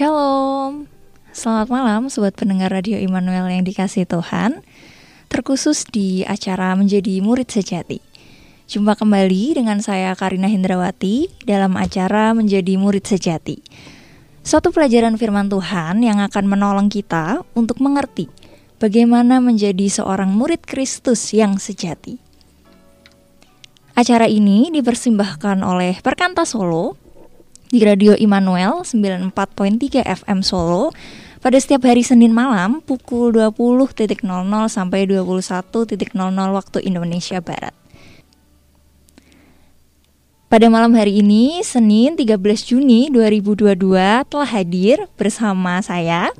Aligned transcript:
Shalom, 0.00 0.88
selamat 1.28 1.68
malam 1.68 2.08
sobat 2.08 2.32
pendengar 2.32 2.72
Radio 2.72 2.96
Immanuel 2.96 3.52
yang 3.52 3.68
dikasih 3.68 4.08
Tuhan 4.08 4.64
Terkhusus 5.28 5.84
di 5.84 6.24
acara 6.24 6.72
Menjadi 6.72 7.20
Murid 7.20 7.52
Sejati. 7.52 8.00
Jumpa 8.64 8.96
kembali 8.96 9.60
dengan 9.60 9.84
saya 9.84 10.16
Karina 10.16 10.48
Hindrawati 10.48 11.44
dalam 11.44 11.76
acara 11.76 12.32
Menjadi 12.32 12.80
Murid 12.80 13.04
Sejati. 13.04 13.60
Suatu 14.40 14.72
pelajaran 14.72 15.20
firman 15.20 15.52
Tuhan 15.52 16.00
yang 16.00 16.24
akan 16.24 16.48
menolong 16.48 16.88
kita 16.88 17.44
untuk 17.52 17.84
mengerti 17.84 18.32
Bagaimana 18.80 19.36
menjadi 19.44 19.84
seorang 19.84 20.32
murid 20.32 20.64
Kristus 20.64 21.28
yang 21.36 21.60
sejati. 21.60 22.16
Acara 23.92 24.24
ini 24.24 24.72
dipersembahkan 24.72 25.60
oleh 25.60 26.00
Perkanta 26.00 26.48
Solo 26.48 27.09
di 27.70 27.86
Radio 27.86 28.18
Immanuel 28.18 28.82
94.3 28.82 30.02
FM 30.02 30.42
Solo 30.42 30.90
pada 31.38 31.54
setiap 31.54 31.86
hari 31.86 32.02
Senin 32.02 32.34
malam 32.34 32.82
pukul 32.82 33.30
20.00 33.30 34.26
sampai 34.66 35.06
21.00 35.06 35.94
waktu 36.50 36.78
Indonesia 36.82 37.38
Barat. 37.38 37.70
Pada 40.50 40.66
malam 40.66 40.98
hari 40.98 41.22
ini, 41.22 41.62
Senin 41.62 42.18
13 42.18 42.34
Juni 42.66 43.06
2022 43.06 43.78
telah 44.26 44.50
hadir 44.50 45.06
bersama 45.14 45.78
saya, 45.78 46.34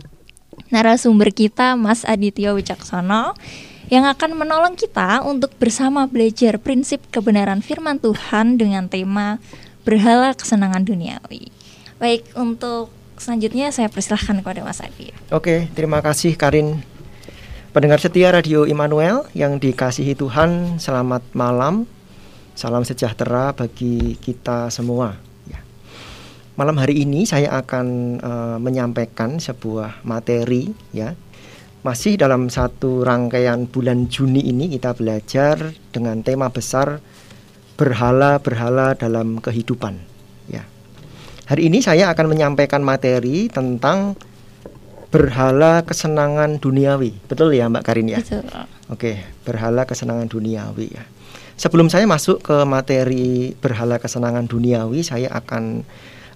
narasumber 0.75 1.31
kita 1.31 1.79
Mas 1.79 2.03
Aditya 2.03 2.51
Wicaksono, 2.59 3.39
yang 3.87 4.03
akan 4.11 4.35
menolong 4.35 4.75
kita 4.75 5.23
untuk 5.23 5.55
bersama 5.63 6.11
belajar 6.11 6.59
prinsip 6.59 7.07
kebenaran 7.15 7.63
firman 7.63 8.03
Tuhan 8.03 8.59
dengan 8.59 8.91
tema 8.91 9.39
berhala 9.91 10.31
kesenangan 10.39 10.87
duniawi. 10.87 11.51
Baik, 11.99 12.31
untuk 12.39 12.95
selanjutnya 13.19 13.75
saya 13.75 13.91
persilahkan 13.91 14.39
kepada 14.39 14.63
Mas 14.63 14.79
Adi. 14.79 15.11
Oke, 15.35 15.67
terima 15.75 15.99
kasih 15.99 16.39
Karin. 16.39 16.79
Pendengar 17.75 17.99
setia 17.99 18.31
Radio 18.31 18.71
Immanuel 18.71 19.27
yang 19.35 19.59
dikasihi 19.59 20.15
Tuhan, 20.15 20.79
selamat 20.79 21.27
malam. 21.35 21.91
Salam 22.55 22.87
sejahtera 22.87 23.51
bagi 23.51 24.15
kita 24.23 24.71
semua. 24.71 25.19
Ya. 25.51 25.59
Malam 26.55 26.79
hari 26.79 27.03
ini 27.03 27.27
saya 27.27 27.51
akan 27.59 27.87
uh, 28.23 28.59
menyampaikan 28.63 29.43
sebuah 29.43 30.07
materi 30.07 30.71
ya. 30.95 31.19
Masih 31.83 32.15
dalam 32.21 32.47
satu 32.47 33.03
rangkaian 33.03 33.67
bulan 33.67 34.07
Juni 34.07 34.45
ini 34.45 34.71
kita 34.71 34.93
belajar 34.95 35.73
dengan 35.91 36.21
tema 36.21 36.53
besar 36.53 37.01
berhala-berhala 37.81 38.93
dalam 38.93 39.41
kehidupan. 39.41 39.97
Ya. 40.53 40.69
Hari 41.49 41.73
ini 41.73 41.81
saya 41.81 42.13
akan 42.13 42.29
menyampaikan 42.29 42.85
materi 42.85 43.49
tentang 43.49 44.21
berhala 45.09 45.81
kesenangan 45.89 46.61
duniawi. 46.61 47.17
Betul 47.25 47.57
ya 47.57 47.73
Mbak 47.73 47.85
Karin 47.89 48.13
ya? 48.13 48.21
Betul. 48.21 48.45
Oke, 48.93 49.25
berhala 49.49 49.89
kesenangan 49.89 50.29
duniawi 50.29 50.93
ya. 50.93 51.09
Sebelum 51.57 51.89
saya 51.89 52.05
masuk 52.05 52.45
ke 52.45 52.57
materi 52.69 53.57
berhala 53.57 53.97
kesenangan 53.97 54.45
duniawi, 54.45 55.01
saya 55.01 55.33
akan 55.33 55.81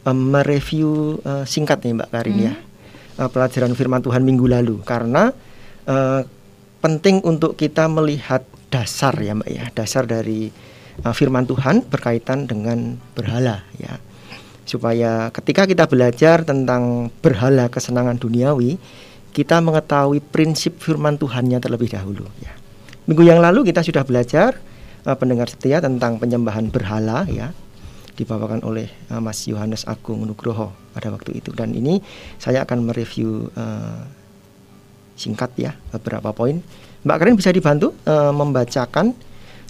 um, 0.08 0.18
mereview 0.32 1.20
uh, 1.28 1.44
singkat 1.44 1.84
nih 1.84 2.00
Mbak 2.00 2.10
Karin 2.10 2.38
ya. 2.40 2.54
hmm. 2.56 2.72
ya. 3.20 3.20
Uh, 3.20 3.28
pelajaran 3.30 3.76
firman 3.76 4.00
Tuhan 4.00 4.24
minggu 4.24 4.48
lalu 4.48 4.82
karena 4.82 5.30
uh, 5.86 6.26
penting 6.80 7.22
untuk 7.22 7.54
kita 7.54 7.86
melihat 7.86 8.42
dasar 8.72 9.12
ya 9.20 9.36
Mbak 9.36 9.50
ya, 9.52 9.64
dasar 9.70 10.08
dari 10.08 10.50
uh, 11.02 11.14
firman 11.16 11.48
Tuhan 11.48 11.82
berkaitan 11.90 12.46
dengan 12.46 13.00
berhala 13.18 13.66
ya. 13.80 13.98
Supaya 14.64 15.28
ketika 15.34 15.68
kita 15.68 15.84
belajar 15.90 16.46
tentang 16.46 17.12
berhala 17.20 17.68
kesenangan 17.68 18.16
duniawi, 18.16 18.78
kita 19.34 19.58
mengetahui 19.58 20.22
prinsip 20.22 20.78
firman 20.78 21.18
Tuhannya 21.18 21.58
terlebih 21.58 21.90
dahulu 21.90 22.30
ya. 22.38 22.54
Minggu 23.04 23.26
yang 23.26 23.42
lalu 23.42 23.68
kita 23.68 23.84
sudah 23.84 24.06
belajar 24.06 24.56
uh, 25.04 25.16
pendengar 25.18 25.50
setia 25.50 25.82
tentang 25.82 26.16
penyembahan 26.16 26.70
berhala 26.70 27.28
ya 27.28 27.52
dibawakan 28.14 28.62
oleh 28.62 28.86
uh, 29.10 29.18
Mas 29.18 29.42
Yohanes 29.50 29.84
Agung 29.90 30.22
Nugroho 30.22 30.70
pada 30.94 31.10
waktu 31.10 31.42
itu 31.42 31.50
dan 31.50 31.74
ini 31.74 31.98
saya 32.38 32.62
akan 32.62 32.86
mereview 32.86 33.50
uh, 33.58 34.06
singkat 35.18 35.50
ya 35.58 35.74
beberapa 35.90 36.30
poin. 36.30 36.62
Mbak 37.04 37.16
Karin 37.20 37.36
bisa 37.36 37.50
dibantu 37.52 37.92
uh, 38.08 38.32
membacakan 38.32 39.12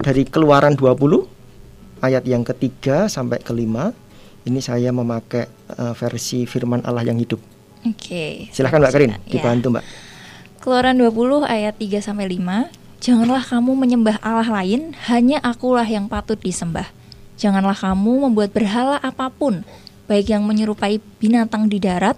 dari 0.01 0.27
Keluaran 0.27 0.75
20 0.75 2.03
ayat 2.03 2.25
yang 2.27 2.43
ketiga 2.43 3.07
sampai 3.07 3.41
kelima. 3.41 3.95
Ini 4.45 4.61
saya 4.61 4.93
memakai 4.93 5.49
uh, 5.81 5.97
versi 5.97 6.45
Firman 6.45 6.85
Allah 6.85 7.09
yang 7.09 7.17
hidup. 7.17 7.41
Oke. 7.85 8.53
Silahkan 8.53 8.77
Mbak 8.77 8.93
Karin, 8.93 9.13
ya. 9.17 9.19
dibantu 9.25 9.73
Mbak. 9.73 9.85
Keluaran 10.61 10.97
20 11.01 11.45
ayat 11.49 11.75
3 11.81 12.05
sampai 12.05 12.29
5. 12.29 12.69
Janganlah 13.05 13.45
kamu 13.45 13.73
menyembah 13.77 14.17
Allah 14.25 14.49
lain, 14.49 14.97
hanya 15.09 15.41
akulah 15.45 15.85
yang 15.85 16.09
patut 16.09 16.41
disembah. 16.41 16.89
Janganlah 17.37 17.77
kamu 17.77 18.29
membuat 18.29 18.57
berhala 18.57 18.97
apa 19.01 19.29
pun, 19.29 19.61
baik 20.09 20.33
yang 20.33 20.45
menyerupai 20.49 21.01
binatang 21.21 21.69
di 21.69 21.81
darat, 21.81 22.17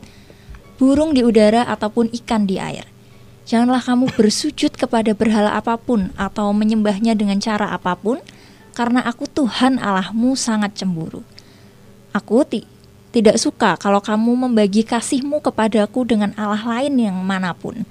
burung 0.79 1.11
di 1.11 1.27
udara 1.27 1.67
ataupun 1.67 2.15
ikan 2.23 2.47
di 2.47 2.63
air. 2.63 2.87
Janganlah 3.47 3.79
kamu 3.79 4.11
bersujud 4.19 4.75
kepada 4.75 5.15
berhala 5.15 5.55
apa 5.55 5.79
pun 5.79 6.11
atau 6.19 6.51
menyembahnya 6.51 7.15
dengan 7.15 7.39
cara 7.39 7.71
apa 7.71 7.95
pun, 7.95 8.19
karena 8.75 9.07
aku 9.07 9.31
Tuhan 9.31 9.79
Allahmu 9.79 10.35
sangat 10.35 10.75
cemburu. 10.75 11.23
Aku 12.11 12.43
ti 12.43 12.67
tidak 13.15 13.39
suka 13.39 13.79
kalau 13.79 14.03
kamu 14.03 14.51
membagi 14.51 14.83
kasihmu 14.83 15.39
kepadaku 15.41 16.03
dengan 16.03 16.35
Allah 16.35 16.59
lain 16.59 16.99
yang 16.99 17.17
mana 17.23 17.55
pun. 17.55 17.87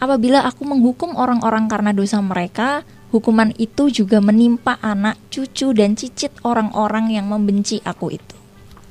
Apabila 0.00 0.48
aku 0.48 0.64
menghukum 0.64 1.12
orang-orang 1.12 1.68
karena 1.68 1.92
dosa 1.92 2.16
mereka, 2.24 2.80
hukuman 3.12 3.52
itu 3.60 3.92
juga 3.92 4.24
menimpa 4.24 4.80
anak, 4.80 5.20
cucu, 5.28 5.76
dan 5.76 5.92
cicit 5.92 6.32
orang-orang 6.40 7.12
yang 7.12 7.28
membenci 7.28 7.84
aku 7.84 8.16
itu. 8.16 8.36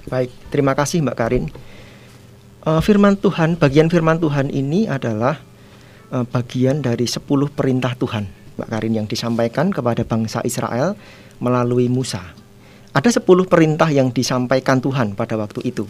Baik, 0.05 0.29
terima 0.53 0.77
kasih 0.77 1.01
Mbak 1.01 1.17
Karin. 1.17 1.45
Uh, 2.65 2.81
firman 2.81 3.17
Tuhan, 3.17 3.57
bagian 3.57 3.89
firman 3.89 4.21
Tuhan 4.21 4.53
ini 4.53 4.85
adalah 4.85 5.41
uh, 6.11 6.25
bagian 6.27 6.81
dari 6.83 7.05
10 7.05 7.21
perintah 7.53 7.93
Tuhan, 7.97 8.25
Mbak 8.59 8.67
Karin 8.69 8.93
yang 8.97 9.07
disampaikan 9.07 9.71
kepada 9.71 10.03
bangsa 10.05 10.41
Israel 10.45 10.97
melalui 11.39 11.87
Musa. 11.87 12.21
Ada 12.95 13.21
10 13.21 13.27
perintah 13.47 13.89
yang 13.91 14.11
disampaikan 14.13 14.79
Tuhan 14.79 15.13
pada 15.17 15.35
waktu 15.35 15.65
itu. 15.67 15.85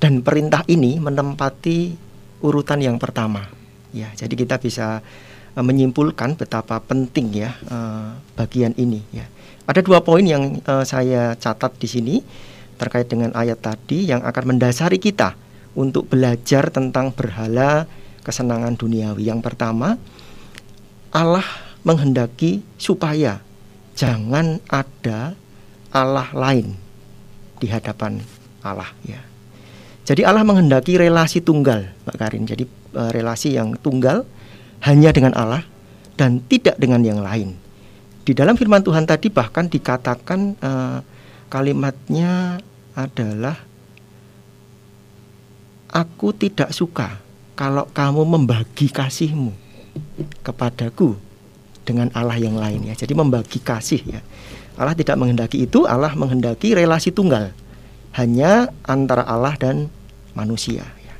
Dan 0.00 0.24
perintah 0.24 0.64
ini 0.68 1.00
menempati 1.00 1.96
urutan 2.44 2.80
yang 2.80 3.00
pertama. 3.00 3.48
Ya, 3.94 4.10
jadi 4.12 4.34
kita 4.34 4.58
bisa 4.58 5.00
uh, 5.54 5.64
menyimpulkan 5.64 6.34
betapa 6.34 6.82
penting 6.82 7.30
ya 7.46 7.54
uh, 7.70 8.16
bagian 8.34 8.74
ini 8.74 9.00
ya. 9.14 9.26
Ada 9.64 9.80
dua 9.80 10.04
poin 10.04 10.20
yang 10.20 10.60
saya 10.84 11.40
catat 11.40 11.72
di 11.80 11.88
sini 11.88 12.20
terkait 12.76 13.08
dengan 13.08 13.32
ayat 13.32 13.64
tadi 13.64 14.04
yang 14.04 14.20
akan 14.20 14.44
mendasari 14.52 15.00
kita 15.00 15.32
untuk 15.72 16.12
belajar 16.12 16.68
tentang 16.68 17.16
berhala 17.16 17.88
kesenangan 18.24 18.74
duniawi. 18.74 19.28
Yang 19.28 19.40
pertama, 19.44 20.00
Allah 21.12 21.46
menghendaki 21.84 22.64
supaya 22.80 23.44
jangan 23.94 24.58
ada 24.66 25.36
Allah 25.94 26.26
lain 26.34 26.74
di 27.62 27.70
hadapan 27.70 28.18
Allah 28.64 28.90
ya. 29.06 29.22
Jadi 30.04 30.20
Allah 30.26 30.44
menghendaki 30.44 31.00
relasi 31.00 31.40
tunggal, 31.40 31.92
Mbak 32.04 32.16
Karin. 32.18 32.44
Jadi 32.44 32.64
uh, 32.96 33.08
relasi 33.14 33.56
yang 33.56 33.72
tunggal 33.78 34.26
hanya 34.84 35.14
dengan 35.14 35.32
Allah 35.32 35.64
dan 36.18 36.44
tidak 36.44 36.76
dengan 36.76 37.00
yang 37.00 37.24
lain. 37.24 37.56
Di 38.24 38.32
dalam 38.36 38.56
firman 38.56 38.84
Tuhan 38.84 39.04
tadi 39.04 39.28
bahkan 39.28 39.68
dikatakan 39.68 40.40
uh, 40.60 40.98
kalimatnya 41.48 42.60
adalah 42.96 43.56
aku 45.88 46.36
tidak 46.36 46.74
suka 46.74 47.23
kalau 47.54 47.86
kamu 47.94 48.22
membagi 48.26 48.90
kasihmu 48.90 49.54
kepadaku 50.42 51.14
dengan 51.86 52.10
Allah 52.16 52.38
yang 52.40 52.58
lain 52.58 52.90
ya. 52.90 52.94
Jadi 52.98 53.14
membagi 53.14 53.62
kasih 53.62 54.02
ya. 54.02 54.20
Allah 54.74 54.96
tidak 54.98 55.14
menghendaki 55.14 55.62
itu, 55.62 55.86
Allah 55.86 56.10
menghendaki 56.18 56.74
relasi 56.74 57.14
tunggal 57.14 57.54
hanya 58.18 58.70
antara 58.86 59.22
Allah 59.22 59.54
dan 59.54 59.86
manusia 60.34 60.82
ya. 60.82 61.14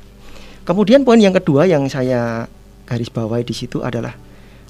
Kemudian 0.67 1.07
poin 1.07 1.19
yang 1.19 1.31
kedua 1.31 1.63
yang 1.67 1.87
saya 1.87 2.51
garis 2.83 3.07
bawahi 3.07 3.47
di 3.47 3.55
situ 3.55 3.79
adalah 3.79 4.15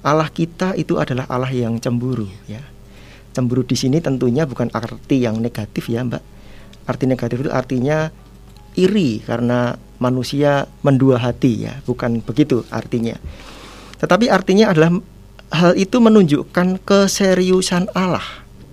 Allah 0.05 0.29
kita 0.29 0.77
itu 0.77 1.01
adalah 1.01 1.25
Allah 1.25 1.49
yang 1.49 1.81
cemburu 1.81 2.29
ya. 2.45 2.61
Cemburu 3.33 3.65
di 3.65 3.73
sini 3.73 3.99
tentunya 3.99 4.45
bukan 4.45 4.69
arti 4.69 5.25
yang 5.25 5.41
negatif 5.41 5.89
ya, 5.89 6.05
Mbak. 6.05 6.23
Arti 6.85 7.05
negatif 7.09 7.37
itu 7.41 7.51
artinya 7.51 8.13
iri 8.77 9.19
karena 9.25 9.75
manusia 9.97 10.67
mendua 10.83 11.19
hati 11.19 11.67
ya, 11.69 11.79
bukan 11.87 12.19
begitu 12.23 12.63
artinya. 12.71 13.15
Tetapi 13.99 14.27
artinya 14.27 14.71
adalah 14.75 14.99
hal 15.55 15.73
itu 15.77 15.97
menunjukkan 16.01 16.83
keseriusan 16.83 17.87
Allah 17.95 18.25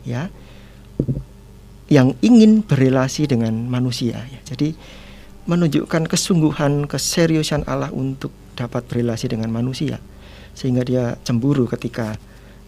ya 0.02 0.32
yang 1.92 2.16
ingin 2.24 2.64
berrelasi 2.64 3.28
dengan 3.28 3.68
manusia 3.68 4.24
ya. 4.24 4.40
Jadi 4.48 4.74
menunjukkan 5.44 6.06
kesungguhan, 6.08 6.86
keseriusan 6.86 7.66
Allah 7.66 7.90
untuk 7.92 8.32
dapat 8.54 8.86
berrelasi 8.86 9.32
dengan 9.32 9.50
manusia 9.50 9.98
sehingga 10.52 10.84
dia 10.84 11.16
cemburu 11.24 11.64
ketika 11.68 12.16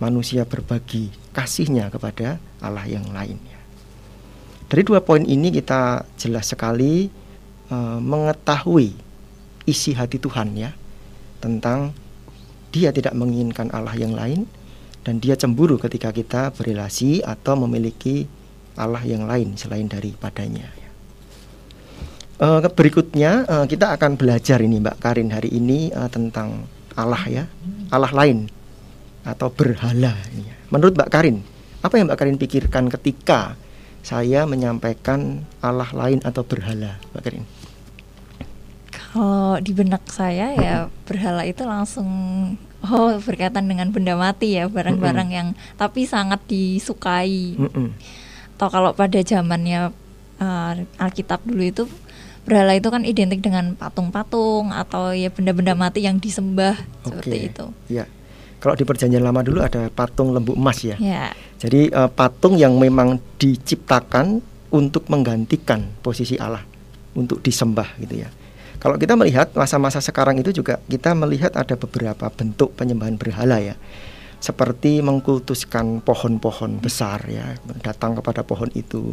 manusia 0.00 0.43
berbagi 0.45 1.12
kasihnya 1.33 1.89
kepada 1.93 2.41
Allah 2.59 2.85
yang 2.89 3.07
lainnya. 3.12 3.61
Dari 4.69 4.83
dua 4.83 5.05
poin 5.05 5.23
ini 5.23 5.53
kita 5.55 6.03
jelas 6.17 6.50
sekali 6.50 7.07
uh, 7.70 7.99
mengetahui 8.00 8.96
isi 9.64 9.96
hati 9.96 10.20
Tuhan 10.20 10.56
ya 10.56 10.72
tentang 11.40 11.93
dia 12.75 12.90
tidak 12.90 13.14
menginginkan 13.14 13.70
Allah 13.70 13.94
yang 13.94 14.12
lain 14.12 14.44
dan 15.05 15.20
dia 15.20 15.37
cemburu 15.37 15.76
ketika 15.76 16.11
kita 16.11 16.50
berrelasi 16.56 17.20
atau 17.22 17.55
memiliki 17.64 18.26
Allah 18.75 19.05
yang 19.06 19.28
lain 19.28 19.55
selain 19.55 19.87
daripadanya. 19.87 20.66
Uh, 22.34 22.58
berikutnya 22.66 23.46
uh, 23.46 23.66
kita 23.70 23.94
akan 23.94 24.19
belajar 24.19 24.58
ini 24.58 24.82
Mbak 24.82 24.99
Karin 24.99 25.31
hari 25.31 25.55
ini 25.55 25.94
tentang 26.11 26.66
Allah 26.99 27.22
ya, 27.31 27.44
Allah 27.94 28.11
lain 28.11 28.50
atau 29.22 29.49
berhala. 29.55 30.19
Menurut 30.69 30.99
Mbak 30.99 31.11
Karin, 31.11 31.40
apa 31.81 31.94
yang 31.96 32.11
Mbak 32.11 32.19
Karin 32.19 32.38
pikirkan 32.40 32.84
ketika 32.90 33.55
saya 34.05 34.45
menyampaikan 34.45 35.49
Allah 35.65 35.89
lain 35.97 36.21
atau 36.21 36.45
berhala, 36.45 37.01
Mbak 37.11 37.23
Karin? 37.25 37.45
Kalau 38.93 39.56
di 39.65 39.73
benak 39.73 40.05
saya 40.12 40.53
ya 40.53 40.75
berhala 41.09 41.49
itu 41.49 41.65
langsung 41.65 42.06
oh 42.85 43.17
berkaitan 43.25 43.65
dengan 43.65 43.89
benda 43.89 44.12
mati 44.12 44.61
ya 44.61 44.69
barang-barang 44.69 45.29
mm 45.31 45.35
-mm. 45.35 45.39
yang 45.41 45.49
tapi 45.81 46.05
sangat 46.05 46.45
disukai. 46.45 47.56
Mm 47.56 47.71
-mm. 47.73 47.89
Atau 48.55 48.69
kalau 48.69 48.93
pada 48.93 49.19
zamannya 49.25 49.91
uh, 50.39 50.73
Alkitab 51.00 51.41
dulu 51.49 51.65
itu 51.65 51.85
berhala 52.45 52.77
itu 52.77 52.93
kan 52.93 53.09
identik 53.09 53.41
dengan 53.41 53.73
patung-patung 53.73 54.69
atau 54.69 55.17
ya 55.17 55.33
benda-benda 55.33 55.73
mati 55.73 56.05
yang 56.05 56.21
disembah 56.21 56.77
okay. 56.77 57.09
seperti 57.09 57.37
itu. 57.49 57.67
Ya. 57.89 58.05
Kalau 58.64 58.81
di 58.81 58.88
perjanjian 58.88 59.20
lama 59.20 59.44
dulu 59.44 59.61
ada 59.61 59.93
patung 59.93 60.32
lembu 60.32 60.56
emas 60.56 60.81
ya. 60.81 60.96
ya. 60.96 61.37
Jadi 61.61 61.93
uh, 61.93 62.08
patung 62.08 62.56
yang 62.56 62.81
memang 62.81 63.20
diciptakan 63.37 64.40
untuk 64.72 65.05
menggantikan 65.12 65.84
posisi 66.00 66.40
Allah 66.40 66.64
untuk 67.12 67.44
disembah 67.44 67.93
gitu 68.00 68.25
ya. 68.25 68.32
Kalau 68.81 68.96
kita 68.96 69.20
melihat 69.20 69.52
masa-masa 69.52 70.00
sekarang 70.00 70.40
itu 70.40 70.49
juga 70.49 70.81
kita 70.88 71.12
melihat 71.12 71.52
ada 71.61 71.76
beberapa 71.76 72.32
bentuk 72.32 72.72
penyembahan 72.72 73.20
berhala 73.20 73.61
ya. 73.61 73.76
Seperti 74.40 75.05
mengkultuskan 75.05 76.00
pohon-pohon 76.00 76.81
besar 76.81 77.20
ya, 77.28 77.61
datang 77.84 78.16
kepada 78.16 78.49
pohon 78.49 78.72
itu 78.72 79.12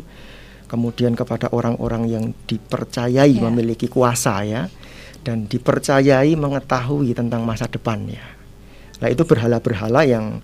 kemudian 0.71 1.11
kepada 1.11 1.51
orang-orang 1.51 2.07
yang 2.07 2.25
dipercayai 2.47 3.35
yeah. 3.35 3.43
memiliki 3.43 3.91
kuasa 3.91 4.47
ya 4.47 4.71
dan 5.27 5.43
dipercayai 5.43 6.39
mengetahui 6.39 7.11
tentang 7.11 7.43
masa 7.43 7.67
depannya. 7.67 8.40
Nah 9.01 9.07
itu 9.09 9.25
berhala-berhala 9.25 10.05
yang 10.05 10.39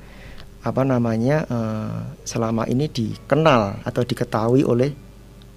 apa 0.65 0.81
namanya 0.83 1.45
uh, 1.47 2.17
selama 2.27 2.67
ini 2.67 2.89
dikenal 2.89 3.85
atau 3.87 4.01
diketahui 4.03 4.65
oleh 4.67 4.91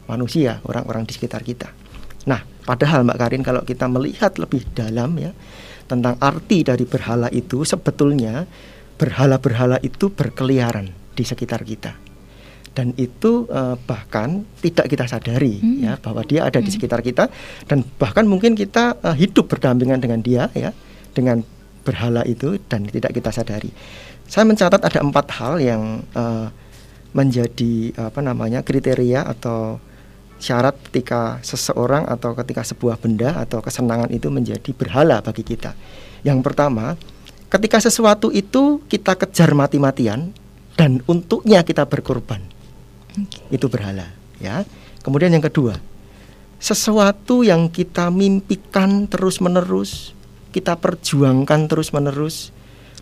manusia 0.06 0.60
orang-orang 0.68 1.08
di 1.08 1.12
sekitar 1.16 1.42
kita. 1.42 1.72
Nah 2.28 2.44
padahal 2.62 3.02
Mbak 3.08 3.18
Karin 3.18 3.42
kalau 3.42 3.62
kita 3.64 3.88
melihat 3.88 4.36
lebih 4.36 4.62
dalam 4.76 5.16
ya 5.16 5.32
tentang 5.90 6.14
arti 6.22 6.62
dari 6.62 6.86
berhala 6.86 7.26
itu 7.34 7.66
sebetulnya 7.66 8.46
berhala-berhala 9.00 9.80
itu 9.82 10.12
berkeliaran 10.12 10.92
di 11.16 11.24
sekitar 11.26 11.66
kita 11.66 12.10
dan 12.70 12.94
itu 12.94 13.50
uh, 13.50 13.74
bahkan 13.82 14.46
tidak 14.62 14.86
kita 14.86 15.10
sadari 15.10 15.58
hmm. 15.58 15.78
ya 15.82 15.92
bahwa 15.98 16.22
dia 16.22 16.46
ada 16.46 16.62
hmm. 16.62 16.66
di 16.66 16.70
sekitar 16.70 17.02
kita 17.02 17.26
dan 17.66 17.82
bahkan 17.98 18.22
mungkin 18.22 18.54
kita 18.54 18.94
uh, 19.02 19.16
hidup 19.16 19.50
berdampingan 19.50 19.98
dengan 19.98 20.20
dia 20.22 20.46
ya 20.54 20.70
dengan 21.10 21.42
berhala 21.82 22.22
itu 22.28 22.60
dan 22.68 22.86
tidak 22.86 23.16
kita 23.16 23.30
sadari. 23.32 23.70
Saya 24.30 24.46
mencatat 24.46 24.80
ada 24.80 25.00
empat 25.02 25.26
hal 25.40 25.58
yang 25.58 25.82
uh, 26.14 26.48
menjadi 27.10 27.90
apa 27.98 28.22
namanya 28.22 28.62
kriteria 28.62 29.26
atau 29.26 29.82
syarat 30.38 30.78
ketika 30.88 31.42
seseorang 31.42 32.06
atau 32.06 32.32
ketika 32.38 32.62
sebuah 32.62 32.96
benda 33.02 33.34
atau 33.36 33.58
kesenangan 33.60 34.08
itu 34.14 34.30
menjadi 34.30 34.70
berhala 34.72 35.18
bagi 35.20 35.42
kita. 35.42 35.74
Yang 36.22 36.46
pertama, 36.46 36.94
ketika 37.50 37.82
sesuatu 37.82 38.30
itu 38.30 38.78
kita 38.86 39.18
kejar 39.18 39.52
mati-matian 39.58 40.30
dan 40.78 41.02
untuknya 41.10 41.66
kita 41.66 41.84
berkorban 41.84 42.40
okay. 43.12 43.58
itu 43.58 43.66
berhala 43.66 44.08
ya 44.38 44.62
kemudian 45.02 45.34
yang 45.34 45.42
kedua 45.42 45.76
sesuatu 46.62 47.42
yang 47.42 47.66
kita 47.68 48.08
mimpikan 48.08 49.04
terus 49.10 49.42
menerus 49.42 50.14
kita 50.50 50.76
perjuangkan 50.76 51.70
terus 51.70 51.94
menerus 51.94 52.50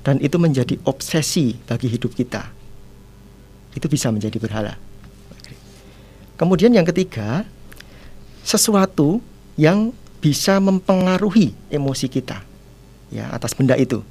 dan 0.05 0.21
itu 0.23 0.37
menjadi 0.39 0.79
obsesi 0.87 1.59
bagi 1.67 1.91
hidup 1.91 2.15
kita 2.15 2.49
itu 3.75 3.87
bisa 3.89 4.13
menjadi 4.13 4.39
berhala 4.39 4.75
kemudian 6.39 6.73
yang 6.73 6.87
ketiga 6.87 7.43
sesuatu 8.47 9.19
yang 9.59 9.91
bisa 10.23 10.63
mempengaruhi 10.63 11.55
emosi 11.73 12.07
kita 12.07 12.45
ya 13.11 13.33
atas 13.33 13.57
benda 13.57 13.75
itu 13.75 14.05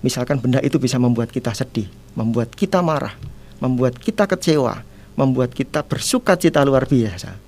misalkan 0.00 0.40
benda 0.40 0.60
itu 0.62 0.78
bisa 0.78 0.96
membuat 0.96 1.28
kita 1.28 1.52
sedih 1.52 1.88
membuat 2.16 2.52
kita 2.52 2.80
marah 2.80 3.16
membuat 3.60 3.96
kita 4.00 4.28
kecewa 4.28 4.94
membuat 5.14 5.54
kita 5.54 5.82
bersuka 5.86 6.34
cita 6.34 6.62
luar 6.66 6.86
biasa. 6.86 7.38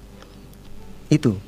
Itu 1.11 1.39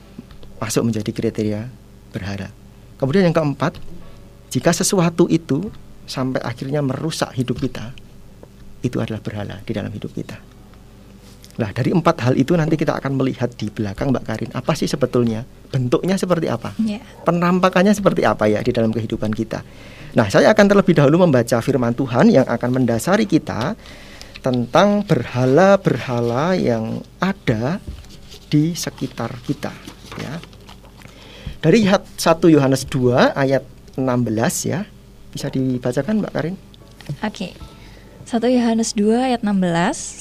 masuk 0.58 0.90
menjadi 0.90 1.10
kriteria 1.14 1.62
berharap. 2.10 2.50
Kemudian 2.98 3.30
yang 3.30 3.36
keempat, 3.36 3.78
jika 4.50 4.74
sesuatu 4.74 5.30
itu 5.30 5.70
sampai 6.04 6.42
akhirnya 6.42 6.82
merusak 6.82 7.30
hidup 7.38 7.62
kita, 7.62 7.94
itu 8.82 8.98
adalah 8.98 9.22
berhala 9.22 9.56
di 9.62 9.72
dalam 9.74 9.90
hidup 9.94 10.10
kita. 10.14 10.38
Nah, 11.58 11.74
dari 11.74 11.90
empat 11.90 12.22
hal 12.22 12.34
itu 12.38 12.54
nanti 12.54 12.78
kita 12.78 12.94
akan 13.02 13.18
melihat 13.18 13.50
di 13.58 13.66
belakang 13.66 14.14
Mbak 14.14 14.24
Karin 14.24 14.50
apa 14.54 14.78
sih 14.78 14.86
sebetulnya 14.86 15.42
bentuknya 15.74 16.14
seperti 16.14 16.46
apa, 16.46 16.70
yeah. 16.78 17.02
penampakannya 17.26 17.90
seperti 17.90 18.22
apa 18.22 18.46
ya 18.46 18.62
di 18.62 18.70
dalam 18.70 18.94
kehidupan 18.94 19.34
kita. 19.34 19.66
Nah, 20.14 20.30
saya 20.30 20.54
akan 20.54 20.66
terlebih 20.70 20.94
dahulu 20.94 21.26
membaca 21.26 21.58
firman 21.58 21.98
Tuhan 21.98 22.30
yang 22.30 22.46
akan 22.46 22.70
mendasari 22.78 23.26
kita 23.26 23.74
tentang 24.38 25.02
berhala-berhala 25.02 26.54
yang 26.54 27.02
ada 27.18 27.82
di 28.48 28.72
sekitar 28.78 29.34
kita 29.42 29.74
ya. 30.22 30.38
Dari 31.58 31.82
1 31.82 32.14
Yohanes 32.54 32.86
2 32.86 33.34
ayat 33.34 33.66
16 33.98 34.70
ya. 34.70 34.86
Bisa 35.34 35.50
dibacakan 35.50 36.22
Mbak 36.22 36.32
Karin? 36.32 36.56
Oke. 37.18 37.50
Okay. 37.50 37.52
1 38.28 38.44
Yohanes 38.44 38.92
2 38.92 39.32
ayat 39.32 39.40
16 39.40 39.56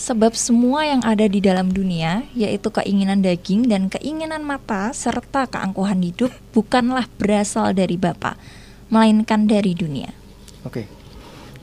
Sebab 0.07 0.31
semua 0.31 0.87
yang 0.87 1.03
ada 1.03 1.27
di 1.27 1.43
dalam 1.43 1.75
dunia 1.75 2.23
Yaitu 2.31 2.71
keinginan 2.71 3.19
daging 3.19 3.67
dan 3.67 3.91
keinginan 3.91 4.47
mata 4.47 4.95
Serta 4.95 5.43
keangkuhan 5.43 5.99
hidup 5.99 6.31
Bukanlah 6.55 7.11
berasal 7.19 7.75
dari 7.75 7.99
Bapa 7.99 8.39
Melainkan 8.87 9.51
dari 9.51 9.75
dunia 9.75 10.07
Oke 10.63 10.87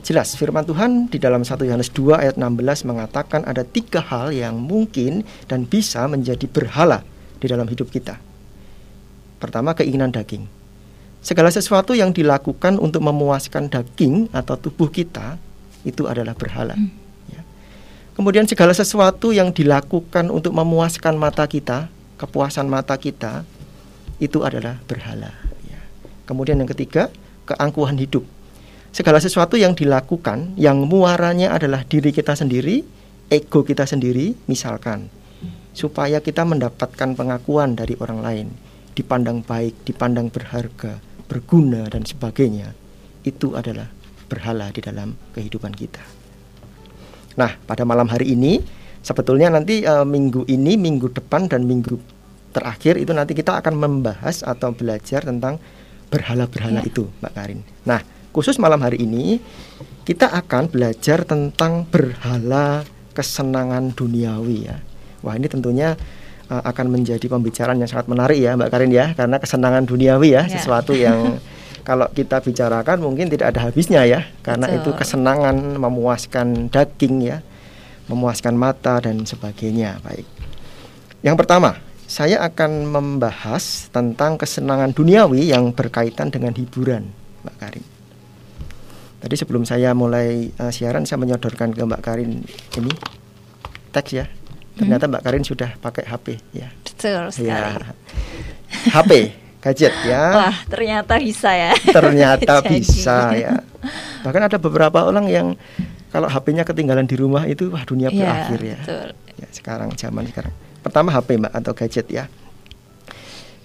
Jelas 0.05 0.37
firman 0.37 0.69
Tuhan 0.69 1.09
di 1.09 1.17
dalam 1.17 1.41
1 1.41 1.65
Yohanes 1.65 1.89
2 1.89 2.13
ayat 2.13 2.35
16 2.37 2.93
mengatakan 2.93 3.41
ada 3.41 3.65
tiga 3.65 4.05
hal 4.05 4.29
yang 4.29 4.61
mungkin 4.61 5.25
dan 5.49 5.65
bisa 5.65 6.05
menjadi 6.05 6.45
berhala 6.45 7.01
di 7.41 7.49
dalam 7.49 7.65
hidup 7.65 7.89
kita. 7.89 8.21
Pertama 9.41 9.75
keinginan 9.75 10.11
daging. 10.11 10.47
Segala 11.25 11.49
sesuatu 11.49 11.97
yang 11.97 12.13
dilakukan 12.13 12.77
untuk 12.77 13.01
memuaskan 13.01 13.67
daging 13.67 14.29
atau 14.29 14.55
tubuh 14.55 14.87
kita 14.93 15.41
itu 15.81 16.05
adalah 16.05 16.37
berhala. 16.37 16.77
Hmm. 16.77 16.93
Ya. 17.33 17.41
Kemudian 18.13 18.45
segala 18.45 18.77
sesuatu 18.77 19.33
yang 19.33 19.49
dilakukan 19.49 20.29
untuk 20.29 20.53
memuaskan 20.53 21.17
mata 21.17 21.49
kita, 21.49 21.89
kepuasan 22.21 22.69
mata 22.69 22.93
kita 22.95 23.41
itu 24.21 24.45
adalah 24.45 24.77
berhala. 24.85 25.33
Ya. 25.65 25.81
Kemudian 26.29 26.61
yang 26.61 26.69
ketiga 26.69 27.09
keangkuhan 27.49 27.97
hidup 27.97 28.25
segala 28.95 29.19
sesuatu 29.19 29.59
yang 29.59 29.75
dilakukan 29.75 30.55
yang 30.55 30.87
muaranya 30.87 31.51
adalah 31.51 31.83
diri 31.83 32.15
kita 32.15 32.31
sendiri, 32.31 32.87
ego 33.27 33.67
kita 33.67 33.83
sendiri, 33.83 34.39
misalkan 34.47 35.11
supaya 35.75 36.23
kita 36.23 36.47
mendapatkan 36.47 37.19
pengakuan 37.19 37.75
dari 37.75 37.99
orang 37.99 38.23
lain, 38.23 38.47
dipandang 38.95 39.43
baik, 39.43 39.83
dipandang 39.83 40.31
berharga, 40.31 40.97
berguna 41.27 41.85
dan 41.91 42.07
sebagainya. 42.07 42.71
Itu 43.27 43.53
adalah 43.53 43.91
berhala 44.31 44.71
di 44.71 44.81
dalam 44.81 45.13
kehidupan 45.35 45.75
kita. 45.75 46.01
Nah, 47.35 47.59
pada 47.67 47.83
malam 47.83 48.07
hari 48.07 48.31
ini 48.33 48.63
sebetulnya 49.03 49.51
nanti 49.51 49.83
e, 49.83 49.93
minggu 50.07 50.47
ini, 50.47 50.79
minggu 50.79 51.11
depan 51.11 51.51
dan 51.51 51.67
minggu 51.67 51.99
terakhir 52.55 52.95
itu 52.95 53.11
nanti 53.11 53.35
kita 53.35 53.59
akan 53.59 53.75
membahas 53.75 54.41
atau 54.41 54.71
belajar 54.71 55.27
tentang 55.27 55.59
berhala-berhala 56.07 56.79
ya. 56.81 56.87
itu, 56.87 57.11
Mbak 57.19 57.33
Karin. 57.35 57.61
Nah, 57.83 57.99
khusus 58.31 58.55
malam 58.55 58.79
hari 58.79 59.03
ini 59.03 59.43
kita 60.07 60.31
akan 60.31 60.71
belajar 60.71 61.27
tentang 61.27 61.83
berhala 61.91 62.87
kesenangan 63.11 63.91
duniawi 63.91 64.71
ya. 64.71 64.79
Wah 65.25 65.33
ini 65.33 65.49
tentunya 65.49 65.97
uh, 66.49 66.63
akan 66.65 66.93
menjadi 66.93 67.25
pembicaraan 67.25 67.77
yang 67.81 67.89
sangat 67.89 68.07
menarik 68.09 68.37
ya 68.37 68.53
Mbak 68.57 68.69
Karin 68.69 68.91
ya 68.93 69.05
karena 69.17 69.37
kesenangan 69.41 69.83
duniawi 69.85 70.29
ya, 70.33 70.43
ya. 70.45 70.51
sesuatu 70.57 70.93
yang 71.05 71.39
kalau 71.85 72.09
kita 72.09 72.41
bicarakan 72.41 72.97
mungkin 72.97 73.29
tidak 73.29 73.53
ada 73.53 73.69
habisnya 73.69 74.01
ya 74.09 74.25
karena 74.41 74.65
Betul. 74.69 74.79
itu 74.81 74.89
kesenangan 74.97 75.55
memuaskan 75.77 76.73
daging 76.73 77.15
ya 77.21 77.37
memuaskan 78.09 78.57
mata 78.57 79.01
dan 79.01 79.25
sebagainya 79.25 80.01
baik 80.01 80.25
yang 81.21 81.37
pertama 81.37 81.77
saya 82.05 82.41
akan 82.45 82.85
membahas 82.85 83.89
tentang 83.89 84.37
kesenangan 84.37 84.93
duniawi 84.93 85.49
yang 85.49 85.73
berkaitan 85.73 86.29
dengan 86.29 86.53
hiburan 86.53 87.09
Mbak 87.45 87.55
Karin 87.61 87.85
tadi 89.21 89.35
sebelum 89.37 89.65
saya 89.65 89.93
mulai 89.97 90.53
uh, 90.61 90.69
siaran 90.69 91.05
saya 91.05 91.21
menyodorkan 91.21 91.73
ke 91.73 91.81
Mbak 91.81 92.01
Karin 92.01 92.45
ini 92.77 92.93
teks 93.89 94.11
ya 94.13 94.25
ternyata. 94.75 95.07
Mbak 95.07 95.21
Karin 95.23 95.45
sudah 95.47 95.69
pakai 95.79 96.03
HP 96.05 96.27
ya 96.51 96.67
betul 96.83 97.23
sekali 97.31 97.49
ya. 97.83 97.93
HP 98.91 99.11
gadget 99.65 99.93
ya. 100.05 100.23
Wah, 100.29 100.55
ternyata 100.69 101.17
bisa 101.17 101.49
ya. 101.49 101.73
Ternyata 101.73 102.61
bisa 102.69 103.33
ya. 103.33 103.65
Bahkan 104.21 104.41
ada 104.45 104.57
beberapa 104.61 105.01
orang 105.09 105.25
yang 105.25 105.47
kalau 106.13 106.29
HP-nya 106.29 106.61
ketinggalan 106.61 107.09
di 107.09 107.17
rumah 107.17 107.49
itu 107.49 107.73
wah 107.73 107.81
dunia 107.81 108.13
ya, 108.13 108.13
berakhir 108.13 108.59
ya. 108.61 108.79
Betul. 108.85 109.07
Ya, 109.41 109.47
sekarang 109.49 109.89
zaman 109.97 110.29
sekarang. 110.29 110.53
Pertama 110.85 111.09
HP 111.09 111.41
Mbak 111.41 111.53
atau 111.57 111.73
gadget 111.73 112.07
ya. 112.13 112.29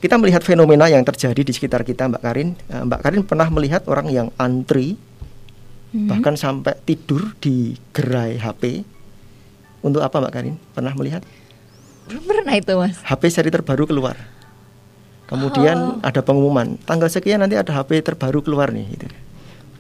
Kita 0.01 0.17
melihat 0.17 0.41
fenomena 0.41 0.89
yang 0.89 1.05
terjadi 1.05 1.45
di 1.45 1.53
sekitar 1.53 1.85
kita 1.85 2.09
Mbak 2.09 2.23
Karin. 2.25 2.57
Eh, 2.73 2.83
Mbak 2.89 3.01
Karin 3.05 3.23
pernah 3.29 3.49
melihat 3.53 3.85
orang 3.85 4.09
yang 4.09 4.33
antri 4.41 4.97
hmm. 5.93 6.09
bahkan 6.09 6.41
sampai 6.41 6.81
tidur 6.89 7.37
di 7.37 7.77
gerai 7.93 8.41
HP. 8.41 8.89
Untuk 9.81 10.05
apa 10.05 10.21
Mbak 10.21 10.33
Karin? 10.33 10.57
Pernah 10.77 10.93
melihat? 10.97 11.23
Belum 12.09 12.25
pernah 12.27 12.55
itu 12.57 12.73
Mas. 12.77 13.01
HP 13.07 13.23
seri 13.33 13.51
terbaru 13.55 13.89
keluar 13.89 14.17
Kemudian 15.31 15.79
oh. 15.79 16.03
ada 16.03 16.27
pengumuman 16.27 16.75
tanggal 16.83 17.07
sekian 17.07 17.39
nanti 17.39 17.55
ada 17.55 17.71
HP 17.71 18.03
terbaru 18.03 18.43
keluar 18.43 18.75
nih. 18.75 18.99
Gitu. 18.99 19.07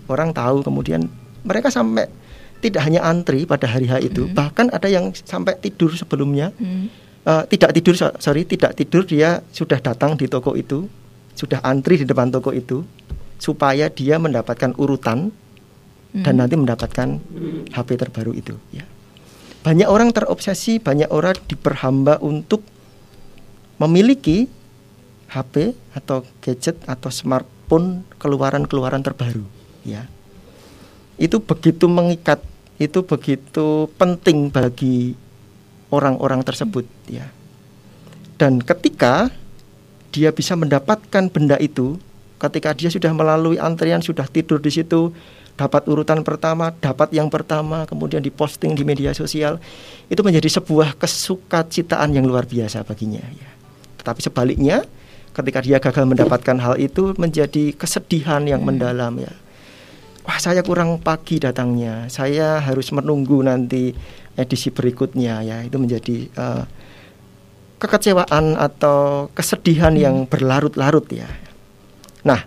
Orang 0.06 0.30
tahu 0.30 0.62
kemudian 0.62 1.10
mereka 1.42 1.74
sampai 1.74 2.06
tidak 2.62 2.86
hanya 2.86 3.02
antri 3.02 3.42
pada 3.50 3.66
hari 3.66 3.90
H 3.90 3.98
itu, 3.98 4.30
hmm. 4.30 4.36
bahkan 4.36 4.70
ada 4.70 4.86
yang 4.86 5.10
sampai 5.10 5.58
tidur 5.58 5.90
sebelumnya. 5.90 6.54
Hmm. 6.54 6.86
Uh, 7.20 7.44
tidak 7.52 7.76
tidur 7.76 7.92
sorry 8.16 8.48
tidak 8.48 8.72
tidur 8.72 9.04
dia 9.04 9.44
sudah 9.52 9.76
datang 9.76 10.16
di 10.16 10.24
toko 10.24 10.56
itu 10.56 10.88
sudah 11.36 11.60
antri 11.60 12.00
di 12.00 12.08
depan 12.08 12.32
toko 12.32 12.48
itu 12.48 12.80
supaya 13.36 13.92
dia 13.92 14.16
mendapatkan 14.16 14.72
urutan 14.80 15.28
hmm. 16.16 16.24
dan 16.24 16.40
nanti 16.40 16.56
mendapatkan 16.56 17.20
HP 17.76 17.88
terbaru 18.00 18.32
itu 18.32 18.56
ya 18.72 18.88
banyak 19.60 19.88
orang 19.88 20.10
terobsesi 20.16 20.80
banyak 20.80 21.12
orang 21.12 21.36
diperhamba 21.44 22.16
untuk 22.24 22.64
memiliki 23.76 24.48
HP 25.30 25.76
atau 25.94 26.26
gadget 26.42 26.76
atau 26.84 27.08
smartphone 27.12 28.02
keluaran-keluaran 28.18 29.04
terbaru 29.04 29.46
ya. 29.86 30.08
Itu 31.20 31.44
begitu 31.44 31.86
mengikat 31.86 32.42
itu 32.80 33.04
begitu 33.04 33.92
penting 34.00 34.48
bagi 34.48 35.14
orang-orang 35.92 36.40
tersebut 36.40 36.88
ya. 37.06 37.28
Dan 38.40 38.64
ketika 38.64 39.28
dia 40.10 40.32
bisa 40.32 40.56
mendapatkan 40.56 41.30
benda 41.30 41.60
itu 41.60 42.00
ketika 42.40 42.72
dia 42.72 42.88
sudah 42.88 43.12
melalui 43.12 43.60
antrian 43.60 44.00
sudah 44.00 44.24
tidur 44.26 44.58
di 44.58 44.72
situ 44.72 45.12
dapat 45.56 45.86
urutan 45.90 46.22
pertama 46.26 46.74
dapat 46.78 47.14
yang 47.14 47.30
pertama 47.30 47.88
kemudian 47.88 48.20
diposting 48.20 48.74
di 48.74 48.82
media 48.82 49.14
sosial 49.14 49.62
itu 50.08 50.20
menjadi 50.20 50.60
sebuah 50.60 50.96
kesukacitaan 50.98 52.12
yang 52.14 52.26
luar 52.26 52.44
biasa 52.46 52.82
baginya 52.82 53.22
ya 53.22 53.50
tetapi 54.00 54.20
sebaliknya 54.24 54.88
ketika 55.30 55.60
dia 55.62 55.78
gagal 55.78 56.04
mendapatkan 56.06 56.56
hal 56.58 56.74
itu 56.76 57.14
menjadi 57.16 57.74
kesedihan 57.74 58.42
yang 58.44 58.62
hmm. 58.62 58.68
mendalam 58.68 59.14
ya. 59.22 59.32
Wah, 60.26 60.36
saya 60.36 60.60
kurang 60.60 61.00
pagi 61.00 61.40
datangnya. 61.40 62.06
Saya 62.12 62.60
harus 62.60 62.92
menunggu 62.92 63.40
nanti 63.40 63.94
edisi 64.36 64.68
berikutnya 64.68 65.40
ya. 65.42 65.56
Itu 65.64 65.80
menjadi 65.80 66.28
uh, 66.36 66.64
kekecewaan 67.80 68.58
atau 68.58 69.30
kesedihan 69.32 69.94
hmm. 69.94 70.02
yang 70.02 70.16
berlarut-larut 70.28 71.06
ya. 71.08 71.30
Nah, 72.26 72.44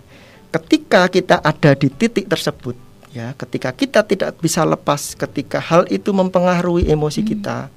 ketika 0.54 1.10
kita 1.10 1.42
ada 1.42 1.74
di 1.74 1.90
titik 1.90 2.30
tersebut 2.30 2.78
ya, 3.14 3.32
ketika 3.38 3.70
kita 3.70 4.02
tidak 4.02 4.34
bisa 4.42 4.66
lepas 4.66 5.14
ketika 5.14 5.62
hal 5.62 5.86
itu 5.88 6.10
mempengaruhi 6.10 6.90
emosi 6.90 7.22
hmm. 7.22 7.30
kita, 7.30 7.70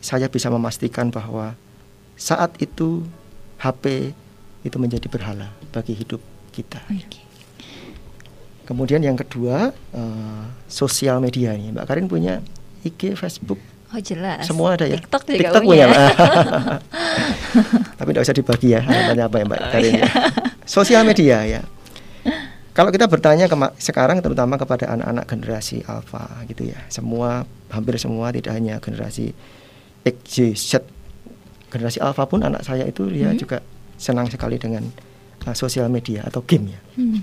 saya 0.00 0.26
bisa 0.32 0.48
memastikan 0.48 1.12
bahwa 1.12 1.54
saat 2.16 2.56
itu 2.58 3.04
HP 3.60 4.16
itu 4.64 4.76
menjadi 4.80 5.06
berhala 5.06 5.52
bagi 5.70 5.94
hidup 5.94 6.18
kita. 6.50 6.82
Okay. 6.88 7.22
Kemudian 8.66 9.04
yang 9.04 9.18
kedua 9.18 9.74
uh, 9.74 10.44
sosial 10.66 11.20
media 11.20 11.52
ini, 11.52 11.74
Mbak 11.74 11.84
Karin 11.86 12.06
punya 12.08 12.40
IG, 12.82 13.14
Facebook. 13.14 13.58
Oh 13.92 14.00
jelas. 14.00 14.48
Semua 14.48 14.72
ada 14.74 14.88
ya. 14.88 14.96
TikTok 14.96 15.22
juga 15.28 15.38
TikTok 15.52 15.62
punya. 15.68 15.84
punya. 15.84 16.08
Tapi 18.00 18.08
tidak 18.16 18.24
usah 18.24 18.36
dibagi 18.36 18.68
ya. 18.72 18.80
Tanya 18.80 19.28
apa 19.28 19.36
ya 19.36 19.44
Mbak 19.44 19.60
oh, 19.60 19.68
Karin 19.68 19.92
ya. 19.92 19.92
iya. 19.92 20.06
ya. 20.06 20.10
Sosial 20.64 21.02
media 21.04 21.36
ya. 21.44 21.60
Kalau 22.72 22.88
kita 22.88 23.04
bertanya 23.04 23.52
ke 23.52 23.56
sekarang 23.76 24.24
terutama 24.24 24.56
kepada 24.56 24.88
anak-anak 24.96 25.28
generasi 25.28 25.84
alpha 25.84 26.24
gitu 26.48 26.72
ya. 26.72 26.80
Semua 26.88 27.44
hampir 27.68 28.00
semua 28.00 28.32
tidak 28.32 28.56
hanya 28.56 28.80
generasi 28.80 29.36
X, 30.08 30.16
Y, 30.40 30.56
Z 30.56 30.80
generasi 31.68 32.00
alpha 32.00 32.24
pun 32.24 32.40
anak 32.44 32.64
saya 32.64 32.88
itu 32.88 33.08
dia 33.12 33.32
hmm. 33.32 33.38
juga 33.40 33.58
senang 34.00 34.28
sekali 34.28 34.56
dengan 34.56 34.88
uh, 35.44 35.56
sosial 35.56 35.92
media 35.92 36.24
atau 36.24 36.40
game 36.44 36.72
ya. 36.72 36.80
Hmm. 36.96 37.20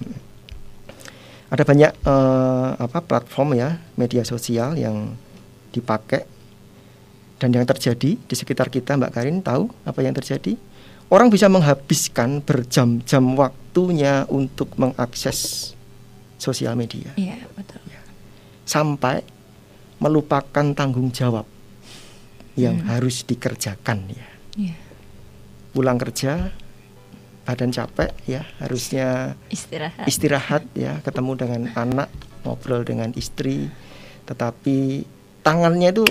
Ada 1.49 1.65
banyak 1.65 1.91
uh, 2.05 2.77
apa 2.77 3.01
platform 3.01 3.57
ya 3.57 3.81
media 3.97 4.21
sosial 4.21 4.77
yang 4.77 5.17
dipakai 5.73 6.25
dan 7.41 7.49
yang 7.53 7.65
terjadi 7.65 8.21
di 8.21 8.35
sekitar 8.37 8.69
kita 8.69 8.97
Mbak 9.01 9.11
Karin 9.17 9.41
tahu 9.41 9.69
apa 9.81 9.99
yang 10.05 10.13
terjadi? 10.13 10.53
Orang 11.09 11.33
bisa 11.33 11.49
menghabiskan 11.49 12.45
berjam-jam 12.45 13.33
waktunya 13.79 14.27
untuk 14.27 14.75
mengakses 14.75 15.71
sosial 16.35 16.75
media. 16.75 17.15
Iya, 17.15 17.47
betul. 17.55 17.79
Ya. 17.87 18.03
Sampai 18.67 19.23
melupakan 20.03 20.65
tanggung 20.75 21.15
jawab 21.15 21.47
yang 22.59 22.83
hmm. 22.83 22.87
harus 22.91 23.23
dikerjakan 23.23 24.11
ya 24.11 24.27
yeah. 24.59 24.79
pulang 25.71 25.95
kerja 25.95 26.51
badan 27.47 27.71
capek 27.71 28.11
ya 28.27 28.43
harusnya 28.59 29.35
istirahat 29.47 30.07
istirahat 30.07 30.63
ya 30.75 30.99
ketemu 31.03 31.31
dengan 31.39 31.61
anak 31.75 32.11
ngobrol 32.43 32.83
dengan 32.83 33.11
istri 33.15 33.71
tetapi 34.27 35.07
tangannya 35.39 35.89
itu 35.95 36.03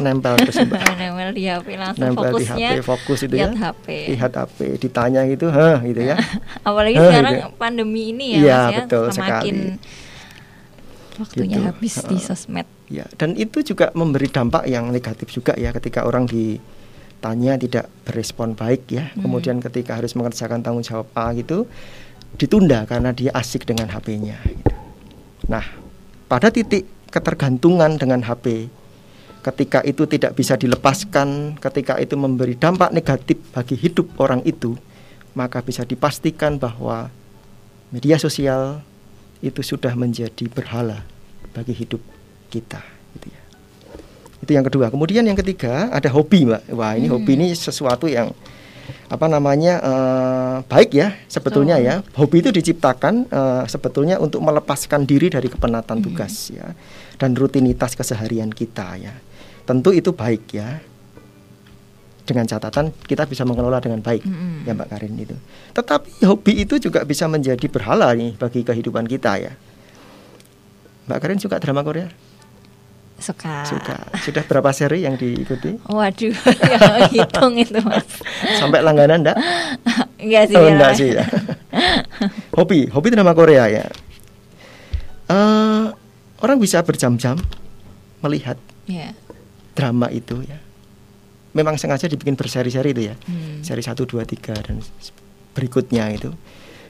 nempel 0.00 0.34
terus 0.40 0.56
mbak 0.64 0.82
nempel 1.00 1.30
di 1.36 1.44
HP 1.46 1.66
langsung 1.76 2.02
nempel 2.10 2.32
di 2.40 2.46
HP 2.48 2.80
fokus 2.80 3.18
itu 3.28 3.34
ya 3.36 3.52
HP. 3.52 4.16
lihat 4.16 4.32
HP 4.32 4.58
ditanya 4.80 5.20
gitu 5.28 5.52
hah 5.52 5.78
gitu 5.84 6.00
ya 6.00 6.16
apalagi 6.68 6.96
huh, 6.96 7.08
sekarang 7.12 7.34
gitu. 7.36 7.48
pandemi 7.60 8.02
ini 8.16 8.26
ya, 8.34 8.40
ya 8.40 8.40
mas 8.40 8.48
ya 8.48 8.78
betul 8.84 9.04
sekali 9.12 9.50
waktunya 11.20 11.58
gitu. 11.60 11.68
habis 11.68 11.94
di 12.08 12.16
sosmed 12.16 12.68
ya 12.88 13.04
dan 13.20 13.36
itu 13.36 13.60
juga 13.60 13.92
memberi 13.92 14.32
dampak 14.32 14.64
yang 14.64 14.88
negatif 14.88 15.28
juga 15.28 15.52
ya 15.60 15.70
ketika 15.76 16.08
orang 16.08 16.24
di 16.24 16.56
tanya 17.20 17.60
tidak 17.60 17.86
berespon 18.08 18.56
baik 18.56 18.88
ya. 18.88 19.12
Hmm. 19.12 19.28
Kemudian 19.28 19.60
ketika 19.60 20.00
harus 20.00 20.16
mengerjakan 20.16 20.64
tanggung 20.64 20.82
jawab 20.82 21.06
A 21.12 21.30
gitu 21.36 21.68
ditunda 22.40 22.88
karena 22.88 23.12
dia 23.12 23.30
asik 23.36 23.68
dengan 23.68 23.92
HP-nya. 23.92 24.40
Gitu. 24.40 24.72
Nah, 25.46 25.62
pada 26.26 26.48
titik 26.48 26.88
ketergantungan 27.10 27.98
dengan 27.98 28.22
HP, 28.22 28.70
ketika 29.40 29.80
itu 29.82 30.04
tidak 30.04 30.36
bisa 30.36 30.54
dilepaskan, 30.54 31.56
ketika 31.56 31.96
itu 31.96 32.14
memberi 32.14 32.54
dampak 32.56 32.92
negatif 32.92 33.40
bagi 33.50 33.76
hidup 33.76 34.12
orang 34.20 34.44
itu, 34.44 34.76
maka 35.32 35.64
bisa 35.64 35.82
dipastikan 35.88 36.60
bahwa 36.60 37.08
media 37.90 38.20
sosial 38.20 38.84
itu 39.40 39.64
sudah 39.64 39.96
menjadi 39.96 40.46
berhala 40.52 41.02
bagi 41.56 41.72
hidup 41.72 42.00
kita. 42.52 42.84
Gitu 43.16 43.26
ya. 43.32 43.42
Itu 44.44 44.50
yang 44.52 44.64
kedua. 44.68 44.92
Kemudian 44.92 45.24
yang 45.24 45.38
ketiga 45.38 45.88
ada 45.88 46.12
hobi, 46.12 46.44
Mbak. 46.44 46.62
Wah, 46.76 46.92
ini 46.96 47.08
hmm. 47.08 47.14
hobi 47.16 47.32
ini 47.40 47.46
sesuatu 47.56 48.06
yang 48.06 48.32
apa 49.06 49.30
namanya 49.30 49.78
uh, 49.82 50.56
baik 50.66 50.90
ya 50.98 51.14
sebetulnya 51.30 51.80
oh. 51.80 51.82
ya. 51.82 51.94
Hobi 52.14 52.44
itu 52.44 52.50
diciptakan 52.52 53.30
uh, 53.32 53.64
sebetulnya 53.64 54.20
untuk 54.20 54.44
melepaskan 54.44 55.08
diri 55.08 55.32
dari 55.32 55.48
kepenatan 55.48 56.02
hmm. 56.02 56.04
tugas 56.04 56.52
ya 56.52 56.76
dan 57.20 57.36
rutinitas 57.36 57.92
keseharian 57.92 58.48
kita 58.48 58.96
ya. 58.96 59.12
Tentu 59.68 59.92
itu 59.92 60.16
baik 60.16 60.56
ya. 60.56 60.80
Dengan 62.24 62.46
catatan 62.46 62.94
kita 63.04 63.26
bisa 63.26 63.42
mengelola 63.44 63.82
dengan 63.82 64.00
baik 64.00 64.22
hmm. 64.24 64.64
ya 64.64 64.72
Mbak 64.72 64.88
Karin 64.88 65.14
itu. 65.20 65.36
Tetapi 65.76 66.24
hobi 66.24 66.64
itu 66.64 66.80
juga 66.80 67.04
bisa 67.04 67.28
menjadi 67.28 67.66
berhala 67.68 68.16
nih 68.16 68.40
bagi 68.40 68.64
kehidupan 68.64 69.04
kita 69.04 69.36
ya. 69.36 69.52
Mbak 71.10 71.18
Karin 71.20 71.40
suka 71.42 71.60
drama 71.60 71.84
Korea? 71.84 72.08
Suka. 73.20 73.68
Suka. 73.68 73.98
Sudah 74.24 74.40
berapa 74.48 74.72
seri 74.72 75.04
yang 75.04 75.20
diikuti? 75.20 75.76
Waduh, 75.84 76.32
ya 76.72 77.04
hitung 77.12 77.52
itu 77.60 77.76
mas. 77.84 78.08
Sampai 78.56 78.80
langganan 78.80 79.20
enggak? 79.20 79.36
Enggak 80.16 80.44
sih. 80.48 80.56
Oh, 80.56 80.64
ya. 80.64 80.72
enggak 80.72 80.92
sih 80.96 81.08
ya. 81.12 81.24
hobi, 82.56 82.88
hobi 82.88 83.08
drama 83.12 83.36
Korea 83.36 83.68
ya. 83.68 83.84
Eh, 85.30 85.69
orang 86.40 86.56
bisa 86.56 86.80
berjam-jam 86.80 87.36
melihat 88.20 88.56
Ya. 88.84 89.14
drama 89.72 90.10
itu 90.10 90.42
ya. 90.42 90.58
Memang 91.50 91.74
sengaja 91.74 92.06
dibikin 92.06 92.34
berseri-seri 92.34 92.90
itu 92.90 93.02
ya. 93.06 93.14
Hmm. 93.24 93.58
Seri 93.60 93.80
1, 93.80 93.94
2, 93.96 94.22
3 94.22 94.54
dan 94.54 94.78
berikutnya 95.50 96.10
itu. 96.10 96.30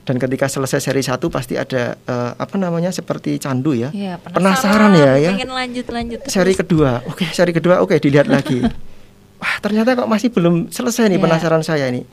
Dan 0.01 0.17
ketika 0.17 0.49
selesai 0.49 0.81
seri 0.81 1.01
1 1.01 1.17
pasti 1.29 1.55
ada 1.55 1.95
eh, 1.97 2.33
apa 2.35 2.57
namanya 2.57 2.89
seperti 2.91 3.37
candu 3.37 3.73
ya. 3.73 3.89
Ya, 3.91 4.17
Penasaran 4.17 4.93
ya, 4.93 5.17
ya. 5.17 5.31
Pengen 5.33 5.53
lanjut 5.53 5.87
lanjut. 5.89 6.19
terus. 6.21 6.33
Seri 6.33 6.53
kedua, 6.53 7.05
oke 7.05 7.25
seri 7.31 7.53
kedua, 7.53 7.81
oke 7.81 7.97
dilihat 7.97 8.27
lagi. 8.27 8.65
Wah 9.41 9.57
ternyata 9.59 9.97
kok 9.97 10.05
masih 10.05 10.29
belum 10.29 10.69
selesai 10.69 11.09
nih 11.09 11.17
Ya. 11.17 11.23
penasaran 11.23 11.63
saya 11.63 11.89
ini. 11.89 12.05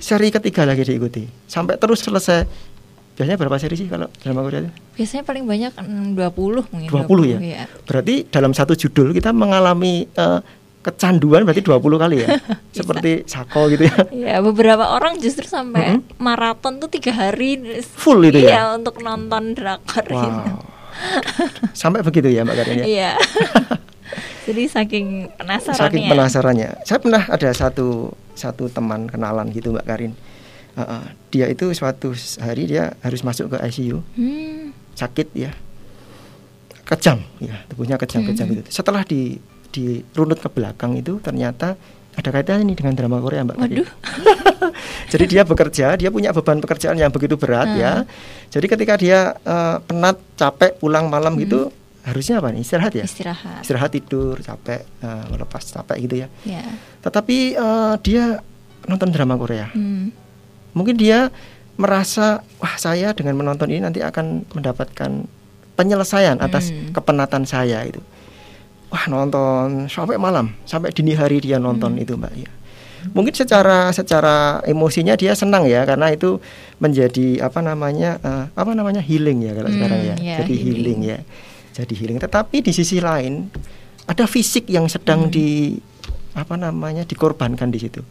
Seri 0.00 0.30
ketiga 0.30 0.64
lagi 0.64 0.80
diikuti, 0.82 1.26
sampai 1.44 1.76
terus 1.76 2.00
selesai. 2.00 2.46
Biasanya 3.20 3.36
berapa 3.36 3.60
seri 3.60 3.76
sih 3.76 3.84
kalau 3.84 4.08
drama 4.24 4.40
Korea 4.48 4.64
itu? 4.64 4.72
Biasanya 4.96 5.28
paling 5.28 5.44
banyak 5.44 5.72
mm, 5.76 6.16
20 6.16 6.72
mungkin. 6.72 6.88
20 6.88 7.20
ya? 7.28 7.38
Iya. 7.44 7.62
Berarti 7.84 8.14
dalam 8.32 8.56
satu 8.56 8.72
judul 8.72 9.12
kita 9.12 9.36
mengalami 9.36 10.08
eh, 10.08 10.40
kecanduan 10.80 11.44
berarti 11.44 11.60
20 11.60 12.00
kali 12.00 12.16
ya. 12.24 12.40
Seperti 12.80 13.28
Sako 13.28 13.68
gitu 13.76 13.92
ya. 13.92 13.96
Ya 14.32 14.36
beberapa 14.40 14.96
orang 14.96 15.20
justru 15.20 15.44
sampai 15.44 16.00
Mm-mm. 16.00 16.16
maraton 16.16 16.80
tuh 16.80 16.88
tiga 16.88 17.12
hari 17.12 17.60
Full 17.84 18.32
itu 18.32 18.40
ya? 18.40 18.56
Iya 18.56 18.62
untuk 18.80 19.04
nonton 19.04 19.52
drakor 19.52 20.08
gitu. 20.08 20.16
Wow. 20.40 20.64
Sampai 21.80 22.00
begitu 22.00 22.32
ya 22.32 22.40
Mbak 22.44 22.56
Karin 22.56 22.76
ya. 22.80 22.84
Iya. 22.88 23.12
Jadi 24.48 24.62
saking 24.64 25.28
penasaran 25.36 25.76
Saking 25.76 26.08
penasarannya. 26.08 26.68
Saya 26.88 26.98
pernah 27.04 27.22
ada 27.28 27.50
satu 27.52 28.16
satu 28.32 28.72
teman 28.72 29.12
kenalan 29.12 29.52
gitu 29.52 29.76
Mbak 29.76 29.84
Karin. 29.84 30.12
Uh, 30.80 30.96
uh, 30.96 31.04
dia 31.28 31.44
itu 31.46 31.68
suatu 31.70 32.10
hari 32.38 32.64
dia 32.64 32.96
harus 33.00 33.20
masuk 33.20 33.52
ke 33.52 33.60
ICU 33.60 34.00
Hmm. 34.16 34.72
sakit 34.94 35.28
ya 35.36 35.52
kejang 36.84 37.20
ya 37.38 37.60
tubuhnya 37.68 37.94
kejang-kejang 37.94 38.48
Hmm. 38.48 38.56
gitu. 38.56 38.68
Setelah 38.72 39.04
di 39.04 39.36
dirunut 39.68 40.40
ke 40.40 40.48
belakang 40.48 40.96
itu 40.96 41.20
ternyata 41.20 41.76
ada 42.10 42.28
kaitannya 42.28 42.66
nih 42.66 42.76
dengan 42.76 42.94
drama 42.96 43.20
Korea 43.20 43.44
Mbak. 43.44 43.56
Waduh. 43.56 43.88
Jadi 45.12 45.24
dia 45.28 45.42
bekerja, 45.44 45.94
dia 45.94 46.10
punya 46.10 46.32
beban 46.32 46.58
pekerjaan 46.58 46.96
yang 46.96 47.08
begitu 47.08 47.36
berat 47.36 47.70
Hmm. 47.70 47.78
ya. 47.78 47.92
Jadi 48.48 48.66
ketika 48.66 48.94
dia 48.96 49.38
eh, 49.38 49.76
penat, 49.80 50.18
capek, 50.34 50.74
pulang 50.76 51.06
malam 51.06 51.36
Hmm. 51.36 51.42
gitu 51.44 51.60
harusnya 52.00 52.40
apa 52.40 52.50
nih? 52.50 52.64
Istirahat 52.64 52.92
ya? 52.96 53.04
Istirahat. 53.04 53.60
Istirahat 53.62 53.90
tidur, 53.92 54.40
capek, 54.40 54.82
eh, 54.82 55.24
melepas 55.30 55.62
capek 55.62 55.96
gitu 56.02 56.14
ya. 56.18 56.28
Ya. 56.42 56.64
Tetapi 56.98 57.36
eh, 57.54 57.94
dia 58.02 58.42
nonton 58.88 59.14
drama 59.14 59.38
Korea. 59.38 59.70
Hmm. 59.70 60.10
Mungkin 60.72 60.94
dia 60.94 61.28
merasa 61.74 62.44
wah 62.58 62.76
saya 62.76 63.10
dengan 63.12 63.36
menonton 63.36 63.72
ini 63.72 63.80
nanti 63.80 64.00
akan 64.00 64.44
mendapatkan 64.52 65.24
penyelesaian 65.74 66.36
atas 66.38 66.70
Hmm. 66.70 66.92
kepenatan 66.92 67.44
saya 67.44 67.80
itu. 67.84 68.00
Wah 68.90 69.06
nonton 69.06 69.86
sampai 69.86 70.18
malam, 70.18 70.52
sampai 70.64 70.90
dini 70.90 71.14
hari 71.14 71.40
dia 71.40 71.56
nonton 71.56 71.96
Hmm. 71.96 72.02
itu 72.02 72.14
mbak 72.14 72.34
ya. 72.36 72.50
Mungkin 73.16 73.32
secara 73.32 73.88
secara 73.90 74.60
emosinya 74.62 75.16
dia 75.16 75.32
senang 75.32 75.64
ya 75.64 75.88
karena 75.88 76.12
itu 76.12 76.36
menjadi 76.76 77.40
apa 77.40 77.64
namanya 77.64 78.20
eh, 78.20 78.44
apa 78.52 78.76
namanya 78.76 79.00
healing 79.00 79.40
ya 79.40 79.56
kalau 79.56 79.72
Hmm, 79.72 79.76
sekarang 79.78 80.00
ya. 80.04 80.14
ya, 80.20 80.36
Jadi 80.44 80.54
healing. 80.54 80.76
healing. 80.76 81.00
ya. 81.06 81.18
Jadi 81.72 81.94
healing. 81.96 82.18
Tetapi 82.20 82.56
di 82.60 82.72
sisi 82.76 83.00
lain 83.00 83.48
ada 84.04 84.28
fisik 84.28 84.68
yang 84.68 84.84
sedang 84.84 85.26
Hmm. 85.26 85.32
di 85.32 85.80
apa 86.36 86.54
namanya 86.54 87.08
dikorbankan 87.08 87.72
di 87.72 87.80
situ. 87.80 88.04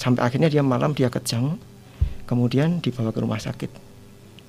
Sampai 0.00 0.24
akhirnya 0.24 0.48
dia 0.48 0.64
malam 0.64 0.96
dia 0.96 1.12
kejang, 1.12 1.60
kemudian 2.32 2.80
dibawa 2.80 3.12
ke 3.12 3.20
rumah 3.20 3.36
sakit. 3.36 3.68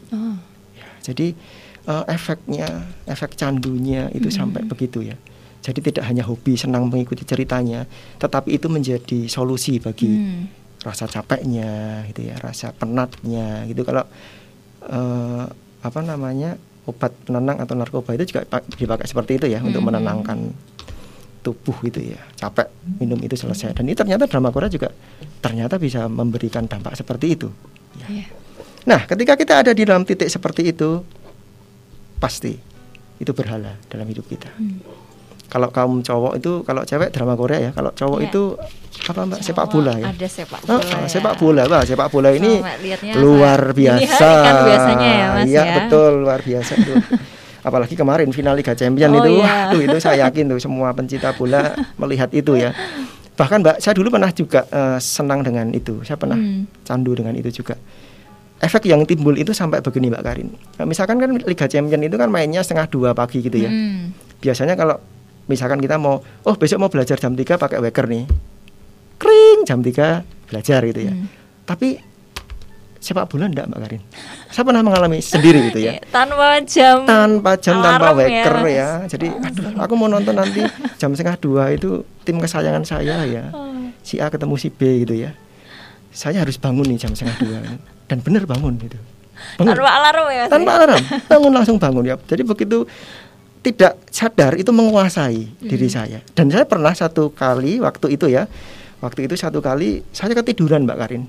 Oh. 0.09 0.39
Ya, 0.71 0.87
jadi 1.03 1.35
eh, 1.83 2.05
efeknya, 2.07 2.87
efek 3.03 3.35
candunya 3.35 4.07
itu 4.09 4.31
Hmm. 4.31 4.37
sampai 4.47 4.63
begitu 4.63 5.03
ya. 5.03 5.19
Jadi 5.59 5.91
tidak 5.91 6.07
hanya 6.07 6.23
hobi 6.23 6.55
senang 6.55 6.87
mengikuti 6.87 7.23
ceritanya, 7.23 7.83
tetapi 8.17 8.55
itu 8.55 8.71
menjadi 8.71 9.27
solusi 9.27 9.83
bagi 9.83 10.07
Hmm. 10.07 10.47
rasa 10.79 11.07
capeknya, 11.07 12.03
gitu 12.07 12.23
ya, 12.23 12.39
rasa 12.39 12.71
penatnya, 12.71 13.67
gitu. 13.67 13.83
Kalau 13.83 14.07
eh, 14.83 15.45
apa 15.79 15.99
namanya 15.99 16.55
obat 16.83 17.15
penenang 17.23 17.59
atau 17.59 17.75
narkoba 17.75 18.11
itu 18.13 18.31
juga 18.31 18.43
pa- 18.43 18.63
dipakai 18.63 19.07
seperti 19.07 19.39
itu 19.39 19.47
ya 19.47 19.59
untuk 19.59 19.79
Hmm. 19.79 19.95
menenangkan 19.95 20.51
tubuh 21.43 21.75
gitu 21.83 21.99
ya. 21.99 22.19
Capek 22.33 22.71
minum 22.97 23.19
itu 23.19 23.35
selesai. 23.35 23.75
Dan 23.75 23.85
ini 23.85 23.93
ternyata 23.93 24.25
drama 24.25 24.49
Korea 24.49 24.71
juga 24.71 24.87
ternyata 25.37 25.75
bisa 25.75 26.07
memberikan 26.07 26.63
dampak 26.63 26.95
seperti 26.95 27.35
itu. 27.35 27.51
Ya. 27.99 28.07
Iya. 28.09 28.25
Nah, 28.83 29.03
ketika 29.03 29.35
kita 29.35 29.53
ada 29.59 29.71
di 29.71 29.83
dalam 29.83 30.03
titik 30.03 30.27
seperti 30.27 30.71
itu, 30.71 31.03
pasti 32.17 32.55
itu 33.15 33.31
berhala 33.31 33.75
dalam 33.87 34.03
hidup 34.05 34.25
kita. 34.25 34.47
Hmm. 34.53 34.79
Kalau 35.45 35.69
kaum 35.69 36.01
cowok 36.01 36.33
itu, 36.35 36.51
kalau 36.63 36.81
cewek 36.81 37.13
drama 37.13 37.37
Korea 37.37 37.59
ya, 37.61 37.71
kalau 37.71 37.93
cowok 37.93 38.19
Iya. 38.19 38.27
itu 38.27 38.43
apa 39.03 39.21
mbak 39.23 39.39
sepak 39.39 39.65
Cowok 39.65 39.73
bola 39.75 39.93
ya? 39.93 40.05
Ada 40.09 40.27
sepak 40.27 40.59
Oh, 40.63 40.67
bola. 40.73 40.89
ya. 40.89 41.07
sepak 41.07 41.33
bola, 41.37 41.63
Wah, 41.67 41.83
sepak 41.85 42.07
bola 42.09 42.29
ini 42.31 42.53
lihatnya 42.57 43.13
luar 43.15 43.61
dini 43.69 43.85
biasa. 44.01 44.29
kan 44.39 44.55
biasanya 44.65 45.09
ya, 45.11 45.27
Mas, 45.29 45.45
Iya 45.45 45.61
ya. 45.61 45.73
betul, 45.77 46.11
luar 46.19 46.39
biasa 46.41 46.71
itu. 46.73 46.93
Apalagi 47.63 47.95
kemarin 47.95 48.27
final 48.29 48.53
Liga 48.53 48.75
Champion 48.75 49.09
Oh, 49.09 49.23
itu, 49.23 49.39
iya. 49.39 49.43
wah 49.47 49.61
tuh 49.71 49.81
itu 49.81 49.97
saya 49.97 50.27
yakin 50.27 50.51
tuh 50.51 50.59
semua 50.59 50.91
pencinta 50.91 51.31
bola 51.31 51.71
melihat 52.01 52.27
itu 52.29 52.53
ya. 52.53 52.75
Bahkan 53.33 53.65
mbak, 53.65 53.75
saya 53.79 53.95
dulu 53.95 54.13
pernah 54.13 54.29
juga 54.29 54.67
eh, 54.67 54.99
senang 54.99 55.41
dengan 55.41 55.71
itu. 55.71 56.03
Saya 56.03 56.19
pernah 56.19 56.37
Hmm. 56.37 56.69
candu 56.83 57.15
dengan 57.15 57.33
itu 57.33 57.49
juga. 57.49 57.79
Efek 58.59 58.87
yang 58.87 59.03
timbul 59.03 59.35
itu 59.35 59.51
sampai 59.51 59.83
begini 59.83 60.07
Mbak 60.07 60.23
Karin. 60.23 60.47
Nah, 60.79 60.85
misalkan 60.87 61.19
kan 61.19 61.35
Liga 61.35 61.67
Champion 61.67 61.99
itu 61.99 62.15
kan 62.15 62.31
mainnya 62.31 62.63
setengah 62.63 62.87
dua 62.87 63.11
pagi 63.11 63.43
gitu 63.43 63.59
ya. 63.59 63.67
Hmm. 63.67 64.15
Biasanya 64.39 64.79
kalau 64.79 65.03
misalkan 65.51 65.83
kita 65.83 65.99
mau, 65.99 66.23
oh 66.23 66.55
besok 66.55 66.79
mau 66.79 66.87
belajar 66.87 67.19
jam 67.19 67.35
3 67.35 67.59
pakai 67.59 67.83
waker 67.83 68.07
nih. 68.07 68.23
Kring 69.19 69.67
jam 69.67 69.83
3 69.83 70.23
belajar 70.47 70.79
gitu 70.83 71.01
ya. 71.01 71.11
Hmm. 71.11 71.27
Tapi 71.67 71.99
sepak 73.03 73.27
bola 73.27 73.51
enggak 73.51 73.67
Mbak 73.67 73.79
Karin. 73.83 74.01
Saya 74.47 74.63
pernah 74.63 74.79
mengalami 74.79 75.19
sendiri 75.19 75.59
gitu 75.67 75.83
ya. 75.83 75.99
Tanpa 76.15 76.63
jam. 76.63 77.03
Tanpa 77.03 77.59
jam 77.59 77.83
tanpa 77.83 78.15
ya, 78.15 78.47
waker 78.47 78.55
Mas. 78.57 78.71
ya. 78.71 78.89
Jadi 79.11 79.27
aduh 79.27 79.67
aku 79.75 79.93
mau 79.93 80.07
nonton 80.07 80.31
nanti 80.31 80.63
jam 80.95 81.11
setengah 81.11 81.35
dua 81.35 81.63
itu 81.69 82.07
tim 82.23 82.39
kesayangan 82.39 82.87
saya 82.87 83.27
ya. 83.27 83.51
Oh. 83.51 83.91
Si 83.99 84.23
A 84.23 84.31
ketemu 84.31 84.55
si 84.55 84.71
B 84.71 85.03
gitu 85.03 85.19
ya. 85.19 85.35
Saya 86.09 86.47
harus 86.47 86.55
bangun 86.55 86.87
nih 86.87 86.97
jam 86.97 87.11
setengah 87.11 87.35
dua 87.37 87.59
dan 88.07 88.23
benar 88.23 88.47
bangun 88.47 88.79
gitu. 88.79 88.95
Bangun 89.59 89.75
Tanpa 89.75 89.91
alarm 89.91 90.27
ya. 90.31 90.45
Tanpa 90.47 90.71
ya? 90.71 90.77
alarm 90.79 91.01
bangun 91.27 91.51
langsung 91.51 91.75
bangun 91.75 92.03
ya 92.07 92.15
jadi 92.23 92.47
begitu 92.47 92.87
tidak 93.59 93.95
sadar 94.11 94.55
itu 94.55 94.71
menguasai 94.71 95.47
diri 95.59 95.87
Hmm. 95.87 95.95
saya 95.95 96.19
dan 96.31 96.51
saya 96.51 96.63
pernah 96.63 96.91
satu 96.91 97.31
kali 97.31 97.79
waktu 97.79 98.15
itu 98.15 98.27
ya 98.27 98.47
waktu 98.99 99.27
itu 99.27 99.35
satu 99.35 99.59
kali 99.59 100.03
saya 100.11 100.31
ketiduran 100.31 100.83
mbak 100.83 100.99
Karin 100.99 101.23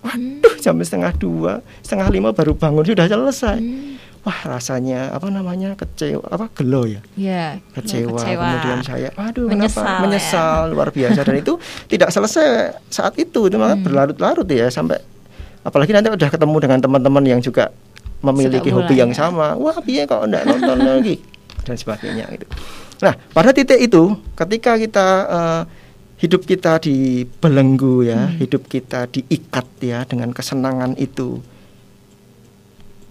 waduh 0.00 0.54
jam 0.58 0.76
setengah 0.78 1.12
dua 1.14 1.52
setengah 1.80 2.08
lima 2.08 2.30
baru 2.30 2.52
bangun 2.52 2.84
sudah 2.84 3.04
selesai. 3.04 3.58
Hmm. 3.58 3.96
wah 4.20 4.36
rasanya 4.44 5.16
apa 5.16 5.32
namanya 5.32 5.72
kecewa 5.72 6.28
apa 6.28 6.52
gelo 6.52 6.84
ya? 6.84 7.00
Ya, 7.16 7.56
kecewa, 7.72 8.20
kemudian 8.20 8.84
saya 8.84 9.08
waduh 9.16 9.48
Menyesal 9.48 9.80
kenapa 9.80 9.80
ya. 9.80 10.00
menyesal 10.04 10.58
luar 10.68 10.88
biasa. 10.92 11.20
Dan 11.24 11.40
itu 11.40 11.56
tidak 11.88 12.12
selesai 12.12 12.46
saat 12.86 13.16
itu 13.16 13.48
itu 13.48 13.56
Hmm. 13.56 13.80
berlarut-larut 13.80 14.44
ya 14.44 14.68
sampai 14.68 15.00
apalagi 15.60 15.96
nanti 15.96 16.12
udah 16.12 16.28
ketemu 16.28 16.56
dengan 16.60 16.78
teman-teman 16.80 17.24
yang 17.24 17.40
juga 17.40 17.72
memiliki 18.20 18.68
hobi 18.68 19.00
yang 19.00 19.12
ya. 19.16 19.24
sama. 19.24 19.56
Wah 19.56 19.80
piye 19.80 20.04
kok 20.04 20.20
enggak 20.20 20.44
nonton 20.44 20.78
lagi? 20.80 21.16
Dan 21.64 21.76
sebagainya 21.76 22.28
gitu. 22.36 22.44
Nah 23.00 23.16
pada 23.32 23.56
titik 23.56 23.80
itu 23.80 24.12
ketika 24.36 24.76
kita 24.76 25.06
eh, 25.32 25.62
hidup 26.20 26.44
kita 26.44 26.76
dibelenggu 26.78 28.04
ya 28.04 28.28
Hmm. 28.28 28.36
hidup 28.38 28.64
kita 28.66 29.04
diikat 29.06 29.66
ya 29.80 30.04
dengan 30.04 30.30
kesenangan 30.30 30.94
itu 30.94 31.40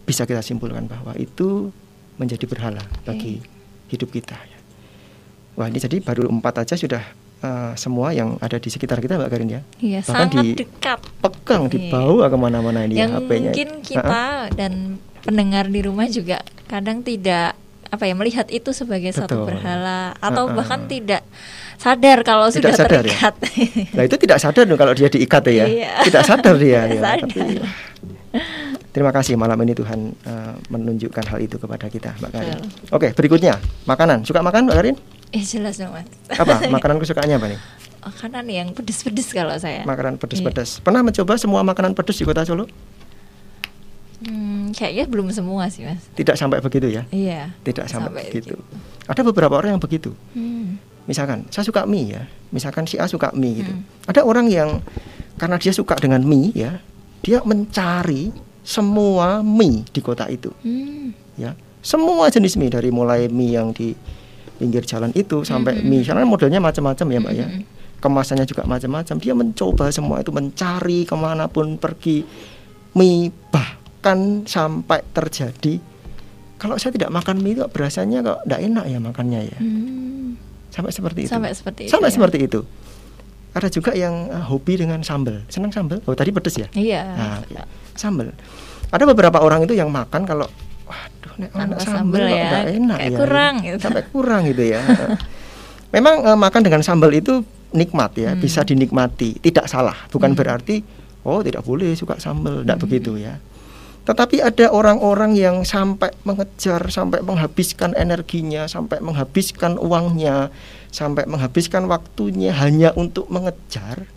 bisa 0.06 0.24
kita 0.24 0.40
simpulkan 0.40 0.86
bahwa 0.86 1.14
itu 1.16 1.70
menjadi 2.16 2.46
berhala 2.46 2.82
bagi 3.04 3.42
hidup 3.88 4.10
kita 4.10 4.34
ya. 4.36 4.58
Wah 5.54 5.68
ini 5.68 5.78
jadi 5.78 6.00
baru 6.00 6.26
empat 6.28 6.64
aja 6.64 6.76
sudah 6.76 7.04
eh, 7.40 7.74
semua 7.74 8.12
yang 8.12 8.36
ada 8.38 8.56
di 8.56 8.68
sekitar 8.68 9.00
kita 9.00 9.16
Mbak 9.16 9.30
Karin 9.30 9.48
ya. 9.50 9.62
Iya, 9.80 10.00
Bahkan 10.02 10.12
sangat 10.28 10.44
di- 10.44 10.58
dekat. 10.58 11.00
Pegang 11.20 11.64
Iya. 11.64 11.72
dibawa 11.72 12.26
ke 12.26 12.38
mana-mana 12.38 12.80
ini 12.84 12.94
yang 12.96 13.10
ya, 13.10 13.18
HP-nya. 13.18 13.42
mungkin 13.48 13.70
kita 13.80 14.24
dan 14.52 14.74
pendengar 15.22 15.66
di 15.66 15.80
rumah 15.80 16.06
juga 16.06 16.40
kadang 16.66 17.00
tidak 17.00 17.56
apa 17.90 18.06
ya 18.06 18.14
melihat 18.14 18.46
itu 18.54 18.70
sebagai 18.70 19.10
satu 19.10 19.44
Betul. 19.44 19.46
berhala 19.50 20.14
atau 20.22 20.46
Ha-ha. 20.46 20.56
bahkan 20.56 20.86
tidak 20.86 21.26
sadar 21.76 22.22
kalau 22.22 22.46
Tidak 22.54 22.70
sudah 22.70 22.72
sadar 22.78 23.02
ya? 23.02 23.10
terikat. 23.10 23.36
Nah 23.98 24.04
itu 24.06 24.16
tidak 24.22 24.38
sadar 24.38 24.64
dong 24.70 24.78
kalau 24.78 24.94
dia 24.94 25.10
diikat 25.10 25.44
ya. 25.50 25.66
Iya. 25.66 25.92
Tidak 26.06 26.22
sadar 26.22 26.56
dia. 26.62 26.86
Tidak 26.86 26.96
ya. 26.96 27.02
sadar. 27.02 27.20
Tapi, 27.26 27.42
terima 28.94 29.10
kasih 29.10 29.34
malam 29.36 29.58
ini 29.66 29.74
Tuhan 29.74 30.00
eh, 30.14 30.54
menunjukkan 30.70 31.24
hal 31.26 31.40
itu 31.42 31.58
kepada 31.58 31.90
kita 31.90 32.14
Mbak 32.22 32.32
Karin. 32.32 32.58
Betul. 32.62 32.94
Oke 32.94 33.08
berikutnya 33.18 33.54
makanan. 33.86 34.22
Suka 34.22 34.46
makan 34.46 34.70
Mbak 34.70 34.76
Karin? 34.78 34.96
Eh 35.30 35.42
jelas 35.42 35.78
dong 35.78 35.94
mas. 35.94 36.06
Apa 36.30 36.62
makanan 36.76 37.02
kesukaannya 37.02 37.36
apa 37.38 37.48
nih? 37.54 37.60
Makanan 38.00 38.46
yang 38.48 38.68
pedes-pedes 38.72 39.34
kalau 39.34 39.54
saya. 39.58 39.84
Makanan 39.84 40.22
pedes-pedes. 40.22 40.80
Pernah 40.80 41.02
mencoba 41.02 41.36
semua 41.36 41.66
makanan 41.66 41.98
pedes 41.98 42.18
di 42.18 42.26
Kota 42.26 42.46
Solo? 42.46 42.70
Hmm, 44.20 44.76
kayaknya 44.76 45.08
belum 45.08 45.32
semua 45.32 45.72
sih 45.72 45.88
mas. 45.88 46.04
Tidak 46.12 46.36
sampai 46.36 46.60
begitu 46.60 46.92
ya? 46.92 47.08
Iya. 47.08 47.56
Tidak 47.64 47.88
sampai, 47.88 48.28
begitu. 48.28 48.60
Ada 49.08 49.24
beberapa 49.24 49.56
orang 49.56 49.80
yang 49.80 49.84
begitu. 49.84 50.12
Hmm. 50.36 50.76
Misalkan 51.08 51.48
saya 51.50 51.64
suka 51.64 51.88
mie 51.88 52.20
ya, 52.20 52.24
misalkan 52.52 52.84
si 52.84 53.00
A 53.00 53.08
suka 53.08 53.32
mie 53.32 53.64
gitu. 53.64 53.72
Hmm. 53.72 53.84
Ada 54.06 54.28
orang 54.28 54.52
yang 54.52 54.84
karena 55.40 55.56
dia 55.56 55.72
suka 55.72 55.96
dengan 55.96 56.20
mie 56.22 56.52
ya, 56.52 56.84
dia 57.24 57.40
mencari 57.42 58.36
semua 58.62 59.40
mie 59.40 59.88
di 59.90 60.04
kota 60.04 60.28
itu 60.28 60.52
Hmm. 60.62 61.16
ya. 61.40 61.56
Semua 61.80 62.28
jenis 62.28 62.60
mie 62.60 62.68
dari 62.70 62.92
mulai 62.92 63.32
mie 63.32 63.56
yang 63.56 63.72
di 63.72 63.96
pinggir 64.60 64.84
jalan 64.84 65.16
itu 65.16 65.48
sampai 65.48 65.80
Mhm. 65.80 65.88
mie 65.88 66.04
karena 66.04 66.28
modelnya 66.28 66.60
macam-macam 66.60 67.08
ya 67.08 67.20
mbak 67.24 67.34
ya 67.34 67.48
Mhm. 67.48 67.62
kemasannya 68.04 68.44
juga 68.44 68.68
macam-macam 68.68 69.16
dia 69.16 69.32
mencoba 69.32 69.88
semua 69.88 70.20
itu 70.20 70.36
mencari 70.36 71.08
ke 71.08 71.16
mana 71.16 71.48
pun 71.48 71.80
pergi 71.80 72.28
mie 72.92 73.32
bahkan 74.00 74.48
sampai 74.48 75.04
terjadi 75.12 75.84
kalau 76.56 76.76
saya 76.76 76.92
tidak 76.92 77.12
makan 77.12 77.40
mie 77.40 77.52
itu 77.54 77.68
berasanya 77.68 78.24
kok 78.24 78.40
tidak 78.44 78.60
enak 78.64 78.86
ya 78.86 78.98
makannya 78.98 79.40
ya 79.46 79.60
Hmm. 79.60 80.40
sampai 80.70 80.88
seperti 80.90 81.20
itu 81.28 81.30
Sampai 81.30 81.52
seperti 81.52 81.82
itu. 81.84 81.92
sampai 81.92 82.08
ya? 82.08 82.14
seperti 82.16 82.38
itu 82.42 82.60
ada 83.50 83.68
juga 83.68 83.92
yang 83.92 84.32
eh, 84.32 84.40
hobi 84.40 84.74
dengan 84.78 85.04
sambal 85.04 85.44
senang 85.48 85.68
sambal 85.70 86.00
oh 86.00 86.16
tadi 86.16 86.32
pedes 86.32 86.56
ya 86.56 86.72
Iya. 86.72 87.04
Nah, 87.12 87.66
sambal. 87.92 88.32
Ada 88.88 89.04
beberapa 89.04 89.36
orang 89.38 89.68
itu 89.68 89.76
yang 89.76 89.92
makan 89.92 90.24
kalau 90.24 90.48
waduh 90.88 91.34
nek 91.36 91.52
anak 91.54 91.78
sambal 91.82 92.24
sambal 92.24 92.24
kok 92.24 92.40
ya, 92.40 92.50
enak 92.72 92.98
kayak 92.98 93.12
ya. 93.12 93.18
kurang 93.20 93.54
gitu. 93.60 93.78
Sampai 93.78 94.02
kurang 94.08 94.42
gitu 94.48 94.64
ya. 94.64 94.80
Memang 95.96 96.16
eh, 96.24 96.38
makan 96.38 96.62
dengan 96.64 96.80
sambal 96.80 97.12
itu 97.12 97.44
nikmat 97.70 98.16
ya, 98.16 98.32
Hmm. 98.32 98.40
bisa 98.40 98.64
dinikmati, 98.64 99.38
tidak 99.40 99.68
salah. 99.68 99.98
Bukan 100.08 100.32
Hmm. 100.32 100.40
berarti 100.40 100.82
oh 101.22 101.44
tidak 101.44 101.62
boleh 101.62 101.92
suka 101.94 102.16
sambal, 102.18 102.64
tidak 102.64 102.78
Hmm. 102.78 102.86
begitu 102.88 103.12
ya. 103.20 103.36
Tetapi 104.10 104.42
ada 104.42 104.74
orang-orang 104.74 105.38
yang 105.38 105.62
sampai 105.62 106.10
mengejar, 106.26 106.82
sampai 106.90 107.22
menghabiskan 107.22 107.94
energinya, 107.94 108.66
sampai 108.66 108.98
menghabiskan 109.06 109.78
uangnya, 109.78 110.50
sampai 110.90 111.30
menghabiskan 111.30 111.86
waktunya 111.86 112.50
hanya 112.58 112.90
untuk 112.98 113.30
mengejar 113.30 114.10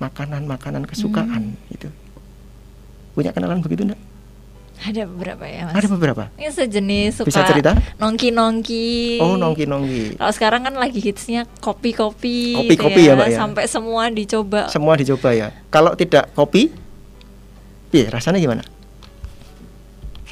makanan-makanan 0.00 0.88
kesukaan 0.88 1.60
Hmm. 1.60 1.74
itu. 1.76 1.92
Punya 3.12 3.36
kenalan 3.36 3.60
begitu 3.60 3.84
enggak? 3.84 4.00
Ada 4.80 5.06
beberapa 5.06 5.44
ya 5.44 5.70
mas. 5.70 5.76
Ada 5.76 5.86
beberapa. 5.92 6.22
Ini 6.34 6.50
sejenis 6.50 7.10
suka 7.20 7.28
Bisa 7.28 7.44
cerita? 7.44 7.76
nongki-nongki. 8.00 9.20
Oh, 9.22 9.36
nongki-nongki. 9.36 10.18
Kalau 10.18 10.32
sekarang 10.34 10.60
kan 10.66 10.74
lagi 10.74 10.98
hitsnya 10.98 11.44
kopi-kopi. 11.60 12.58
Kopi-kopi 12.58 13.00
ya, 13.06 13.14
Mbak, 13.14 13.28
ya? 13.28 13.38
Sampai 13.38 13.64
semua 13.68 14.08
dicoba. 14.08 14.72
Semua 14.72 14.96
dicoba 14.96 15.30
ya. 15.30 15.52
Kalau 15.68 15.94
tidak 15.94 16.32
kopi, 16.32 16.74
piye 17.92 18.10
rasanya 18.10 18.42
gimana? 18.42 18.66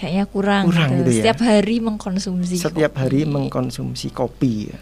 Kayaknya 0.02 0.24
kurang. 0.26 0.62
Kurang 0.66 0.90
gitu 0.98 1.10
ya? 1.14 1.22
Setiap 1.22 1.38
hari 1.46 1.76
mengkonsumsi. 1.78 2.58
Setiap 2.58 2.90
kopi. 2.90 2.98
hari 2.98 3.20
mengkonsumsi 3.22 4.10
kopi 4.10 4.66
ya. 4.66 4.78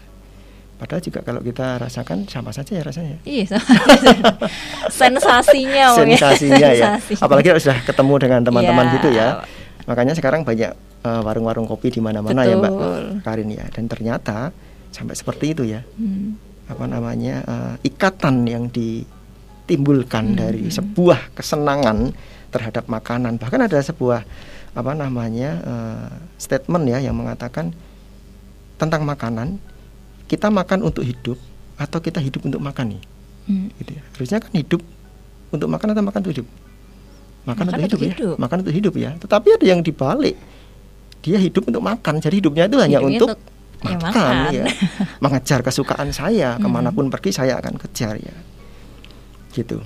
Padahal 0.75 0.97
juga 0.97 1.21
kalau 1.21 1.45
kita 1.45 1.77
rasakan 1.77 2.25
sama 2.25 2.49
saja 2.49 2.73
ya 2.73 2.81
rasanya. 2.81 3.21
Iya. 3.21 3.53
sama. 3.53 3.69
Sensasinya. 4.89 5.93
Ya. 5.93 6.17
Sensasinya 6.17 6.69
ya. 6.73 6.89
Apalagi 7.21 7.53
kalau 7.53 7.61
sudah 7.61 7.79
ketemu 7.85 8.13
dengan 8.17 8.41
teman-teman 8.41 8.85
Iya. 8.85 8.93
gitu 8.97 9.09
ya. 9.13 9.27
Makanya 9.85 10.13
sekarang 10.17 10.41
banyak 10.41 10.73
eh, 11.01 11.21
warung-warung 11.21 11.69
kopi 11.69 11.93
di 11.93 12.01
mana-mana 12.01 12.41
ya 12.43 12.57
Mbak. 12.57 12.73
Karin 13.21 13.49
ya. 13.53 13.65
Dan 13.69 13.85
ternyata 13.85 14.49
sampai 14.89 15.13
seperti 15.13 15.53
itu 15.53 15.63
ya. 15.65 15.85
Hmm. 15.97 16.33
Apa 16.65 16.89
namanya 16.89 17.45
eh, 17.45 17.73
ikatan 17.85 18.49
yang 18.49 18.65
ditimbulkan 18.73 20.33
Hmm, 20.33 20.37
dari 20.37 20.65
sebuah 20.67 21.37
kesenangan 21.37 22.09
terhadap 22.49 22.89
makanan. 22.89 23.37
Bahkan 23.37 23.69
ada 23.69 23.77
sebuah 23.79 24.25
apa 24.71 24.91
namanya 24.91 25.49
eh, 25.61 26.09
statement 26.37 26.85
ya 26.85 26.99
yang 27.01 27.13
mengatakan 27.13 27.75
tentang 28.75 29.03
makanan 29.03 29.59
kita 30.25 30.47
makan 30.47 30.81
untuk 30.81 31.03
hidup 31.03 31.35
atau 31.75 31.99
kita 31.99 32.17
hidup 32.17 32.43
untuk 32.43 32.59
makan 32.59 32.95
nih 32.97 33.03
Hmm. 33.41 33.73
gitu 33.75 33.97
ya. 33.97 34.03
Harusnya 34.13 34.37
kan 34.37 34.53
hidup 34.53 34.85
untuk 35.49 35.65
makan 35.65 35.87
atau 35.91 36.03
makan 36.05 36.19
untuk 36.21 36.33
hidup? 36.37 36.47
Makan, 37.41 37.49
Makan 37.49 37.65
untuk, 37.65 37.73
untuk 37.73 37.81
hidup, 37.81 37.99
ya. 37.99 38.11
hidup. 38.13 38.35
Makan 38.37 38.57
untuk 38.61 38.75
hidup 38.77 38.93
ya. 38.95 39.11
Tetapi 39.17 39.47
ada 39.57 39.65
yang 39.65 39.81
dibalik. 39.81 40.35
Dia 41.21 41.37
hidup 41.37 41.63
untuk 41.65 41.81
makan. 41.81 42.13
Jadi 42.17 42.35
hidupnya 42.37 42.69
itu 42.69 42.77
hanya 42.77 43.01
Hidupnya 43.01 43.17
untuk 43.17 43.29
untuk- 43.33 43.41
ya, 43.81 43.97
makan, 43.97 44.13
makan. 44.13 44.53
ya. 44.53 44.65
Mengejar 45.25 45.59
kesukaan 45.61 46.09
saya, 46.13 46.53
Hmm. 46.53 46.61
ke 46.61 46.67
mana 46.69 46.89
pun 46.93 47.09
pergi 47.09 47.33
saya 47.33 47.57
akan 47.57 47.81
kejar 47.81 48.13
ya. 48.15 48.35
Gitu. 49.51 49.81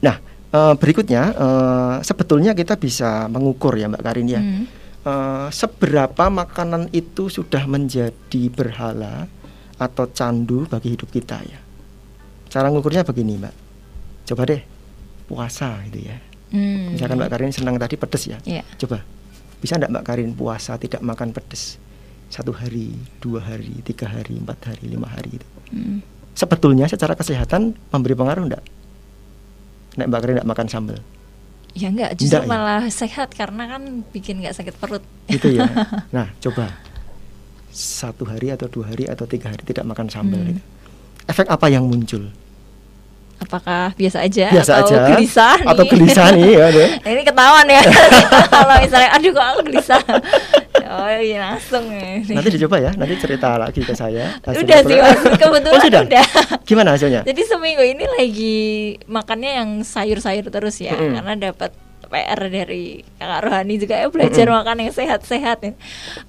Nah, 0.00 0.16
eh, 0.56 0.74
berikutnya 0.80 1.22
eh, 1.36 1.96
sebetulnya 2.00 2.56
kita 2.56 2.80
bisa 2.80 3.28
mengukur 3.28 3.76
ya 3.76 3.92
Mbak 3.92 4.02
Karin 4.02 4.28
ya. 4.32 4.40
Hmm. 4.40 4.64
Eh, 5.06 5.48
seberapa 5.52 6.26
makanan 6.32 6.90
itu 6.96 7.28
sudah 7.28 7.68
menjadi 7.68 8.42
berhala 8.50 9.28
atau 9.76 10.08
candu 10.08 10.64
bagi 10.64 10.96
hidup 10.96 11.12
kita 11.12 11.36
ya. 11.44 11.60
Cara 12.48 12.72
ngukurnya 12.72 13.04
begini 13.04 13.36
Mbak. 13.36 13.54
Coba 14.32 14.42
deh 14.48 14.62
puasa 15.28 15.78
gitu 15.92 16.08
ya. 16.08 16.16
Hmm. 16.50 16.96
Misalkan 16.96 17.20
Mbak 17.20 17.30
Karin 17.30 17.52
senang 17.52 17.76
tadi 17.76 17.94
pedes 18.00 18.24
ya. 18.26 18.38
Iya. 18.42 18.64
Coba 18.80 19.04
bisa 19.60 19.76
enggak 19.76 19.92
Mbak 19.92 20.04
Karin 20.08 20.32
puasa 20.32 20.80
tidak 20.80 21.04
makan 21.04 21.30
pedes 21.30 21.78
satu 22.26 22.50
hari, 22.50 22.90
dua 23.22 23.38
hari, 23.38 23.78
tiga 23.86 24.10
hari, 24.10 24.34
empat 24.42 24.74
hari, 24.74 24.90
lima 24.90 25.06
hari 25.06 25.38
gitu. 25.38 25.46
Hmm. 25.70 26.02
Sebetulnya 26.36 26.90
secara 26.90 27.14
kesehatan 27.14 27.78
memberi 27.94 28.18
pengaruh 28.18 28.44
enggak? 28.50 28.64
Nek 29.96 30.06
Mbak 30.06 30.18
Karin 30.18 30.34
enggak 30.36 30.50
makan 30.50 30.66
sambal 30.66 30.98
Ya 31.72 31.88
enggak, 31.88 32.16
justru 32.16 32.32
Enggak 32.32 32.44
ya? 32.44 32.50
malah 32.50 32.82
sehat 32.86 33.28
karena 33.30 33.62
kan 33.66 33.82
bikin 34.08 34.40
nggak 34.40 34.54
sakit 34.54 34.74
perut. 34.74 35.04
gitu 35.26 35.52
ya. 35.52 35.68
Nah, 36.10 36.32
coba 36.38 36.72
satu 37.68 38.24
hari 38.24 38.48
atau 38.48 38.64
dua 38.66 38.88
hari 38.88 39.04
atau 39.04 39.24
tiga 39.24 39.52
hari 39.52 39.60
tidak 39.62 39.84
makan 39.84 40.08
sambal 40.08 40.38
Hmm. 40.38 40.48
gitu. 40.50 40.62
Efek 41.26 41.44
apa 41.46 41.66
yang 41.66 41.84
muncul? 41.84 42.32
Apakah 43.36 43.92
biasa 43.92 44.24
aja 44.24 44.48
Biasa 44.48 44.72
atau 44.74 44.88
aja 44.88 45.12
gelisah 45.12 45.56
nih? 45.60 45.68
atau 45.68 45.84
gelisah 45.84 46.26
nih 46.32 46.50
ya 46.50 46.66
deh. 46.70 46.90
Ini 47.12 47.22
ketahuan 47.22 47.66
ya 47.68 47.82
kalau 48.54 48.74
misalnya 48.80 49.10
aduh 49.12 49.30
kok 49.30 49.44
aku 49.46 49.60
gelisah. 49.66 50.02
Oh 50.88 51.10
iya 51.12 51.38
langsung 51.44 51.84
ya. 51.88 52.22
Nanti 52.22 52.48
dicoba 52.50 52.76
ya, 52.76 52.90
nanti 52.92 53.14
cerita 53.16 53.54
lagi 53.54 53.80
ke 53.80 53.92
saya. 53.92 54.38
Udah 54.42 54.78
sih 54.80 54.96
mas, 54.96 55.20
kebetulan 55.34 55.72
Oh, 55.72 55.82
sudah? 55.82 56.02
udah. 56.02 56.26
Gimana 56.62 56.88
hasilnya? 56.92 57.20
Jadi 57.22 57.42
seminggu 57.42 57.82
ini 57.82 58.04
lagi 58.06 58.58
makannya 59.04 59.50
yang 59.56 59.70
sayur-sayur 59.80 60.46
terus 60.46 60.78
ya, 60.78 60.92
Mm-mm. 60.92 61.14
karena 61.14 61.32
dapat 61.42 61.70
PR 62.06 62.38
dari 62.46 63.02
kakak 63.16 63.40
Rohani 63.42 63.74
juga 63.76 63.94
ya 63.96 64.06
belajar 64.06 64.46
Mm-mm. 64.46 64.56
makan 64.56 64.76
yang 64.80 64.92
sehat-sehat 64.92 65.58
ya. 65.60 65.72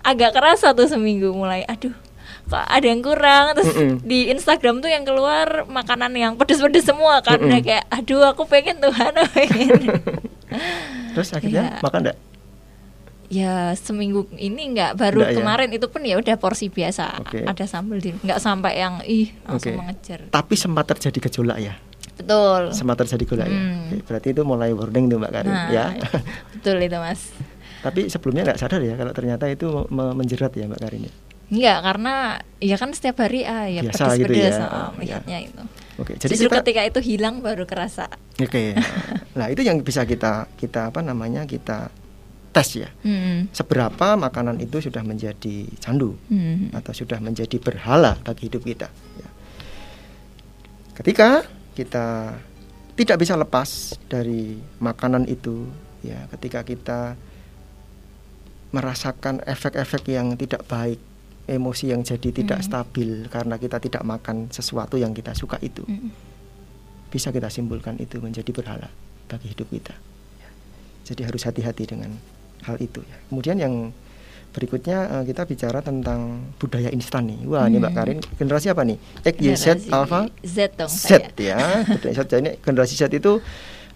Agak 0.02 0.34
keras 0.34 0.62
satu 0.62 0.84
seminggu 0.84 1.30
mulai, 1.30 1.62
aduh 1.64 1.94
kok 2.48 2.64
ada 2.64 2.86
yang 2.86 3.04
kurang 3.04 3.52
terus 3.54 3.70
Mm-mm. 3.70 4.00
di 4.02 4.32
Instagram 4.32 4.80
tuh 4.80 4.88
yang 4.88 5.04
keluar 5.04 5.68
makanan 5.68 6.16
yang 6.16 6.34
pedes-pedes 6.34 6.86
semua 6.86 7.20
kan 7.20 7.36
Mm-mm. 7.36 7.52
udah 7.52 7.60
kayak 7.60 7.84
aduh 7.90 8.24
aku 8.26 8.48
pengen 8.48 8.80
Tuhan 8.80 9.12
pengen 9.36 10.00
Terus 11.14 11.30
akhirnya 11.32 11.64
Iya. 11.68 11.82
makan 11.82 12.00
enggak? 12.06 12.18
Ya 13.28 13.72
seminggu 13.74 14.24
ini 14.34 14.72
nggak 14.72 14.96
baru 14.96 15.20
Nggak 15.20 15.32
ya? 15.32 15.38
kemarin 15.38 15.70
itu 15.70 15.88
pun 15.88 16.02
ya 16.02 16.16
udah 16.16 16.36
porsi 16.36 16.68
biasa 16.68 17.20
Oke. 17.20 17.44
ada 17.44 17.66
sambal 17.66 17.98
di 17.98 18.16
nggak 18.16 18.40
sampai 18.40 18.74
yang 18.78 19.04
ih 19.04 19.36
langsung 19.44 19.76
Oke. 19.76 19.80
mengejar 19.80 20.20
Tapi 20.28 20.54
sempat 20.56 20.88
terjadi 20.88 21.18
gejolak 21.22 21.60
ya. 21.60 21.76
betul 22.16 22.72
Sempat 22.72 22.96
terjadi 22.98 23.24
gejolak 23.24 23.48
ya. 23.48 23.60
Hmm. 23.60 23.84
Oke, 23.86 23.98
Berarti 24.04 24.28
itu 24.32 24.42
mulai 24.42 24.72
warning 24.72 25.06
tuh 25.06 25.18
Mbak 25.18 25.32
Karin 25.34 25.52
Nah, 25.52 25.68
ya. 25.68 25.86
betul 26.56 26.78
itu 26.80 26.98
mas 26.98 27.22
Tapi 27.78 28.08
sebelumnya 28.08 28.42
nggak 28.44 28.60
sadar 28.60 28.80
ya 28.80 28.96
kalau 28.96 29.12
ternyata 29.12 29.46
itu 29.46 29.68
me- 29.88 30.16
menjerat 30.16 30.52
ya 30.52 30.66
Mbak 30.66 30.82
Karin 30.82 31.04
ya. 31.04 31.14
Enggak, 31.48 31.80
karena 31.82 32.14
ya 32.60 32.76
kan 32.76 32.90
setiap 32.92 33.16
hari 33.22 33.44
ah 33.44 33.64
ya 33.66 33.80
Biasa 33.82 34.04
gitu 34.14 34.28
pedes-pedes 34.28 34.52
ya. 34.54 34.68
ah, 34.68 34.90
melihatnya 34.92 35.38
itu. 35.42 35.64
Oke, 35.96 36.12
jadi 36.16 36.28
Justru 36.30 36.48
kita 36.50 36.60
ketika 36.60 36.82
itu 36.86 37.00
hilang 37.02 37.40
baru 37.40 37.64
kerasa. 37.64 38.12
Oke. 38.36 38.76
Nah, 39.32 39.48
itu 39.48 39.62
yang 39.62 39.80
bisa 39.80 40.04
kita 40.04 40.52
kita 40.54 40.92
apa 40.92 41.00
namanya? 41.00 41.44
kita 41.44 41.88
tes 42.58 42.82
ya. 42.82 42.90
Hmm. 43.06 43.46
Seberapa 43.54 44.18
makanan 44.18 44.58
itu 44.58 44.82
sudah 44.82 45.06
menjadi 45.06 45.70
candu 45.78 46.18
Hmm. 46.26 46.74
atau 46.74 46.90
sudah 46.90 47.22
menjadi 47.22 47.62
berhala 47.62 48.18
bagi 48.26 48.50
hidup 48.50 48.66
kita 48.66 48.90
ya. 49.22 49.30
Ketika 50.98 51.46
kita 51.78 52.34
tidak 52.98 53.18
bisa 53.22 53.38
lepas 53.38 53.94
dari 54.10 54.58
makanan 54.82 55.30
itu 55.30 55.70
ya, 56.02 56.26
ketika 56.34 56.66
kita 56.66 57.14
merasakan 58.74 59.46
efek-efek 59.46 60.10
yang 60.10 60.34
tidak 60.34 60.66
baik, 60.66 60.98
emosi 61.46 61.94
yang 61.94 62.02
jadi 62.02 62.34
tidak 62.34 62.60
Hmm. 62.60 62.68
stabil 62.68 63.10
karena 63.30 63.56
kita 63.56 63.78
tidak 63.78 64.02
makan 64.02 64.50
sesuatu 64.50 64.98
yang 64.98 65.14
kita 65.14 65.38
suka 65.38 65.62
itu 65.62 65.86
Hmm. 65.86 66.10
bisa 67.08 67.30
kita 67.30 67.48
simpulkan 67.48 67.96
itu 68.02 68.18
menjadi 68.20 68.50
berhala 68.52 68.90
bagi 69.30 69.54
hidup 69.54 69.70
kita. 69.70 69.96
Jadi 71.08 71.24
harus 71.24 71.48
hati-hati 71.48 71.88
dengan 71.88 72.12
hal 72.68 72.78
itu. 72.78 73.00
Ya. 73.02 73.18
Kemudian 73.28 73.58
yang 73.58 73.74
berikutnya 74.50 74.98
uh, 75.12 75.24
kita 75.24 75.46
bicara 75.46 75.80
tentang 75.80 76.20
budaya 76.58 76.90
instan 76.90 77.30
nih. 77.30 77.46
Wah, 77.46 77.64
hmm. 77.64 77.70
ini 77.70 77.78
Mbak 77.78 77.90
Hmm. 77.90 78.00
Karin, 78.00 78.18
generasi 78.36 78.68
apa 78.68 78.82
nih? 78.84 78.98
X, 79.24 79.36
Y, 79.38 79.48
Z, 79.54 79.66
Alpha, 79.88 80.22
Z 80.42 80.58
dong 80.74 80.90
Z 80.90 80.98
saya. 80.98 81.30
ya. 81.38 81.58
Budaya 81.86 82.14
Z. 82.18 82.22
Generasi 82.58 82.94
Z 82.94 83.04
itu 83.12 83.38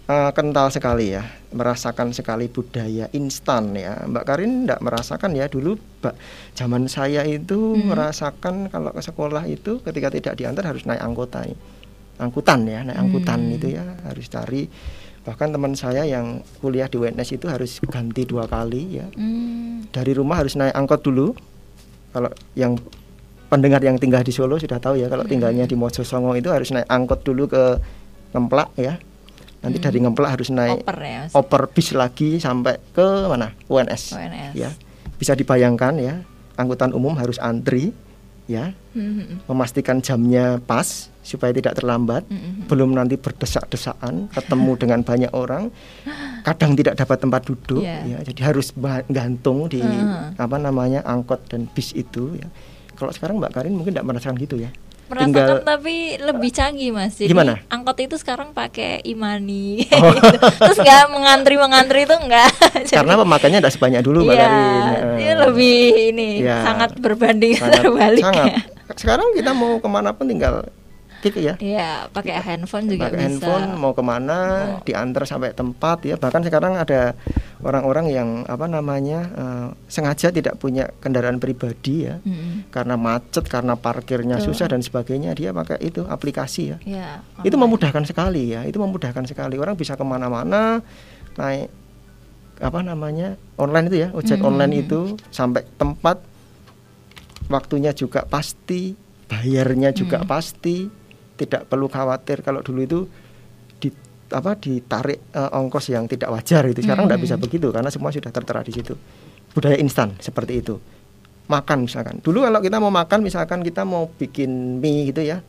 uh, 0.06 0.30
kental 0.30 0.70
sekali 0.70 1.12
ya, 1.12 1.22
merasakan 1.50 2.14
sekali 2.14 2.46
budaya 2.46 3.10
instan 3.10 3.74
ya. 3.74 4.06
Mbak 4.06 4.24
Karin 4.24 4.64
tidak 4.64 4.80
merasakan 4.80 5.30
ya 5.34 5.46
dulu, 5.46 5.74
Mbak. 5.98 6.14
Zaman 6.54 6.82
saya 6.86 7.26
itu 7.26 7.58
Hmm. 7.74 7.90
merasakan 7.90 8.54
kalau 8.70 8.94
ke 8.94 9.02
sekolah 9.02 9.42
itu 9.46 9.82
ketika 9.82 10.08
tidak 10.08 10.34
diantar 10.36 10.70
harus 10.70 10.86
naik 10.86 11.02
anggota 11.02 11.42
nih. 11.42 11.58
Angkutan 12.22 12.62
ya, 12.70 12.86
naik 12.86 12.98
angkutan 13.02 13.40
Hmm. 13.40 13.56
itu 13.58 13.66
ya 13.74 13.82
harus 14.06 14.30
cari. 14.30 14.70
Bahkan 15.22 15.48
teman 15.50 15.72
saya 15.72 16.02
yang 16.02 16.42
kuliah 16.58 16.86
di 16.86 16.98
UNS 16.98 17.30
itu 17.32 17.46
harus 17.46 17.78
ganti 17.84 18.26
dua 18.26 18.44
kali 18.44 18.98
ya 18.98 19.06
Hmm. 19.14 19.86
dari 19.88 20.12
rumah 20.12 20.42
harus 20.42 20.54
naik 20.54 20.74
angkot 20.74 21.00
dulu. 21.00 21.30
Kalau 22.10 22.28
yang 22.52 22.74
pendengar 23.46 23.78
yang 23.80 23.96
tinggal 23.96 24.20
di 24.20 24.30
Solo 24.30 24.58
sudah 24.58 24.76
tahu 24.76 24.98
ya, 24.98 25.06
kalau 25.06 25.22
tinggalnya 25.22 25.64
di 25.64 25.72
Mojosongo 25.72 26.34
itu 26.34 26.50
harus 26.50 26.68
naik 26.70 26.88
angkot 26.88 27.22
dulu 27.22 27.46
ke 27.46 27.62
Ngemplak 28.32 28.72
ya. 28.76 28.98
Nanti 29.60 29.78
Hmm. 29.78 29.86
dari 29.86 29.98
Ngemplak 30.02 30.30
harus 30.32 30.48
naik 30.48 30.82
Oper 30.82 30.98
ya. 30.98 31.22
Oper 31.30 31.62
bis 31.70 31.92
lagi 31.92 32.36
sampai 32.36 32.82
ke 32.90 33.06
mana? 33.28 33.54
UNS. 33.68 34.12
ONS. 34.12 34.52
Ya. 34.58 34.74
Bisa 35.16 35.38
dibayangkan 35.38 36.02
ya, 36.02 36.18
angkutan 36.56 36.90
umum 36.90 37.14
harus 37.14 37.38
antri 37.38 37.94
ya, 38.52 38.76
Hmm, 38.92 39.24
hmm, 39.24 39.36
memastikan 39.48 40.04
jamnya 40.04 40.60
pas 40.60 41.08
supaya 41.24 41.48
tidak 41.56 41.80
terlambat. 41.80 42.28
hmm, 42.28 42.36
hmm, 42.36 42.52
hmm. 42.52 42.64
Belum 42.68 42.92
nanti 42.92 43.16
berdesak-desakan, 43.16 44.28
ketemu 44.28 44.72
dengan 44.84 45.00
banyak 45.00 45.32
orang, 45.32 45.72
kadang 46.44 46.76
tidak 46.76 47.00
dapat 47.00 47.16
tempat 47.16 47.42
duduk, 47.48 47.80
ya, 47.80 48.20
jadi 48.20 48.52
harus 48.52 48.76
gantung 49.08 49.72
di 49.72 49.80
Heeh. 49.80 50.36
apa 50.36 50.56
namanya 50.60 51.00
angkot 51.08 51.48
dan 51.48 51.64
bis 51.72 51.96
itu. 51.96 52.36
Ya. 52.36 52.52
Kalau 52.92 53.10
sekarang 53.10 53.40
Mbak 53.40 53.52
Karin 53.56 53.74
mungkin 53.74 53.96
tidak 53.96 54.06
merasakan 54.06 54.36
gitu 54.36 54.60
ya. 54.60 54.68
Tinggal 55.14 55.60
tapi 55.60 55.94
lebih 56.16 56.50
canggih 56.50 56.90
mas. 56.90 57.14
Jadi 57.14 57.28
Gimana? 57.28 57.60
angkot 57.66 57.98
itu 57.98 58.16
sekarang 58.16 58.50
pakai 58.50 59.00
imani. 59.02 59.84
gitu. 59.86 60.38
Terus 60.58 60.78
nggak 60.78 61.04
mengantri 61.08 61.54
mengantri 61.54 62.02
itu 62.02 62.14
enggak. 62.14 62.48
karena 62.96 63.14
pemakainya 63.14 63.58
tidak 63.58 63.72
sebanyak 63.72 64.00
dulu 64.00 64.24
Mbak 64.24 64.34
Iya, 64.34 64.48
Eh, 65.22 65.34
lebih 65.38 65.78
ini 66.08 66.30
Iya. 66.40 66.62
sangat 66.62 66.90
berbanding 66.96 67.52
sangat, 67.54 67.80
terbalik. 67.84 68.24
sangat. 68.24 68.52
Sekarang 68.92 69.28
kita 69.32 69.52
mau 69.52 69.76
ke 69.76 69.88
mana 69.88 70.12
pun 70.12 70.26
tinggal 70.26 70.64
klik 71.22 71.38
ya. 71.38 71.54
Iya, 71.56 72.10
pakai 72.10 72.34
handphone 72.36 72.86
juga 72.86 73.06
pakai 73.06 73.14
bisa. 73.14 73.22
handphone 73.22 73.66
mau 73.76 73.90
ke 73.90 74.02
mana 74.02 74.38
Oh. 74.42 74.82
diantar 74.82 75.22
sampai 75.22 75.50
tempat 75.52 76.02
ya 76.02 76.14
bahkan 76.14 76.40
sekarang 76.40 76.74
ada 76.74 77.14
orang-orang 77.60 78.06
yang 78.08 78.28
apa 78.44 78.66
namanya 78.66 79.20
eh, 79.30 79.66
sengaja 79.86 80.28
tidak 80.28 80.56
punya 80.56 80.90
kendaraan 80.98 81.38
pribadi 81.38 82.04
ya 82.04 82.18
Mm-mm. 82.18 82.68
karena 82.68 82.94
macet 82.96 83.46
karena 83.46 83.72
parkirnya 83.74 84.36
Betul. 84.36 84.50
susah 84.50 84.66
dan 84.68 84.80
sebagainya 84.80 85.30
dia 85.30 85.50
pakai 85.50 85.78
itu 85.80 86.02
aplikasi 86.02 86.62
ya 86.68 86.78
Iya, 86.82 87.08
itu 87.40 87.54
memudahkan 87.54 88.02
sekali 88.02 88.50
ya 88.50 88.62
itu 88.62 88.76
memudahkan 88.76 89.22
sekali 89.24 89.56
orang 89.56 89.74
bisa 89.74 89.94
ke 89.94 90.02
mana-mana 90.02 90.82
naik 91.34 91.70
apa 92.58 92.78
namanya 92.80 93.38
online 93.56 93.86
itu 93.86 93.96
ya 94.00 94.08
ojek 94.10 94.36
Hmm. 94.36 94.48
online 94.48 94.74
itu 94.80 95.00
sampai 95.28 95.62
tempat 95.72 96.18
waktunya 97.48 97.92
juga 97.92 98.24
pasti 98.24 98.94
bayarnya 99.26 99.92
juga 99.92 100.20
Hmm. 100.20 100.28
pasti 100.28 100.88
tidak 101.34 101.66
perlu 101.66 101.86
khawatir 101.86 102.40
kalau 102.40 102.60
dulu 102.60 102.80
itu 102.80 102.98
di 103.76 103.88
apa 104.30 104.54
ditarik 104.54 105.18
eh, 105.28 105.50
ongkos 105.52 105.88
yang 105.88 106.06
tidak 106.06 106.28
wajar 106.28 106.64
itu 106.66 106.80
sekarang 106.80 107.04
tidak 107.04 107.18
Hmm. 107.18 107.26
bisa 107.26 107.36
begitu 107.36 107.68
karena 107.68 107.88
semua 107.88 108.08
sudah 108.08 108.30
tertera 108.30 108.60
di 108.60 108.72
situ. 108.72 108.94
Budaya 109.52 109.76
instan 109.76 110.16
seperti 110.18 110.60
itu. 110.60 110.80
Makan 111.44 111.84
misalkan. 111.84 112.16
Dulu 112.18 112.40
kalau 112.40 112.60
kita 112.60 112.78
mau 112.78 112.88
makan 112.88 113.20
misalkan 113.20 113.60
kita 113.60 113.82
mau 113.82 114.08
bikin 114.08 114.78
mie 114.78 115.08
gitu 115.08 115.20
ya 115.20 115.44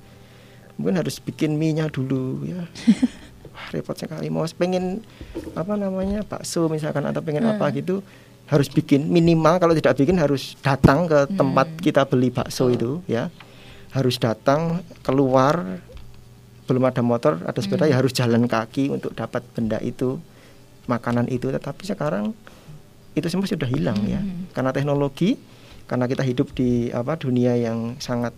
mungkin 0.73 0.97
harus 0.97 1.21
bikin 1.21 1.55
mie 1.55 1.71
nya 1.71 1.85
dulu 1.87 2.43
ya. 2.43 2.65
Wah, 3.53 3.67
repot 3.69 3.93
sekali. 3.93 4.27
Mau 4.27 4.41
pengen 4.49 5.05
apa 5.53 5.77
namanya 5.77 6.25
bakso 6.25 6.65
misalkan 6.65 7.05
atau 7.05 7.21
pengen 7.21 7.45
apa 7.45 7.69
Hmm. 7.69 7.77
gitu 7.77 7.95
harus 8.43 8.67
bikin 8.67 9.07
minimal. 9.07 9.55
Kalau 9.55 9.71
tidak 9.71 9.95
bikin 9.95 10.17
harus 10.17 10.57
datang 10.59 11.05
ke 11.05 11.29
tempat 11.31 11.67
Hmm. 11.69 11.79
kita 11.79 12.03
beli 12.03 12.27
bakso 12.27 12.67
itu 12.67 12.99
ya 13.05 13.29
harus 13.93 14.17
datang 14.17 14.81
keluar 15.05 15.79
belum 16.65 16.83
ada 16.83 17.01
motor 17.03 17.37
ada 17.43 17.59
sepeda 17.59 17.85
Hmm. 17.85 17.91
ya 17.91 17.95
harus 17.99 18.11
jalan 18.11 18.47
kaki 18.47 18.89
untuk 18.89 19.13
dapat 19.13 19.43
benda 19.53 19.77
itu 19.79 20.17
makanan 20.85 21.29
itu 21.29 21.47
tetapi 21.47 21.83
sekarang 21.85 22.31
itu 23.13 23.27
semua 23.29 23.45
sudah 23.45 23.69
hilang 23.69 23.99
ya 24.03 24.19
Hmm. 24.19 24.49
karena 24.51 24.71
teknologi 24.71 25.37
karena 25.85 26.07
kita 26.07 26.23
hidup 26.23 26.55
di 26.55 26.89
apa 26.89 27.19
dunia 27.19 27.53
yang 27.53 27.99
sangat 27.99 28.33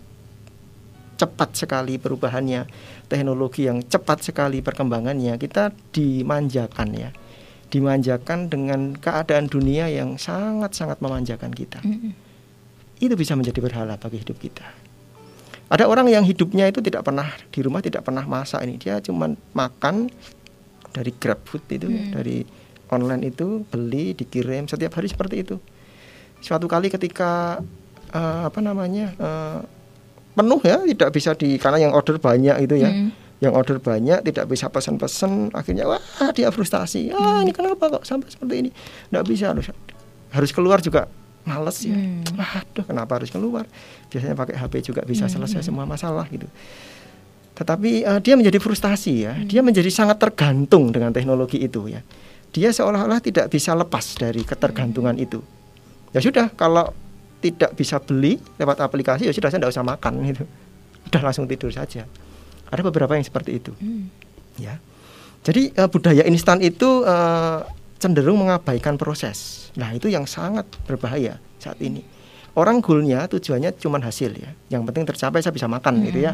cepat 1.16 1.56
sekali 1.56 1.96
perubahannya 1.96 2.68
teknologi 3.08 3.64
yang 3.64 3.80
cepat 3.80 4.20
sekali 4.20 4.60
perkembangannya 4.60 5.40
kita 5.40 5.72
dimanjakan 5.94 6.88
ya 6.92 7.10
dimanjakan 7.72 8.52
dengan 8.52 8.92
keadaan 8.94 9.48
dunia 9.48 9.88
yang 9.88 10.20
sangat-sangat 10.20 11.00
memanjakan 11.00 11.50
kita 11.50 11.80
Mm-mm. 11.80 12.12
itu 13.00 13.14
bisa 13.16 13.32
menjadi 13.32 13.58
berhala 13.64 13.96
bagi 13.96 14.20
hidup 14.20 14.36
kita 14.36 14.66
ada 15.66 15.84
orang 15.90 16.06
yang 16.06 16.22
hidupnya 16.22 16.70
itu 16.70 16.78
tidak 16.78 17.02
pernah 17.02 17.26
di 17.50 17.58
rumah 17.58 17.82
tidak 17.82 18.06
pernah 18.06 18.22
masak 18.22 18.62
ini. 18.62 18.78
Dia 18.78 19.02
cuma 19.02 19.34
makan 19.50 20.06
dari 20.94 21.10
grab 21.16 21.42
food 21.42 21.66
itu 21.68 21.90
Hmm. 21.90 22.14
dari 22.14 22.46
online 22.94 23.34
itu 23.34 23.66
beli 23.66 24.14
dikirim 24.14 24.70
setiap 24.70 24.94
hari 24.94 25.10
seperti 25.10 25.42
itu. 25.42 25.56
Suatu 26.38 26.70
kali 26.70 26.86
ketika 26.86 27.58
eh, 28.14 28.40
apa 28.46 28.62
namanya 28.62 29.10
eh, 29.18 29.58
penuh 30.38 30.60
ya 30.62 30.86
tidak 30.86 31.10
bisa 31.10 31.34
di 31.34 31.58
karena 31.58 31.90
yang 31.90 31.92
order 31.92 32.16
banyak 32.22 32.56
itu 32.62 32.76
ya. 32.78 32.92
Mm. 32.92 33.10
yang 33.36 33.52
order 33.52 33.76
banyak 33.76 34.24
tidak 34.24 34.48
bisa 34.48 34.72
pesan-pesan 34.72 35.52
akhirnya 35.52 35.84
wah 35.84 36.00
dia 36.32 36.48
frustasi. 36.48 37.12
Ah 37.12 37.44
ini 37.44 37.52
kenapa 37.52 37.92
kok 37.92 38.08
sampai 38.08 38.32
seperti 38.32 38.54
ini? 38.64 38.70
Tidak 39.12 39.24
bisa 39.28 39.52
harus 39.52 39.68
harus 40.32 40.50
keluar 40.56 40.80
juga 40.80 41.04
males 41.46 41.78
ya. 41.80 41.94
Hmm. 41.94 42.26
waduh 42.34 42.84
kenapa 42.84 43.16
harus 43.16 43.30
keluar? 43.30 43.64
Biasanya 44.10 44.34
pakai 44.34 44.58
HP 44.58 44.74
juga 44.84 45.00
bisa 45.06 45.30
Hmm. 45.30 45.34
selesai 45.38 45.62
semua 45.62 45.86
masalah 45.86 46.26
gitu. 46.28 46.44
Tetapi 47.56 48.04
eh, 48.04 48.20
dia 48.20 48.34
menjadi 48.36 48.58
frustasi 48.60 49.24
ya. 49.24 49.32
Dia 49.40 49.64
menjadi 49.64 49.88
sangat 49.88 50.20
tergantung 50.20 50.92
dengan 50.92 51.14
teknologi 51.14 51.56
itu 51.56 51.88
ya. 51.88 52.04
Dia 52.52 52.72
seolah-olah 52.72 53.22
tidak 53.22 53.48
bisa 53.48 53.72
lepas 53.72 54.16
dari 54.16 54.44
ketergantungan 54.44 55.16
itu. 55.16 55.40
Ya 56.12 56.20
sudah 56.20 56.52
kalau 56.52 56.92
tidak 57.40 57.76
bisa 57.76 58.00
beli 58.00 58.40
lewat 58.56 58.80
aplikasi 58.80 59.28
ya 59.28 59.32
sudah 59.32 59.48
saya 59.52 59.60
tidak 59.62 59.72
usah 59.72 59.86
makan 59.86 60.12
gitu. 60.26 60.44
Udah 61.06 61.22
langsung 61.22 61.46
tidur 61.46 61.70
saja. 61.70 62.04
Ada 62.66 62.82
beberapa 62.82 63.14
yang 63.14 63.22
seperti 63.22 63.62
itu. 63.62 63.72
Mm. 63.78 64.10
ya. 64.58 64.74
Jadi 65.46 65.70
eh, 65.70 65.88
budaya 65.88 66.26
instan 66.26 66.58
itu 66.58 67.06
eh, 67.06 67.58
cenderung 67.96 68.44
mengabaikan 68.44 69.00
proses. 69.00 69.68
Nah 69.76 69.92
itu 69.92 70.08
yang 70.08 70.28
sangat 70.28 70.68
berbahaya 70.84 71.40
saat 71.60 71.80
ini. 71.80 72.04
Orang 72.56 72.80
goalnya 72.80 73.28
tujuannya 73.28 73.76
cuma 73.76 74.00
hasil 74.00 74.32
ya. 74.32 74.50
Yang 74.72 74.82
penting 74.88 75.04
tercapai 75.04 75.44
saya 75.44 75.52
bisa 75.52 75.68
makan 75.68 76.00
gitu 76.08 76.24
ya. 76.24 76.32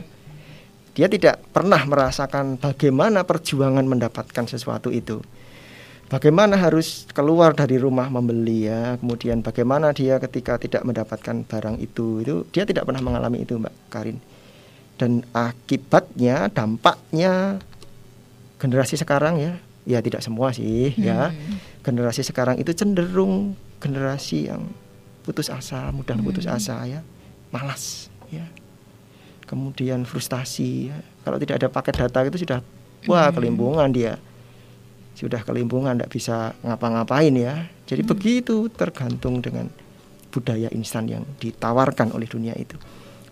Dia 0.95 1.09
tidak 1.11 1.43
pernah 1.51 1.83
merasakan 1.83 2.61
bagaimana 2.61 3.27
perjuangan 3.27 3.83
mendapatkan 3.83 4.45
sesuatu 4.47 4.93
itu. 4.95 5.19
Bagaimana 6.13 6.61
harus 6.61 7.09
keluar 7.17 7.57
dari 7.57 7.81
rumah 7.81 8.13
membeli 8.13 8.69
ya 8.69 9.01
kemudian 9.01 9.41
bagaimana 9.41 9.97
dia 9.97 10.21
ketika 10.21 10.61
tidak 10.61 10.85
mendapatkan 10.85 11.41
barang 11.49 11.81
itu 11.81 12.21
itu 12.21 12.35
dia 12.53 12.69
tidak 12.69 12.85
pernah 12.85 13.01
mengalami 13.01 13.43
itu 13.49 13.57
mbak 13.57 13.73
Karin. 13.89 14.21
Dan 15.01 15.25
akibatnya 15.33 16.53
dampaknya 16.53 17.59
generasi 18.61 18.95
sekarang 19.01 19.41
ya 19.41 19.57
ya 19.83 19.99
tidak 19.99 20.23
semua 20.23 20.55
sih 20.55 20.95
ya 20.95 21.31
Hmm. 21.31 21.59
generasi 21.83 22.23
sekarang 22.23 22.59
itu 22.59 22.71
cenderung 22.71 23.59
generasi 23.83 24.47
yang 24.47 24.71
putus 25.23 25.51
asa 25.51 25.91
mudah 25.91 26.15
putus 26.19 26.47
Hmm. 26.47 26.55
asa 26.55 26.77
ya 26.87 27.01
malas 27.51 28.07
ya 28.31 28.47
kemudian 29.47 30.07
frustasi 30.07 30.89
ya. 30.89 30.99
kalau 31.27 31.37
tidak 31.37 31.61
ada 31.61 31.69
paket 31.69 31.95
data 31.99 32.19
itu 32.25 32.39
sudah 32.41 32.59
wah 33.07 33.29
Hmm. 33.29 33.37
kelimpungan 33.37 33.91
dia 33.91 34.17
sudah 35.13 35.45
kelimpungan 35.45 35.99
tidak 35.99 36.11
bisa 36.11 36.57
ngapa-ngapain 36.63 37.35
ya 37.35 37.69
jadi 37.85 38.07
Hmm. 38.07 38.11
begitu 38.15 38.71
tergantung 38.73 39.43
dengan 39.43 39.69
budaya 40.33 40.73
instan 40.73 41.05
yang 41.11 41.27
ditawarkan 41.37 42.15
oleh 42.15 42.25
dunia 42.25 42.57
itu 42.57 42.79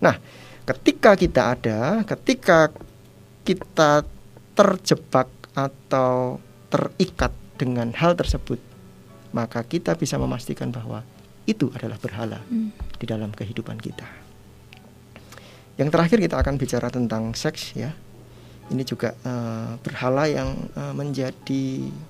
nah 0.03 0.19
ketika 0.67 1.17
kita 1.17 1.57
ada 1.57 2.05
ketika 2.05 2.69
kita 3.41 4.05
terjebak 4.53 5.31
atau 5.53 6.39
terikat 6.69 7.31
dengan 7.55 7.91
hal 7.93 8.15
tersebut 8.15 8.59
maka 9.31 9.63
kita 9.63 9.95
bisa 9.95 10.17
memastikan 10.17 10.71
bahwa 10.71 11.07
itu 11.47 11.71
adalah 11.71 11.97
berhala 11.97 12.43
Mm. 12.47 12.71
di 12.99 13.05
dalam 13.07 13.31
kehidupan 13.31 13.79
kita. 13.79 14.07
Yang 15.79 15.89
terakhir 15.91 16.19
kita 16.21 16.37
akan 16.37 16.55
bicara 16.59 16.89
tentang 16.91 17.33
seks 17.33 17.73
ya. 17.73 17.95
Ini 18.71 18.83
juga 18.83 19.15
eh, 19.17 19.73
berhala 19.81 20.27
yang 20.27 20.51
eh, 20.75 20.95
menjadi 20.95 21.65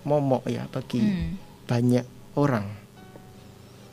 momok 0.04 0.48
ya 0.48 0.64
bagi 0.68 1.00
Mm. 1.00 1.30
banyak 1.68 2.06
orang. 2.36 2.66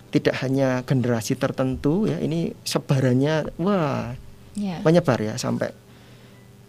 tidak 0.07 0.39
hanya 0.39 0.88
generasi 0.88 1.36
tertentu 1.36 2.07
ya 2.07 2.15
ini 2.17 2.55
sebarannya 2.63 3.51
wah 3.60 4.15
Ya. 4.55 4.79
menyebar 4.81 5.19
ya 5.19 5.36
sampai 5.36 5.75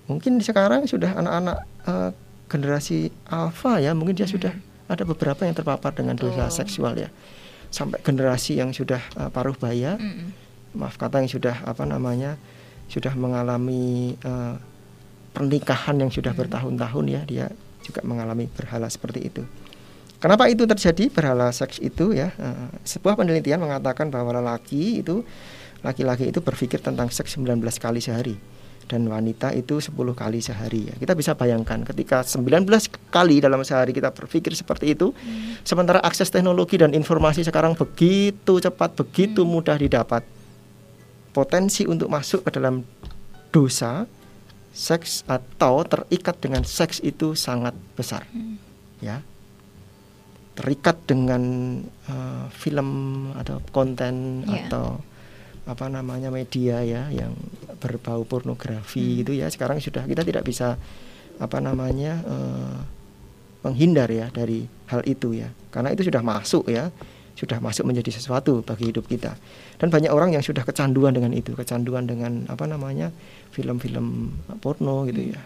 mungkin 0.04 0.42
sekarang 0.42 0.90
sudah 0.90 1.14
anak-anak 1.14 1.58
eh, 1.86 2.10
generasi 2.48 3.12
alfa 3.28 3.78
ya 3.78 3.92
mungkin 3.92 4.16
dia 4.16 4.26
sudah 4.26 4.56
ada 4.88 5.04
beberapa 5.04 5.44
yang 5.44 5.52
terpapar 5.52 5.92
dengan 5.92 6.16
dosa 6.16 6.48
Betul. 6.48 6.56
seksual 6.64 6.94
ya 6.96 7.12
sampai 7.68 8.00
generasi 8.00 8.56
yang 8.56 8.72
sudah 8.72 9.00
eh, 9.20 9.28
paruh 9.28 9.54
baya 9.54 10.00
Mm-mm. 10.00 10.32
maaf 10.80 10.96
kata 10.96 11.20
yang 11.20 11.30
sudah 11.30 11.60
apa 11.68 11.84
namanya 11.84 12.40
sudah 12.88 13.12
mengalami 13.12 14.16
eh, 14.16 14.56
pernikahan 15.36 16.00
yang 16.00 16.08
sudah 16.08 16.32
bertahun-tahun 16.32 17.04
ya 17.06 17.22
dia 17.28 17.46
juga 17.84 18.02
mengalami 18.02 18.50
berhala 18.50 18.90
seperti 18.90 19.28
itu. 19.32 19.42
Kenapa 20.18 20.50
itu 20.50 20.66
terjadi 20.66 21.14
berhala 21.14 21.54
seks 21.54 21.78
itu 21.78 22.10
ya? 22.10 22.34
eh, 22.34 22.68
sebuah 22.82 23.14
penelitian 23.14 23.62
mengatakan 23.62 24.10
bahwa 24.10 24.34
lelaki 24.34 25.04
itu 25.04 25.22
laki-laki 25.84 26.34
itu 26.34 26.42
berpikir 26.42 26.82
tentang 26.82 27.06
seks 27.12 27.38
19 27.38 27.62
kali 27.78 28.02
sehari 28.02 28.34
dan 28.88 29.04
wanita 29.04 29.52
itu 29.52 29.78
10 29.78 29.92
kali 30.16 30.40
sehari 30.40 30.88
ya. 30.88 30.94
Kita 30.96 31.12
bisa 31.12 31.36
bayangkan 31.36 31.84
ketika 31.84 32.24
19 32.24 32.64
kali 33.12 33.38
dalam 33.38 33.60
sehari 33.62 33.92
kita 33.92 34.10
berpikir 34.10 34.56
seperti 34.56 34.96
itu 34.96 35.12
sementara 35.62 36.00
akses 36.00 36.32
teknologi 36.32 36.80
dan 36.80 36.96
informasi 36.96 37.44
sekarang 37.44 37.76
begitu 37.76 38.58
cepat, 38.58 38.96
begitu 38.96 39.44
mudah 39.44 39.76
didapat. 39.76 40.24
Potensi 41.30 41.84
untuk 41.84 42.08
masuk 42.08 42.48
ke 42.48 42.50
dalam 42.50 42.82
dosa 43.52 44.08
seks 44.72 45.22
atau 45.28 45.84
terikat 45.84 46.40
dengan 46.40 46.64
seks 46.64 47.04
itu 47.04 47.36
sangat 47.36 47.76
besar. 47.94 48.24
Ya. 48.98 49.20
Terikat 50.56 50.98
dengan 51.06 51.42
eh, 52.10 52.44
film 52.50 52.90
atau 53.38 53.62
konten 53.70 54.42
Ya. 54.48 54.66
atau 54.66 54.98
apa 55.68 55.92
namanya 55.92 56.32
media 56.32 56.80
ya 56.80 57.12
yang 57.12 57.36
berbau 57.76 58.24
pornografi 58.24 59.20
gitu 59.20 59.36
ya. 59.36 59.52
Sekarang 59.52 59.76
sudah 59.78 60.08
kita 60.08 60.24
tidak 60.24 60.48
bisa 60.48 60.80
apa 61.38 61.58
namanya 61.60 62.24
eh, 62.24 62.78
menghindar 63.62 64.08
ya 64.08 64.32
dari 64.32 64.64
hal 64.88 65.04
itu 65.04 65.36
ya. 65.36 65.52
Karena 65.68 65.92
itu 65.92 66.08
sudah 66.08 66.24
masuk 66.24 66.72
ya 66.72 66.88
sudah 67.38 67.62
masuk 67.62 67.86
menjadi 67.86 68.18
sesuatu 68.18 68.66
bagi 68.66 68.90
hidup 68.90 69.06
kita. 69.06 69.38
Dan 69.78 69.94
banyak 69.94 70.10
orang 70.10 70.34
yang 70.34 70.42
sudah 70.42 70.66
kecanduan 70.66 71.14
dengan 71.14 71.30
itu 71.30 71.54
kecanduan 71.54 72.10
dengan 72.10 72.50
apa 72.50 72.66
namanya 72.66 73.14
film-film 73.54 74.34
porno 74.58 75.06
gitu 75.06 75.36
ya. 75.36 75.42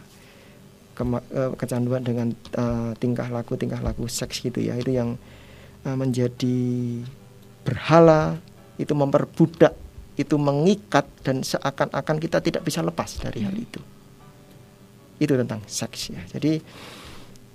Kema- 0.96 1.26
eh, 1.34 1.52
kecanduan 1.58 2.00
dengan 2.00 2.32
eh, 2.32 2.90
tingkah 2.96 3.28
laku 3.28 3.60
tingkah 3.60 3.82
laku 3.84 4.08
seks 4.08 4.40
gitu 4.40 4.62
ya. 4.64 4.78
Itu 4.78 4.94
yang 4.94 5.20
eh, 5.84 5.96
menjadi 5.98 6.60
berhala 7.66 8.40
itu 8.80 8.96
memperbudak 8.96 9.76
itu 10.22 10.38
mengikat 10.38 11.04
dan 11.26 11.42
seakan-akan 11.42 12.16
kita 12.22 12.38
tidak 12.38 12.62
bisa 12.62 12.80
lepas 12.80 13.18
dari 13.18 13.42
hal 13.42 13.54
itu. 13.54 13.82
Itu 15.18 15.34
tentang 15.34 15.62
seks 15.66 16.14
ya. 16.14 16.22
Jadi 16.30 16.62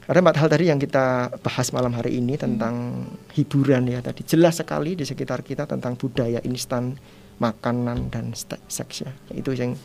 ada 0.07 0.19
empat 0.23 0.39
hal 0.39 0.47
tadi 0.47 0.71
yang 0.71 0.79
kita 0.79 1.35
bahas 1.43 1.71
malam 1.75 1.91
hari 1.95 2.19
ini 2.19 2.39
tentang 2.39 3.07
hiburan 3.35 3.87
ya 3.91 3.99
tadi. 3.99 4.23
Jelas 4.23 4.59
sekali 4.59 4.95
di 4.95 5.03
sekitar 5.03 5.43
kita 5.43 5.67
tentang 5.67 5.99
budaya 5.99 6.39
instan 6.47 6.95
makanan 7.39 8.11
dan 8.11 8.31
seks 8.67 9.03
ya. 9.03 9.11
Itu 9.35 9.51
yang 9.51 9.75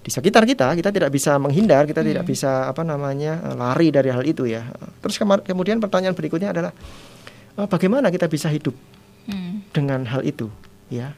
di 0.00 0.08
sekitar 0.08 0.46
kita 0.46 0.72
kita 0.78 0.90
tidak 0.94 1.10
bisa 1.12 1.36
menghindar 1.36 1.84
kita 1.84 2.00
tidak 2.00 2.24
bisa 2.24 2.70
apa 2.70 2.80
namanya 2.86 3.42
eh, 3.42 3.56
lari 3.58 3.90
dari 3.90 4.10
hal 4.10 4.22
itu 4.22 4.46
ya. 4.46 4.70
Terus 5.02 5.18
kemudian 5.46 5.82
pertanyaan 5.82 6.14
berikutnya 6.14 6.54
adalah 6.54 6.72
eh, 7.58 7.66
bagaimana 7.66 8.10
kita 8.10 8.30
bisa 8.30 8.46
hidup 8.50 8.72
Mm. 9.28 9.68
dengan 9.76 10.00
hal 10.08 10.24
itu 10.24 10.48
ya 10.88 11.12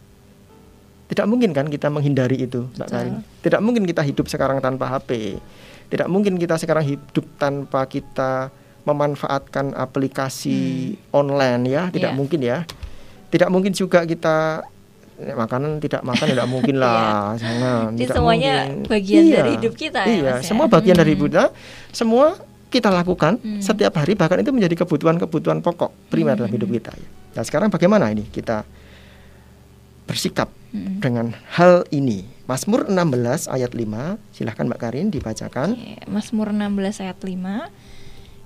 tidak 1.12 1.27
mungkin 1.27 1.53
kan 1.53 1.68
kita 1.68 1.87
menghindari 1.87 2.40
itu 2.40 2.64
Mbak. 2.72 2.88
Karin 2.88 3.14
tidak 3.38 3.61
mungkin 3.61 3.85
kita 3.85 4.01
hidup 4.01 4.25
sekarang 4.27 4.59
tanpa 4.59 4.88
HP 4.88 5.37
tidak 5.87 6.09
mungkin 6.09 6.35
kita 6.37 6.57
sekarang 6.57 6.88
hidup 6.88 7.29
tanpa 7.37 7.85
kita 7.85 8.48
memanfaatkan 8.83 9.77
aplikasi 9.77 10.59
online 11.11 11.62
ya 11.66 11.83
tidak 11.88 12.11
Iya. 12.11 12.16
mungkin 12.16 12.40
ya 12.40 12.59
tidak 13.29 13.48
mungkin 13.48 13.70
juga 13.70 14.03
kita 14.03 14.64
eh, 15.18 15.33
makanan 15.33 15.79
tidak 15.79 16.01
makan 16.01 16.27
tidak 16.29 16.46
mungkin 16.46 16.77
lah 16.83 17.37
jangan 17.37 17.92
Jadi 17.92 18.01
tidak 18.03 18.16
semuanya 18.16 18.53
mungkin. 18.66 18.88
bagian 18.88 19.22
Iya, 19.22 19.37
dari 19.37 19.51
hidup 19.55 19.75
kita 19.75 20.01
ya, 20.01 20.11
iya 20.11 20.33
ya? 20.33 20.35
semua 20.42 20.66
bagian 20.66 20.96
dari 20.96 21.12
Hmm. 21.12 21.18
hidup 21.18 21.29
kita 21.29 21.44
semua 21.90 22.27
kita 22.68 22.88
lakukan 22.88 23.33
Hmm. 23.37 23.61
setiap 23.61 23.92
hari 23.94 24.12
bahkan 24.12 24.40
itu 24.40 24.48
menjadi 24.48 24.81
kebutuhan-kebutuhan 24.81 25.61
pokok 25.61 25.92
primer 26.09 26.35
dalam 26.35 26.48
hidup 26.48 26.72
kita 26.72 26.90
ya. 26.90 27.09
Nah, 27.33 27.42
sekarang 27.42 27.68
bagaimana 27.68 28.09
ini 28.09 28.25
kita 28.27 28.64
bersikap 30.06 30.50
Mm. 30.72 31.04
dengan 31.04 31.26
hal 31.52 31.84
ini? 31.92 32.24
Mazmur 32.48 32.88
16 32.88 33.44
ayat 33.44 33.76
5, 33.76 34.16
silahkan 34.32 34.64
Mbak 34.64 34.80
Karin 34.80 35.08
dibacakan. 35.12 35.76
Mazmur 36.08 36.48
16 36.50 37.00
ayat 37.04 37.20
5 37.20 37.68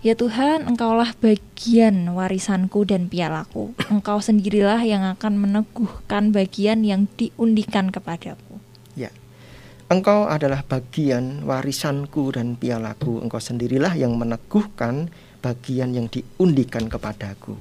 Ya 0.05 0.15
Tuhan, 0.15 0.69
Engkaulah 0.71 1.17
bagian 1.19 2.15
warisanku 2.15 2.87
dan 2.87 3.11
pialaku. 3.11 3.75
Engkau 3.91 4.23
sendirilah 4.23 4.79
yang 4.87 5.03
akan 5.03 5.35
meneguhkan 5.35 6.31
bagian 6.31 6.87
yang 6.87 7.11
diundikan 7.19 7.91
kepadaku. 7.91 8.61
Ya. 8.95 9.11
Engkau 9.91 10.31
adalah 10.31 10.63
bagian 10.63 11.43
warisanku 11.43 12.39
dan 12.39 12.55
pialaku. 12.55 13.19
Engkau 13.19 13.43
sendirilah 13.43 13.99
yang 13.99 14.15
meneguhkan 14.15 15.11
bagian 15.43 15.91
yang 15.97 16.07
diundikan 16.07 16.87
kepadaku. 16.87 17.59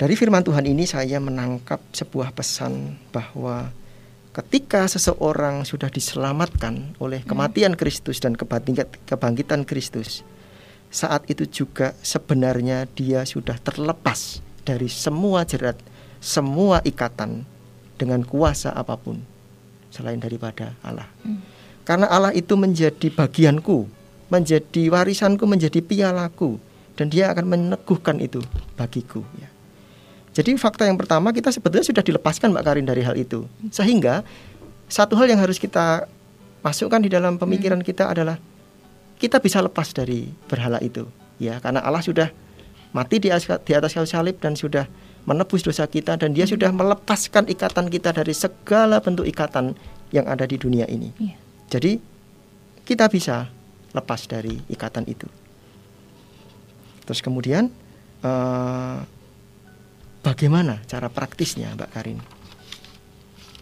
Dari 0.00 0.16
firman 0.16 0.40
Tuhan 0.40 0.64
ini 0.64 0.88
saya 0.88 1.20
menangkap 1.20 1.76
sebuah 1.92 2.32
pesan 2.32 2.96
bahwa 3.12 3.68
ketika 4.32 4.88
seseorang 4.88 5.68
sudah 5.68 5.92
diselamatkan 5.92 6.96
oleh 6.96 7.20
kematian 7.20 7.76
Kristus 7.76 8.16
dan 8.16 8.32
kebangkit- 8.32 8.96
kebangkitan 9.04 9.68
Kristus, 9.68 10.24
saat 10.88 11.28
itu 11.28 11.44
juga 11.44 11.92
sebenarnya 12.00 12.88
dia 12.96 13.28
sudah 13.28 13.60
terlepas 13.60 14.40
dari 14.64 14.88
semua 14.88 15.44
jerat, 15.44 15.76
semua 16.16 16.80
ikatan 16.80 17.44
dengan 18.00 18.24
kuasa 18.24 18.72
apa 18.72 18.96
pun 18.96 19.20
selain 19.92 20.16
daripada 20.16 20.72
Allah. 20.80 21.12
Karena 21.84 22.08
Allah 22.08 22.32
itu 22.32 22.56
menjadi 22.56 23.12
bagianku, 23.12 23.84
menjadi 24.32 24.82
warisanku, 24.88 25.44
menjadi 25.44 25.84
pialaku 25.84 26.56
dan 26.96 27.12
dia 27.12 27.28
akan 27.36 27.52
meneguhkan 27.52 28.16
itu 28.16 28.40
bagiku 28.80 29.20
ya. 29.36 29.49
Jadi 30.30 30.54
fakta 30.54 30.86
yang 30.86 30.94
pertama 30.94 31.34
kita 31.34 31.50
sebetulnya 31.50 31.82
sudah 31.82 32.02
dilepaskan 32.06 32.54
Mbak 32.54 32.64
Karin 32.64 32.86
dari 32.86 33.02
hal 33.02 33.18
itu. 33.18 33.50
Sehingga 33.74 34.22
satu 34.86 35.18
hal 35.18 35.26
yang 35.30 35.42
harus 35.42 35.58
kita 35.58 36.06
masukkan 36.60 37.00
di 37.00 37.10
dalam 37.10 37.40
pemikiran 37.40 37.80
kita 37.80 38.10
adalah 38.10 38.36
kita 39.20 39.40
bisa 39.40 39.60
lepas 39.60 39.92
dari 39.92 40.32
berhala 40.48 40.80
itu 40.80 41.04
ya 41.40 41.56
karena 41.60 41.80
Allah 41.80 42.04
sudah 42.04 42.28
mati 42.92 43.16
di 43.16 43.32
atas, 43.32 43.48
di 43.64 43.72
atas 43.72 43.96
kayu 43.96 44.08
salib 44.08 44.36
dan 44.38 44.54
sudah 44.54 44.84
menebus 45.24 45.64
dosa 45.64 45.88
kita 45.88 46.16
dan 46.20 46.36
dia 46.36 46.44
sudah 46.44 46.72
melepaskan 46.72 47.48
ikatan 47.48 47.88
kita 47.88 48.12
dari 48.12 48.32
segala 48.32 49.00
bentuk 49.00 49.28
ikatan 49.28 49.76
yang 50.10 50.26
ada 50.26 50.48
di 50.48 50.56
dunia 50.56 50.88
ini. 50.88 51.12
Iya. 51.20 51.36
Jadi 51.70 51.92
kita 52.82 53.06
bisa 53.06 53.46
lepas 53.94 54.26
dari 54.26 54.58
ikatan 54.66 55.06
itu. 55.06 55.28
Terus 57.04 57.20
kemudian 57.20 57.70
eh, 58.24 58.98
bagaimana 60.20 60.80
cara 60.84 61.08
praktisnya, 61.08 61.72
Mbak 61.74 61.90
Karin, 61.90 62.20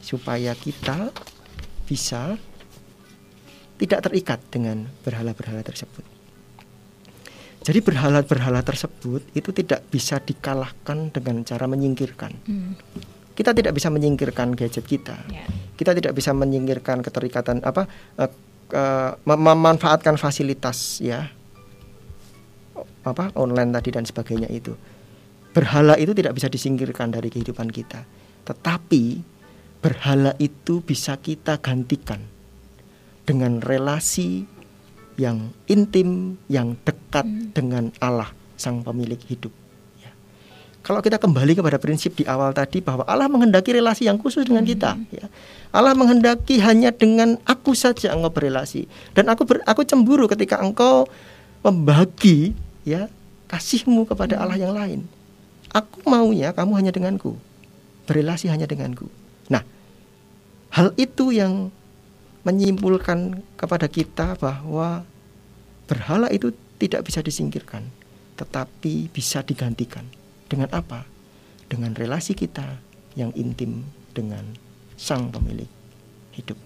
supaya 0.00 0.52
kita 0.52 1.10
bisa 1.84 2.36
tidak 3.78 4.00
terikat 4.04 4.42
dengan 4.50 4.90
berhala-berhala 5.02 5.62
tersebut. 5.62 6.02
Jadi 7.62 7.78
berhala-berhala 7.84 8.64
tersebut 8.64 9.22
itu 9.34 9.50
tidak 9.52 9.84
bisa 9.90 10.18
dikalahkan 10.18 11.12
dengan 11.12 11.44
cara 11.44 11.68
menyingkirkan. 11.68 12.32
Hmm. 12.48 12.72
Kita 13.34 13.54
tidak 13.54 13.70
bisa 13.70 13.86
menyingkirkan 13.86 14.58
gadget 14.58 14.82
kita 14.82 15.14
Ya. 15.30 15.46
kita 15.78 15.94
tidak 15.94 16.10
bisa 16.10 16.34
menyingkirkan 16.34 17.06
keterikatan 17.06 17.62
apa 17.62 17.86
eh, 18.18 18.30
mem- 19.22 19.42
memanfaatkan 19.46 20.18
fasilitas 20.18 20.98
ya 20.98 21.30
apa 23.06 23.30
online 23.38 23.70
tadi 23.70 23.94
dan 23.94 24.02
sebagainya 24.02 24.50
itu 24.50 24.74
berhala 25.58 25.98
itu 25.98 26.14
tidak 26.14 26.38
bisa 26.38 26.46
disingkirkan 26.46 27.10
dari 27.10 27.26
kehidupan 27.26 27.66
kita 27.68 28.06
tetapi 28.46 29.18
berhala 29.82 30.38
itu 30.38 30.78
bisa 30.80 31.18
kita 31.18 31.58
gantikan 31.58 32.22
dengan 33.26 33.58
relasi 33.58 34.46
yang 35.18 35.50
intim 35.66 36.38
yang 36.46 36.78
dekat 36.86 37.26
Hmm. 37.26 37.50
dengan 37.50 37.84
Allah 37.98 38.30
sang 38.54 38.86
pemilik 38.86 39.18
hidup 39.18 39.50
ya. 39.98 40.10
kalau 40.86 41.02
kita 41.02 41.18
kembali 41.18 41.58
kepada 41.58 41.82
prinsip 41.82 42.14
di 42.14 42.22
awal 42.22 42.54
tadi 42.54 42.78
bahwa 42.78 43.02
Allah 43.02 43.26
menghendaki 43.26 43.74
relasi 43.74 44.06
yang 44.06 44.14
khusus 44.16 44.46
dengan 44.46 44.62
kita 44.62 44.94
ya. 45.10 45.26
Allah 45.74 45.98
menghendaki 45.98 46.62
hanya 46.62 46.94
dengan 46.94 47.34
aku 47.42 47.74
saja 47.74 48.14
engkau 48.14 48.30
berelasi 48.30 48.86
dan 49.12 49.26
aku 49.26 49.42
ber- 49.42 49.66
aku 49.66 49.82
cemburu 49.82 50.30
ketika 50.30 50.62
engkau 50.62 51.10
membagi 51.60 52.54
ya 52.86 53.10
kasihmu 53.50 54.06
kepada 54.06 54.38
Allah 54.38 54.54
yang 54.56 54.72
lain 54.72 55.00
aku 55.78 56.02
maunya 56.10 56.50
kamu 56.50 56.72
hanya 56.74 56.92
denganku, 56.92 57.38
berelasi 58.10 58.50
hanya 58.50 58.66
denganku. 58.66 59.06
Nah, 59.46 59.62
hal 60.74 60.90
itu 60.98 61.30
yang 61.30 61.70
menyimpulkan 62.42 63.44
kepada 63.54 63.86
kita 63.86 64.34
bahwa 64.40 65.06
berhala 65.86 66.28
itu 66.34 66.50
tidak 66.82 67.06
bisa 67.06 67.22
disingkirkan, 67.22 67.86
tetapi 68.34 69.10
bisa 69.14 69.46
digantikan. 69.46 70.06
Dengan 70.48 70.72
apa? 70.72 71.04
Dengan 71.68 71.92
relasi 71.92 72.32
kita 72.32 72.80
yang 73.14 73.30
intim 73.36 73.84
dengan 74.16 74.42
Sang 74.96 75.28
Pemilik 75.28 75.68
hidup. 76.34 76.58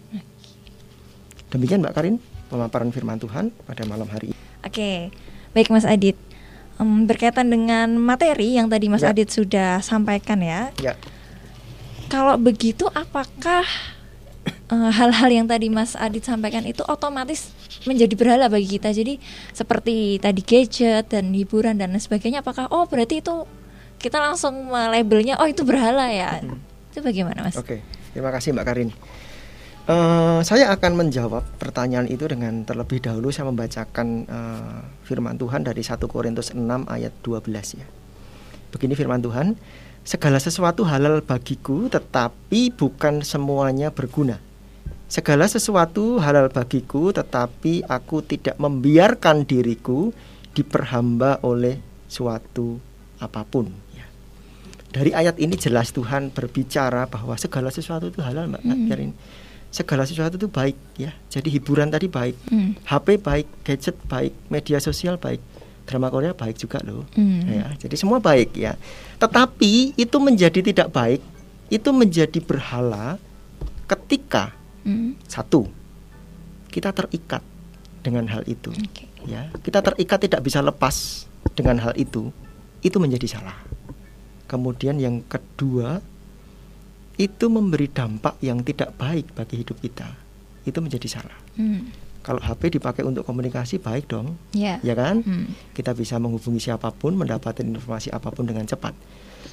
Demikian 1.52 1.84
Mbak 1.84 1.94
Karin 1.96 2.16
pemaparan 2.48 2.92
firman 2.92 3.18
Tuhan 3.20 3.52
pada 3.66 3.82
malam 3.84 4.08
hari 4.08 4.32
ini. 4.32 4.40
Oke, 4.62 5.10
baik 5.56 5.68
Mas 5.72 5.84
Adit. 5.84 6.14
Um, 6.80 7.04
berkaitan 7.04 7.52
dengan 7.52 7.94
materi 8.00 8.56
yang 8.56 8.66
tadi 8.66 8.88
Mas 8.88 9.04
Ya. 9.04 9.12
Adit 9.12 9.28
sudah 9.28 9.84
sampaikan 9.84 10.40
ya. 10.40 10.72
Ya, 10.80 10.96
Kalau 12.08 12.36
begitu, 12.40 12.88
apakah 12.92 13.64
eh, 14.48 14.90
hal-hal 14.92 15.30
yang 15.30 15.46
tadi 15.46 15.68
Mas 15.68 15.94
Adit 15.94 16.24
sampaikan 16.24 16.64
itu 16.64 16.80
otomatis 16.88 17.52
menjadi 17.84 18.14
berhala 18.16 18.48
bagi 18.48 18.80
kita? 18.80 18.90
Jadi 18.90 19.20
seperti 19.52 20.18
tadi 20.18 20.40
gadget 20.42 21.12
dan 21.12 21.30
hiburan 21.32 21.76
dan 21.76 21.92
sebagainya, 21.96 22.40
apakah 22.40 22.68
oh 22.72 22.88
berarti 22.88 23.20
itu 23.20 23.44
kita 24.02 24.18
langsung 24.18 24.72
labelnya 24.72 25.38
oh 25.38 25.46
itu 25.46 25.62
berhala 25.62 26.10
ya? 26.10 26.42
Itu 26.90 27.00
bagaimana 27.00 27.46
Mas? 27.46 27.56
Oke, 27.56 27.80
terima 28.12 28.34
kasih 28.34 28.52
Mbak 28.56 28.64
Karin. 28.66 28.90
Eh, 29.82 30.40
saya 30.46 30.70
akan 30.70 30.94
menjawab 30.94 31.42
pertanyaan 31.58 32.06
itu 32.06 32.30
dengan 32.30 32.62
terlebih 32.62 33.02
dahulu 33.02 33.34
saya 33.34 33.50
membacakan 33.50 34.30
eh, 34.30 34.80
firman 35.02 35.34
Tuhan 35.34 35.66
dari 35.66 35.82
1 35.82 35.98
Korintus 36.06 36.54
6 36.54 36.62
ayat 36.86 37.10
12 37.26 37.82
ya. 37.82 37.86
Begini 38.70 38.94
firman 38.94 39.18
Tuhan, 39.18 39.58
segala 40.06 40.38
sesuatu 40.38 40.86
halal 40.86 41.18
bagiku 41.26 41.90
tetapi 41.90 42.70
bukan 42.78 43.26
semuanya 43.26 43.90
berguna. 43.90 44.38
Segala 45.10 45.50
sesuatu 45.50 46.22
halal 46.22 46.46
bagiku 46.54 47.10
tetapi 47.10 47.82
aku 47.82 48.22
tidak 48.22 48.62
membiarkan 48.62 49.42
diriku 49.42 50.14
diperhamba 50.54 51.42
oleh 51.42 51.82
suatu 52.06 52.78
apa 53.18 53.42
pun 53.42 53.66
ya. 53.98 54.06
Dari 54.94 55.10
ayat 55.10 55.42
ini 55.42 55.58
jelas 55.58 55.90
Tuhan 55.90 56.30
berbicara 56.30 57.10
bahwa 57.10 57.34
segala 57.34 57.74
sesuatu 57.74 58.14
itu 58.14 58.22
halal 58.22 58.46
Mbak 58.46 58.62
Hmm. 58.62 58.86
Karin. 58.86 59.12
Segala 59.72 60.04
sesuatu 60.04 60.36
itu 60.36 60.52
baik 60.52 60.76
ya. 61.00 61.16
Jadi 61.32 61.48
hiburan 61.48 61.88
tadi 61.88 62.06
baik, 62.06 62.36
Hmm. 62.52 62.76
HP 62.84 63.16
baik, 63.16 63.48
gadget 63.64 63.96
baik, 64.04 64.36
media 64.52 64.76
sosial 64.76 65.16
baik, 65.16 65.40
drama 65.88 66.12
Korea 66.12 66.36
baik 66.36 66.60
juga 66.60 66.78
loh. 66.84 67.08
Hmm. 67.16 67.48
Ya, 67.48 67.72
jadi 67.80 67.96
semua 67.96 68.20
baik 68.20 68.52
ya. 68.52 68.76
Tetapi 69.16 69.96
itu 69.96 70.16
menjadi 70.20 70.60
tidak 70.60 70.92
baik, 70.92 71.24
itu 71.72 71.88
menjadi 71.88 72.36
berhala 72.44 73.16
ketika 73.88 74.52
Hmm. 74.84 75.16
satu 75.24 75.72
kita 76.68 76.92
terikat 76.92 77.40
dengan 78.04 78.28
hal 78.28 78.44
itu. 78.44 78.68
Oke. 78.76 79.08
Ya, 79.24 79.48
kita 79.64 79.80
terikat 79.80 80.20
tidak 80.20 80.44
bisa 80.44 80.60
lepas 80.60 81.24
dengan 81.56 81.80
hal 81.80 81.96
itu. 81.96 82.28
Itu 82.82 83.00
menjadi 83.00 83.40
salah. 83.40 83.56
Kemudian 84.50 85.00
yang 85.00 85.24
kedua 85.24 86.02
itu 87.22 87.46
memberi 87.46 87.86
dampak 87.86 88.42
yang 88.42 88.66
tidak 88.66 88.98
baik 88.98 89.30
bagi 89.32 89.62
hidup 89.62 89.78
kita. 89.78 90.10
Itu 90.66 90.82
menjadi 90.82 91.06
salah. 91.06 91.38
Hmm. 91.54 91.86
Kalau 92.22 92.38
HP 92.38 92.78
dipakai 92.78 93.02
untuk 93.02 93.26
komunikasi 93.26 93.82
baik 93.82 94.06
dong, 94.06 94.38
Ya. 94.54 94.78
ya 94.82 94.94
kan? 94.94 95.22
Hmm. 95.22 95.50
kita 95.74 95.90
bisa 95.90 96.18
menghubungi 96.18 96.62
siapa 96.62 96.90
pun, 96.90 97.18
mendapatkan 97.18 97.66
informasi 97.66 98.10
apa 98.10 98.30
pun 98.30 98.46
dengan 98.46 98.62
cepat. 98.62 98.94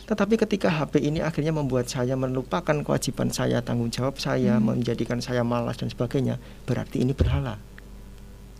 Tetapi 0.06 0.38
ketika 0.38 0.70
HP 0.70 1.02
ini 1.02 1.22
akhirnya 1.22 1.50
membuat 1.50 1.90
saya 1.90 2.14
melupakan 2.14 2.74
kewajiban 2.86 3.34
saya, 3.34 3.62
tanggung 3.66 3.90
jawab 3.90 4.22
saya, 4.22 4.58
Hmm. 4.58 4.74
menjadikan 4.78 5.18
saya 5.18 5.42
malas 5.42 5.78
dan 5.78 5.90
sebagainya, 5.90 6.38
berarti 6.70 7.02
ini 7.02 7.14
berhala. 7.14 7.58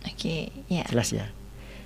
Oke, 0.06 0.50
ya. 0.66 0.82
Jelas 0.90 1.14
ya. 1.14 1.30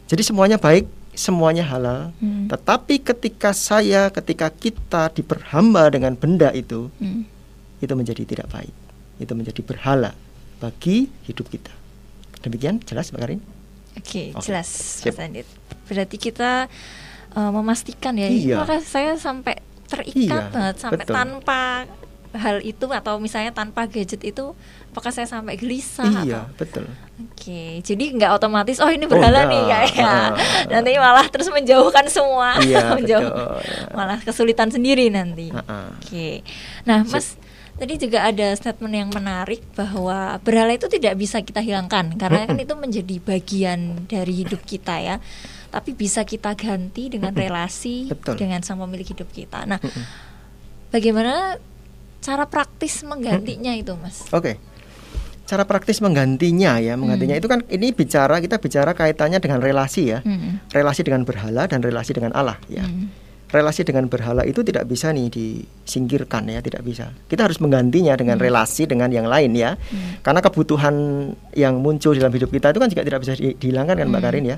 Jadi 0.09 0.23
semuanya 0.25 0.57
baik, 0.57 0.85
semuanya 1.15 1.65
halal. 1.65 2.11
Hmm. 2.19 2.47
Tetapi 2.47 3.01
ketika 3.01 3.51
saya, 3.51 4.11
ketika 4.11 4.49
kita 4.49 5.11
diperhamba 5.11 5.89
dengan 5.89 6.15
benda 6.15 6.51
itu, 6.51 6.91
Hmm. 6.99 7.25
itu 7.79 7.93
menjadi 7.93 8.23
tidak 8.23 8.49
baik. 8.49 8.75
Itu 9.17 9.33
menjadi 9.33 9.61
berhala 9.61 10.13
bagi 10.59 11.07
hidup 11.25 11.49
kita. 11.49 11.71
Demikian 12.41 12.83
jelas 12.83 13.09
Mbak 13.09 13.21
Karin? 13.21 13.41
Oke, 13.95 14.35
Oke, 14.35 14.43
jelas 14.43 14.67
sip. 14.67 15.15
Mas 15.15 15.23
Andit. 15.23 15.47
Berarti 15.87 16.17
kita 16.19 16.67
uh, 17.33 17.51
memastikan 17.51 18.19
ya, 18.19 18.27
Iya. 18.27 18.61
maka 18.61 18.83
saya 18.83 19.15
sampai 19.15 19.63
terikat 19.87 20.17
Iya, 20.19 20.51
banget 20.51 20.77
sampai 20.81 20.99
betul. 21.05 21.15
tanpa 21.15 21.61
hal 22.35 22.59
itu 22.61 22.87
atau 22.87 23.17
misalnya 23.17 23.51
tanpa 23.51 23.87
gadget 23.87 24.21
itu, 24.21 24.53
apakah 24.91 25.09
saya 25.09 25.25
sampai 25.25 25.55
gelisah? 25.55 26.11
Iya, 26.21 26.45
atau- 26.45 26.55
betul. 26.57 26.85
Oke, 27.15 27.79
jadi 27.81 28.05
nggak 28.11 28.31
otomatis 28.35 28.79
oh 28.79 28.91
ini 28.91 29.07
berhala 29.07 29.47
Oh, 29.47 29.49
nih 29.49 29.63
kayak 29.65 29.95
Ah. 29.97 30.35
nanti 30.69 30.91
malah 30.97 31.27
terus 31.27 31.47
menjauhkan 31.49 32.05
semua, 32.07 32.59
Iya, 32.59 32.91
menjauh 32.99 33.23
betul, 33.25 33.55
ya. 33.63 33.87
malah 33.93 34.19
kesulitan 34.19 34.69
sendiri 34.69 35.07
nanti. 35.09 35.49
Ah-ah. 35.49 35.95
Oke, 35.95 36.43
nah. 36.83 37.07
Mas 37.07 37.39
tadi 37.75 37.95
juga 37.97 38.23
ada 38.25 38.51
statement 38.53 38.95
yang 38.97 39.11
menarik 39.11 39.63
bahwa 39.73 40.39
berhala 40.41 40.71
itu 40.73 40.87
tidak 40.87 41.15
bisa 41.15 41.39
kita 41.39 41.59
hilangkan 41.59 42.15
karena 42.15 42.47
kan 42.47 42.55
itu 42.57 42.75
menjadi 42.75 43.17
bagian 43.21 43.81
dari 44.05 44.43
hidup 44.43 44.63
kita 44.63 44.99
ya. 44.99 45.17
Tapi 45.71 45.91
bisa 45.91 46.23
kita 46.23 46.55
ganti 46.55 47.11
dengan 47.11 47.31
relasi 47.31 48.07
Betul. 48.07 48.39
dengan 48.39 48.63
sang 48.63 48.79
pemilik 48.79 49.03
hidup 49.05 49.27
kita. 49.29 49.67
Nah, 49.67 49.79
bagaimana 50.89 51.59
cara 52.25 52.49
praktis 52.49 53.05
menggantinya 53.05 53.77
itu, 53.77 53.93
Mas? 53.95 54.25
Oke. 54.33 54.57
Cara 55.45 55.69
praktis 55.69 56.01
menggantinya 56.01 56.81
ya, 56.81 56.97
menggantinya 56.97 57.37
Hmm. 57.37 57.43
itu 57.45 57.49
kan 57.53 57.61
ini 57.69 57.93
bicara 57.93 58.41
kita 58.41 58.57
bicara 58.57 58.97
kaitannya 58.97 59.37
dengan 59.37 59.61
relasi 59.61 60.09
ya. 60.09 60.25
Hmm. 60.25 60.65
Relasi 60.73 61.05
dengan 61.05 61.21
berhala 61.23 61.69
dan 61.69 61.85
relasi 61.85 62.17
dengan 62.17 62.33
Allah 62.33 62.57
ya. 62.65 62.81
Hmm. 62.81 63.13
Relasi 63.53 63.85
dengan 63.85 64.09
berhala 64.09 64.43
itu 64.43 64.65
tidak 64.65 64.89
bisa 64.89 65.13
nih 65.13 65.29
disingkirkan 65.29 66.49
ya, 66.49 66.59
tidak 66.59 66.81
bisa. 66.81 67.13
Kita 67.29 67.45
harus 67.45 67.61
menggantinya 67.61 68.17
dengan 68.17 68.41
Hmm. 68.41 68.45
relasi 68.49 68.89
dengan 68.89 69.13
yang 69.13 69.29
lain 69.29 69.53
ya. 69.53 69.77
Hmm. 69.77 70.25
Karena 70.25 70.41
kebutuhan 70.41 70.95
yang 71.53 71.77
muncul 71.79 72.17
dalam 72.17 72.33
hidup 72.33 72.49
kita 72.49 72.73
itu 72.73 72.81
kan 72.81 72.89
juga 72.89 73.05
tidak 73.05 73.21
bisa 73.21 73.37
di- 73.37 73.53
dihilangkan 73.55 73.95
kan 73.95 74.07
Mbak 74.09 74.17
Hmm. 74.17 74.27
Karin 74.27 74.45
ya. 74.49 74.57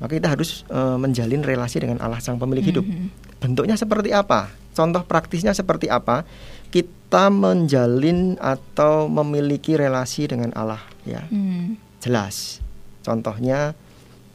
Maka 0.00 0.12
kita 0.16 0.28
harus 0.32 0.64
eh, 0.66 0.96
menjalin 0.96 1.44
relasi 1.44 1.78
dengan 1.78 2.00
Allah 2.00 2.18
sang 2.18 2.40
pemilik 2.40 2.64
hidup. 2.64 2.82
Hmm. 2.82 3.12
Bentuknya 3.38 3.76
seperti 3.76 4.10
apa? 4.10 4.50
Contoh 4.72 5.04
praktisnya 5.04 5.52
seperti 5.52 5.86
apa? 5.86 6.24
Kita 6.72 7.28
menjalin 7.28 8.40
atau 8.40 9.04
memiliki 9.12 9.76
relasi 9.76 10.24
dengan 10.24 10.50
Allah 10.56 10.80
ya. 11.04 11.28
Hmm. 11.28 11.76
Jelas. 12.00 12.64
Contohnya 13.04 13.76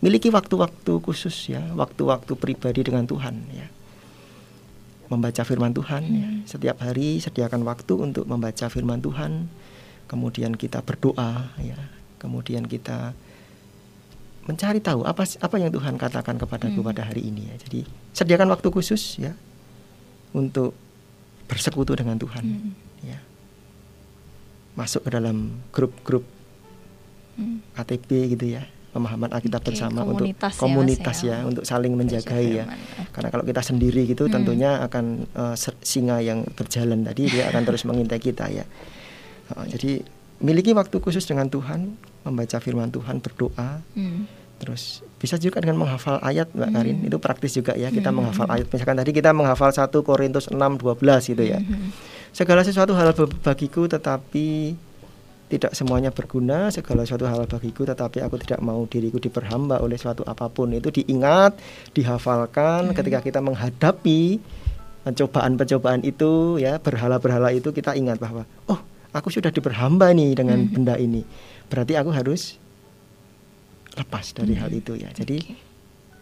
miliki 0.06 0.30
waktu-waktu 0.30 1.02
khusus 1.02 1.50
ya, 1.50 1.66
waktu-waktu 1.74 2.38
pribadi 2.38 2.86
dengan 2.86 3.10
Tuhan 3.10 3.42
ya. 3.50 3.68
Membaca 5.10 5.42
firman 5.42 5.74
Tuhan 5.74 6.04
ya. 6.06 6.30
Hmm. 6.30 6.46
Setiap 6.46 6.78
hari 6.86 7.18
sediakan 7.18 7.66
waktu 7.66 7.94
untuk 7.98 8.30
membaca 8.30 8.70
firman 8.70 9.02
Tuhan. 9.02 9.50
Kemudian 10.08 10.54
kita 10.54 10.86
berdoa 10.86 11.52
ya. 11.60 11.80
Kemudian 12.22 12.70
kita 12.70 13.18
mencari 14.48 14.80
tahu 14.80 15.04
apa 15.04 15.28
apa 15.44 15.56
yang 15.60 15.76
Tuhan 15.76 16.00
katakan 16.00 16.40
kepadaku 16.40 16.80
Hmm. 16.80 16.88
pada 16.94 17.04
hari 17.04 17.28
ini 17.28 17.52
ya. 17.52 17.56
Jadi 17.68 17.84
sediakan 18.16 18.48
waktu 18.54 18.68
khusus 18.72 19.20
ya 19.20 19.36
untuk 20.32 20.72
bersekutu 21.48 21.96
dengan 21.96 22.16
Tuhan 22.16 22.44
Hmm. 22.44 22.72
ya. 23.02 23.20
Masuk 24.76 25.02
ke 25.02 25.10
dalam 25.10 25.64
grup-grup 25.72 26.22
Hmm. 27.34 27.62
ATB 27.74 28.34
gitu 28.34 28.46
ya 28.50 28.66
pemahaman 28.88 29.30
Alkitab 29.30 29.62
Oke, 29.62 29.68
bersama 29.70 30.02
komunitas 30.02 30.18
ya, 30.34 30.34
untuk 30.34 30.50
Mas, 30.50 30.58
komunitas 30.58 31.18
ya. 31.22 31.30
ya, 31.30 31.38
untuk 31.46 31.64
saling 31.64 31.94
menjagai 31.94 32.46
ya 32.52 32.66
karena 33.12 33.30
kalau 33.30 33.46
kita 33.46 33.62
sendiri 33.62 34.02
gitu 34.06 34.26
Hmm. 34.26 34.34
tentunya 34.34 34.82
akan 34.82 35.06
ser- 35.54 35.78
singa 35.80 36.18
yang 36.18 36.42
berjalan 36.50 37.06
tadi 37.06 37.30
dia 37.30 37.46
akan 37.48 37.62
terus 37.64 37.84
mengintai 37.84 38.18
kita 38.18 38.50
ya 38.50 38.66
Eh, 39.48 39.66
jadi 39.70 39.92
miliki 40.40 40.74
waktu 40.74 40.98
khusus 40.98 41.24
dengan 41.24 41.48
Tuhan 41.48 41.96
membaca 42.22 42.58
firman 42.58 42.90
Tuhan 42.90 43.22
berdoa 43.22 43.80
Hmm. 43.94 44.28
terus 44.58 45.06
bisa 45.18 45.36
juga 45.36 45.58
dengan 45.58 45.82
menghafal 45.82 46.22
ayat 46.22 46.54
Mbak 46.54 46.70
Hmm. 46.70 46.76
Karin 46.78 46.98
itu 47.04 47.18
praktis 47.18 47.52
juga 47.52 47.74
ya 47.74 47.90
kita 47.90 48.10
Hmm. 48.10 48.22
menghafal 48.22 48.48
ayat 48.48 48.70
misalkan 48.70 48.98
tadi 48.98 49.12
kita 49.12 49.34
menghafal 49.34 49.70
1 49.70 50.02
Korintus 50.02 50.46
6 50.48 50.78
12 50.78 51.26
gitu 51.26 51.42
ya 51.42 51.58
Hmm. 51.58 51.90
Segala 52.30 52.62
sesuatu 52.62 52.94
hal 52.94 53.18
bagiku 53.42 53.90
tetapi 53.90 54.78
tidak 55.48 55.72
semuanya 55.72 56.12
berguna, 56.12 56.68
segala 56.70 57.02
sesuatu 57.02 57.24
hal 57.24 57.48
bagiku 57.48 57.82
tetapi 57.82 58.20
aku 58.20 58.36
tidak 58.38 58.60
mau 58.60 58.84
diriku 58.84 59.18
diperhamba 59.18 59.80
oleh 59.80 59.96
suatu 59.96 60.22
apa 60.22 60.46
pun. 60.46 60.76
Itu 60.76 60.92
diingat, 60.92 61.56
dihafalkan 61.96 62.92
Hmm. 62.92 62.94
ketika 62.94 63.24
kita 63.24 63.40
menghadapi 63.42 64.38
pencobaan-pencobaan 65.02 66.04
itu 66.04 66.60
ya, 66.60 66.78
berhala-berhala 66.78 67.56
itu 67.56 67.72
kita 67.72 67.96
ingat 67.96 68.20
bahwa 68.20 68.44
oh, 68.68 68.80
aku 69.16 69.32
sudah 69.32 69.50
diperhamba 69.50 70.12
nih 70.12 70.36
dengan 70.36 70.68
Hmm. 70.68 70.72
benda 70.76 71.00
ini. 71.00 71.24
Berarti 71.72 71.96
aku 71.96 72.12
harus 72.12 72.60
lepas 73.98 74.26
dari 74.32 74.54
Hmm. 74.54 74.62
hal 74.62 74.72
itu 74.72 74.94
ya. 74.94 75.10
Jadi 75.12 75.38
Oke. 75.42 75.54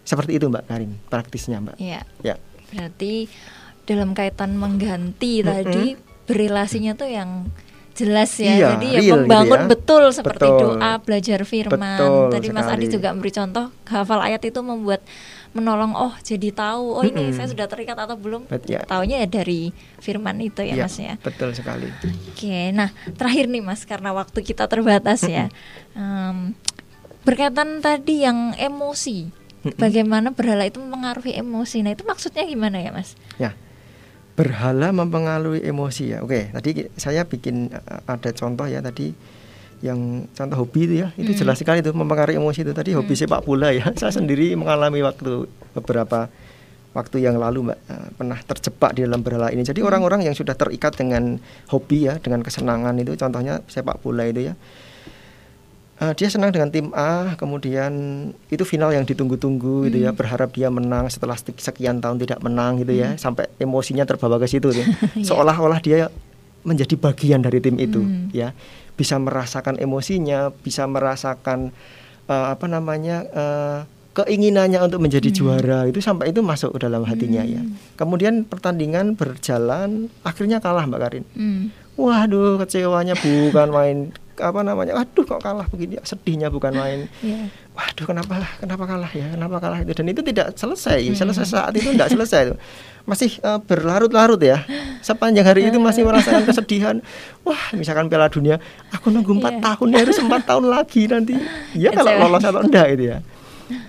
seperti 0.02 0.32
itu 0.36 0.46
Mbak 0.48 0.64
Karin, 0.66 0.92
praktisnya 1.06 1.60
Mbak. 1.60 1.76
Iya. 1.78 2.02
Ya. 2.24 2.36
Berarti 2.72 3.28
dalam 3.84 4.12
kaitan 4.12 4.56
mengganti 4.56 5.40
mm 5.40 5.42
-hmm. 5.42 5.50
tadi 5.52 5.86
berrelasinya 6.26 6.98
tuh 6.98 7.06
yang 7.06 7.46
jelas 7.94 8.32
ya. 8.36 8.52
Iya, 8.52 8.68
Jadi 8.76 8.88
ya 8.88 9.00
real 9.00 9.04
gitu 9.06 9.16
membangun 9.24 9.62
ya. 9.62 9.68
betul 9.72 10.04
seperti 10.12 10.44
Betul. 10.44 10.76
doa, 10.76 10.92
belajar 11.00 11.40
firman. 11.44 11.96
Betul 11.96 12.28
Tadi 12.28 12.48
Mas 12.50 12.66
sekali. 12.66 12.76
Adi 12.76 12.86
juga 12.92 13.08
memberi 13.12 13.32
contoh 13.32 13.66
hafal 13.88 14.20
ayat 14.20 14.42
itu 14.44 14.60
membuat 14.60 15.02
menolong 15.56 15.96
oh 15.96 16.12
jadi 16.20 16.52
tahu 16.52 17.00
oh 17.00 17.04
ini 17.08 17.32
Mm-mm. 17.32 17.38
saya 17.40 17.48
sudah 17.48 17.72
terikat 17.72 17.96
atau 17.96 18.20
belum. 18.20 18.52
Ya. 18.68 18.84
Taunya 18.84 19.24
ya 19.24 19.28
dari 19.32 19.72
firman 20.04 20.36
itu 20.44 20.60
ya 20.60 20.76
Iya, 20.76 20.84
Mas 20.84 20.98
ya. 21.00 21.16
betul 21.24 21.56
sekali. 21.56 21.88
Oke, 22.36 22.76
nah 22.76 22.92
terakhir 23.16 23.48
nih 23.48 23.64
Mas 23.64 23.88
karena 23.88 24.12
waktu 24.12 24.44
kita 24.44 24.68
terbatas 24.68 25.24
ya. 25.24 25.48
Em, 25.96 26.52
berkaitan 27.26 27.82
tadi 27.82 28.22
yang 28.22 28.54
emosi, 28.54 29.34
bagaimana 29.76 30.30
berhala 30.32 30.70
itu 30.70 30.78
mempengaruhi 30.78 31.34
emosi. 31.36 31.82
Nah 31.82 31.98
itu 31.98 32.06
maksudnya 32.06 32.46
gimana 32.46 32.78
ya 32.78 32.94
Mas? 32.94 33.18
Ya, 33.42 33.58
berhala 34.38 34.94
mempengaruhi 34.94 35.66
emosi 35.66 36.14
ya. 36.14 36.22
Oke, 36.22 36.54
tadi 36.54 36.86
saya 36.96 37.26
bikin 37.26 37.74
uh, 37.74 38.06
ada 38.06 38.30
contoh 38.30 38.70
ya 38.70 38.80
tadi 38.80 39.12
yang 39.84 40.30
contoh 40.32 40.58
hobi 40.66 40.88
itu 40.88 40.96
ya, 41.04 41.12
itu 41.18 41.34
Hmm. 41.36 41.40
jelas 41.42 41.58
sekali 41.60 41.82
itu 41.82 41.92
mempengaruhi 41.92 42.38
emosi 42.38 42.62
itu. 42.62 42.72
Tadi 42.72 42.94
hobi 42.94 43.14
Hmm. 43.18 43.22
sepak 43.26 43.42
bola 43.44 43.74
ya, 43.74 43.90
saya 44.00 44.14
sendiri 44.14 44.54
mengalami 44.54 45.02
waktu 45.02 45.50
beberapa 45.74 46.30
waktu 46.96 47.28
yang 47.28 47.36
lalu 47.36 47.68
mbak 47.68 47.80
uh, 47.92 48.08
pernah 48.16 48.40
terjebak 48.40 48.96
di 48.96 49.04
dalam 49.04 49.20
berhala 49.20 49.52
ini. 49.52 49.68
Jadi 49.68 49.84
Hmm. 49.84 49.90
orang-orang 49.92 50.24
yang 50.24 50.36
sudah 50.38 50.56
terikat 50.56 50.96
dengan 50.96 51.42
hobi 51.68 52.08
ya, 52.08 52.22
dengan 52.24 52.40
kesenangan 52.40 52.96
itu, 53.02 53.18
contohnya 53.20 53.60
sepak 53.68 54.00
bola 54.00 54.24
itu 54.30 54.48
ya. 54.48 54.56
Uh, 55.96 56.12
dia 56.12 56.28
senang 56.28 56.52
dengan 56.52 56.68
tim 56.68 56.92
A, 56.92 57.40
kemudian 57.40 57.92
itu 58.52 58.68
final 58.68 58.92
yang 58.92 59.08
ditunggu-tunggu 59.08 59.88
gitu 59.88 60.04
ya, 60.04 60.12
Hmm. 60.12 60.20
berharap 60.20 60.52
dia 60.52 60.68
menang 60.68 61.08
setelah 61.08 61.40
sek- 61.40 61.56
sekian 61.56 62.04
tahun 62.04 62.20
tidak 62.20 62.44
menang 62.44 62.84
gitu 62.84 62.92
ya, 62.92 63.16
sampai 63.16 63.48
emosinya 63.58 64.04
terbawa 64.04 64.36
ke 64.36 64.44
situ 64.46 64.76
tuh. 64.76 64.84
Iya. 65.16 65.24
Seolah-olah 65.24 65.80
dia 65.80 66.12
menjadi 66.62 67.00
bagian 67.00 67.40
dari 67.40 67.64
tim 67.64 67.80
itu 67.80 68.04
Hmm. 68.04 68.28
ya. 68.30 68.52
Bisa 68.94 69.16
merasakan 69.16 69.80
emosinya, 69.80 70.52
bisa 70.52 70.84
merasakan 70.84 71.72
uh, 72.28 72.52
apa 72.52 72.66
namanya? 72.68 73.24
uh, 73.32 73.80
keinginannya 74.16 74.80
untuk 74.80 75.00
menjadi 75.00 75.28
Hmm. 75.28 75.38
juara 75.38 75.80
itu 75.86 76.00
sampai 76.00 76.32
itu 76.32 76.40
masuk 76.40 76.76
ke 76.76 76.80
dalam 76.82 77.04
hatinya 77.04 77.40
ya. 77.40 77.60
Hmm. 77.60 77.76
Kemudian 77.96 78.44
pertandingan 78.44 79.16
berjalan 79.16 80.08
akhirnya 80.24 80.60
kalah 80.60 80.84
Mbak 80.84 81.00
Karin. 81.00 81.26
Hmm. 81.36 81.72
Waduh, 81.96 82.60
kecewanya 82.60 83.16
bukan 83.16 83.68
main 83.72 83.98
apa 84.38 84.60
namanya? 84.62 84.94
Waduh, 84.94 85.24
kok 85.24 85.40
kalah 85.40 85.66
begini? 85.66 85.96
Sedihnya 86.02 86.48
bukan 86.48 86.72
main. 86.72 87.08
Ya. 87.20 87.48
Waduh, 87.72 88.06
kenapa 88.06 88.44
kenapa 88.58 88.84
kalah 88.86 89.12
ya? 89.12 89.28
Kenapa 89.32 89.58
kalah 89.60 89.80
itu? 89.80 89.92
Dan 89.92 90.12
itu 90.12 90.22
tidak 90.22 90.54
selesai. 90.54 91.00
Hmm. 91.06 91.16
Selesai 91.16 91.46
saat 91.46 91.74
itu 91.74 91.92
tidak 91.92 92.10
selesai 92.10 92.42
itu. 92.48 92.56
Masih 93.04 93.38
eh, 93.38 93.60
berlarut-larut 93.62 94.40
ya. 94.40 94.66
Sepanjang 95.00 95.46
hari 95.46 95.68
itu 95.68 95.78
masih 95.78 96.02
merasakan 96.08 96.44
kesedihan. 96.44 96.96
Wah, 97.42 97.72
misalkan 97.72 98.08
Piala 98.08 98.28
Dunia, 98.28 98.58
aku 98.90 99.12
nunggu 99.12 99.38
empat 99.38 99.54
Iya. 99.56 99.64
tahun 99.64 99.90
harus 99.94 100.18
empat 100.18 100.42
tahun 100.46 100.66
lagi 100.68 101.02
nanti. 101.06 101.34
Ya 101.74 101.90
kalau 101.92 102.12
lolos 102.18 102.42
atau 102.42 102.62
enggak 102.62 102.88
itu 102.96 103.04
ya. 103.12 103.18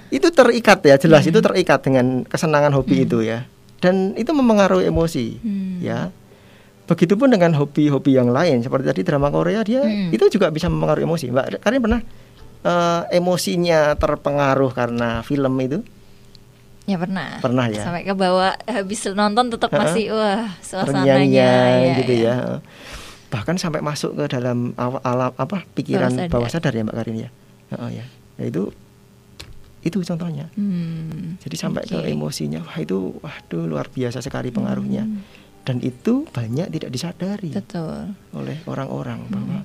Itu 0.08 0.30
terikat 0.30 0.80
ya, 0.82 0.96
jelas 0.96 1.24
Hmm. 1.24 1.30
itu 1.32 1.38
terikat 1.40 1.80
dengan 1.82 2.06
kesenangan 2.22 2.72
hobi 2.72 3.02
itu 3.02 3.20
ya. 3.20 3.44
Dan 3.76 4.16
itu 4.16 4.30
mempengaruhi 4.30 4.86
emosi 4.86 5.26
Hmm. 5.38 5.78
ya. 5.80 6.08
Begitupun 6.86 7.28
dengan 7.28 7.50
hobi-hobi 7.52 8.14
yang 8.14 8.30
lain 8.30 8.62
seperti 8.62 8.86
tadi 8.86 9.02
drama 9.02 9.28
Korea 9.28 9.60
dia 9.60 9.82
Hmm. 9.82 10.08
itu 10.08 10.22
juga 10.28 10.48
bisa 10.48 10.66
mempengaruhi 10.66 11.02
emosi. 11.04 11.24
Mbak 11.28 11.46
Karin 11.58 11.80
pernah 11.80 12.00
eh, 12.62 13.02
emosinya 13.12 13.94
terpengaruh 13.94 14.70
karena 14.70 15.20
film 15.20 15.54
itu? 15.60 15.82
Ya 16.84 16.94
pernah. 16.96 17.38
Pernah 17.38 17.66
ya. 17.66 17.82
Sampai 17.82 18.02
ke 18.02 18.10
bawah 18.12 18.54
habis 18.64 19.02
nonton 19.08 19.50
tetap 19.50 19.70
Ha-ha. 19.70 19.82
masih 19.84 20.10
wah 20.10 20.54
suasananya 20.60 21.26
ya, 21.26 21.54
gitu 21.96 22.14
ya. 22.16 22.22
ya. 22.22 22.34
Bahkan 23.26 23.54
sampai 23.56 23.82
masuk 23.82 24.14
ke 24.14 24.30
dalam 24.30 24.70
awa- 24.76 25.02
alam 25.02 25.30
apa 25.32 25.66
pikiran 25.72 26.06
Bawah 26.08 26.18
sadar. 26.20 26.30
bawah 26.32 26.48
sadar 26.48 26.72
ya 26.72 26.82
Mbak 26.82 26.96
Karin 26.96 27.16
ya. 27.20 27.28
Oh 27.74 27.90
ya. 27.90 28.06
Ya 28.36 28.44
itu 28.44 28.70
itu 29.82 29.98
contohnya. 30.00 30.46
Hmm. 30.54 31.38
Jadi 31.38 31.56
sampai 31.56 31.82
ke 31.82 31.94
Oke. 31.96 32.06
emosinya 32.08 32.62
wah 32.62 32.78
itu 32.78 33.14
waduh 33.16 33.64
luar 33.64 33.86
biasa 33.88 34.18
sekali 34.18 34.50
pengaruhnya. 34.50 35.02
Hmm. 35.02 35.22
Dan 35.66 35.82
itu 35.82 36.22
banyak 36.24 36.70
tidak 36.70 36.88
disadari 36.88 37.50
Betul. 37.50 38.14
oleh 38.32 38.62
orang-orang 38.64 39.18
Hmm. 39.20 39.32
bahwa 39.32 39.58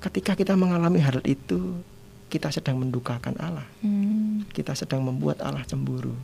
ketika 0.00 0.32
kita 0.32 0.54
mengalami 0.54 0.98
hal 0.98 1.20
itu 1.22 1.84
kita 2.26 2.48
sedang 2.48 2.80
mendukakan 2.80 3.36
Allah. 3.36 3.68
Hmm. 3.78 4.48
kita 4.48 4.72
sedang 4.74 5.00
membuat 5.00 5.38
Allah 5.38 5.62
cemburu. 5.62 6.16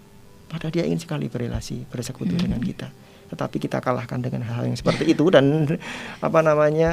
Padahal 0.46 0.68
dia 0.70 0.82
ingin 0.82 0.96
sekali 0.98 1.28
berrelasi, 1.28 1.84
bersekutu 1.86 2.32
Hmm. 2.32 2.42
dengan 2.42 2.60
kita. 2.60 2.88
Tetapi 3.28 3.56
kita 3.58 3.78
kalahkan 3.78 4.16
dengan 4.18 4.40
hal 4.42 4.64
yang 4.64 4.72
seperti 4.72 5.04
itu 5.06 5.20
dan 5.28 5.68
apa 6.24 6.40
namanya 6.40 6.88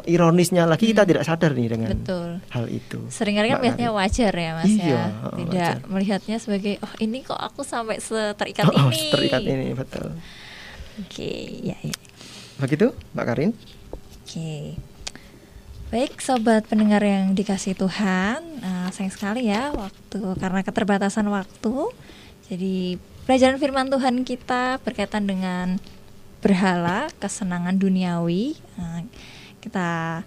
eh, 0.00 0.10
ironisnya 0.10 0.64
lagi 0.64 0.88
kita 0.88 1.04
Hmm. 1.04 1.10
tidak 1.10 1.24
sadar 1.24 1.52
nih 1.52 1.68
dengan 1.68 1.92
Betul. 1.92 2.40
hal 2.48 2.64
itu. 2.66 3.04
Seringkali 3.06 3.48
kan 3.50 3.60
Karin. 3.60 3.92
wajar 3.92 4.32
ya 4.34 4.50
Mas 4.54 4.64
Iya, 4.66 4.80
ya. 4.82 5.04
oh, 5.22 5.36
Tidak 5.36 5.52
wajar. 5.52 5.76
melihatnya 5.86 6.36
sebagai 6.38 6.74
oh 6.80 6.92
ini 6.98 7.20
kok 7.20 7.36
aku 7.36 7.60
sampai 7.62 7.96
seterikat 7.98 8.64
Oh, 8.72 8.88
ini. 8.88 9.12
terikat 9.12 9.42
ini 9.42 9.68
betul. 9.74 10.08
Oke, 11.02 11.58
ya 11.62 11.74
ya. 11.82 11.96
Begitu, 12.62 12.94
Mbak 13.18 13.26
Karin? 13.26 13.50
Oke. 14.22 14.78
Baik 15.90 16.22
sobat 16.22 16.66
pendengar 16.70 17.02
yang 17.02 17.34
dikasih 17.34 17.74
Tuhan, 17.74 18.42
eh, 18.62 18.88
sayang 18.94 19.10
sekali 19.14 19.50
ya 19.50 19.74
waktu 19.74 20.22
karena 20.38 20.62
keterbatasan 20.62 21.26
waktu. 21.30 21.90
Jadi 22.46 22.98
pelajaran 23.26 23.58
firman 23.58 23.90
Tuhan 23.90 24.22
kita 24.22 24.78
berkaitan 24.82 25.26
dengan 25.26 25.82
berhala, 26.38 27.10
kesenangan 27.18 27.74
duniawi. 27.74 28.54
Eh, 28.54 29.00
kita 29.62 30.22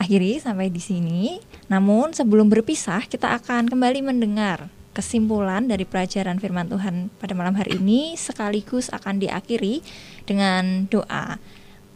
akhiri 0.00 0.42
sampai 0.42 0.72
di 0.74 0.82
sini. 0.82 1.38
Namun 1.70 2.16
sebelum 2.16 2.50
berpisah, 2.50 3.06
kita 3.06 3.36
akan 3.38 3.70
kembali 3.70 4.00
mendengar 4.02 4.72
kesimpulan 4.90 5.70
dari 5.70 5.86
pelajaran 5.86 6.42
firman 6.42 6.66
Tuhan 6.66 7.14
pada 7.22 7.32
malam 7.32 7.54
hari 7.54 7.78
ini 7.78 8.18
sekaligus 8.18 8.90
akan 8.90 9.22
diakhiri 9.22 9.82
dengan 10.26 10.90
doa. 10.90 11.38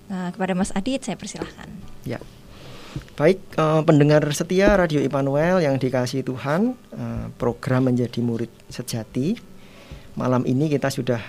Eh, 0.04 0.28
kepada 0.36 0.52
Mas 0.52 0.70
Adit 0.76 1.00
saya 1.00 1.16
persilahkan. 1.16 1.66
Ya. 2.04 2.20
Baik, 3.18 3.42
eh, 3.58 3.82
pendengar 3.82 4.22
setia 4.30 4.78
Radio 4.78 5.02
Immanuel 5.02 5.58
yang 5.58 5.80
dikasih 5.82 6.22
Tuhan, 6.22 6.78
eh, 6.94 7.26
program 7.34 7.90
menjadi 7.90 8.22
murid 8.22 8.50
sejati. 8.70 9.34
Malam 10.14 10.46
ini 10.46 10.70
kita 10.70 10.90
sudah 10.94 11.22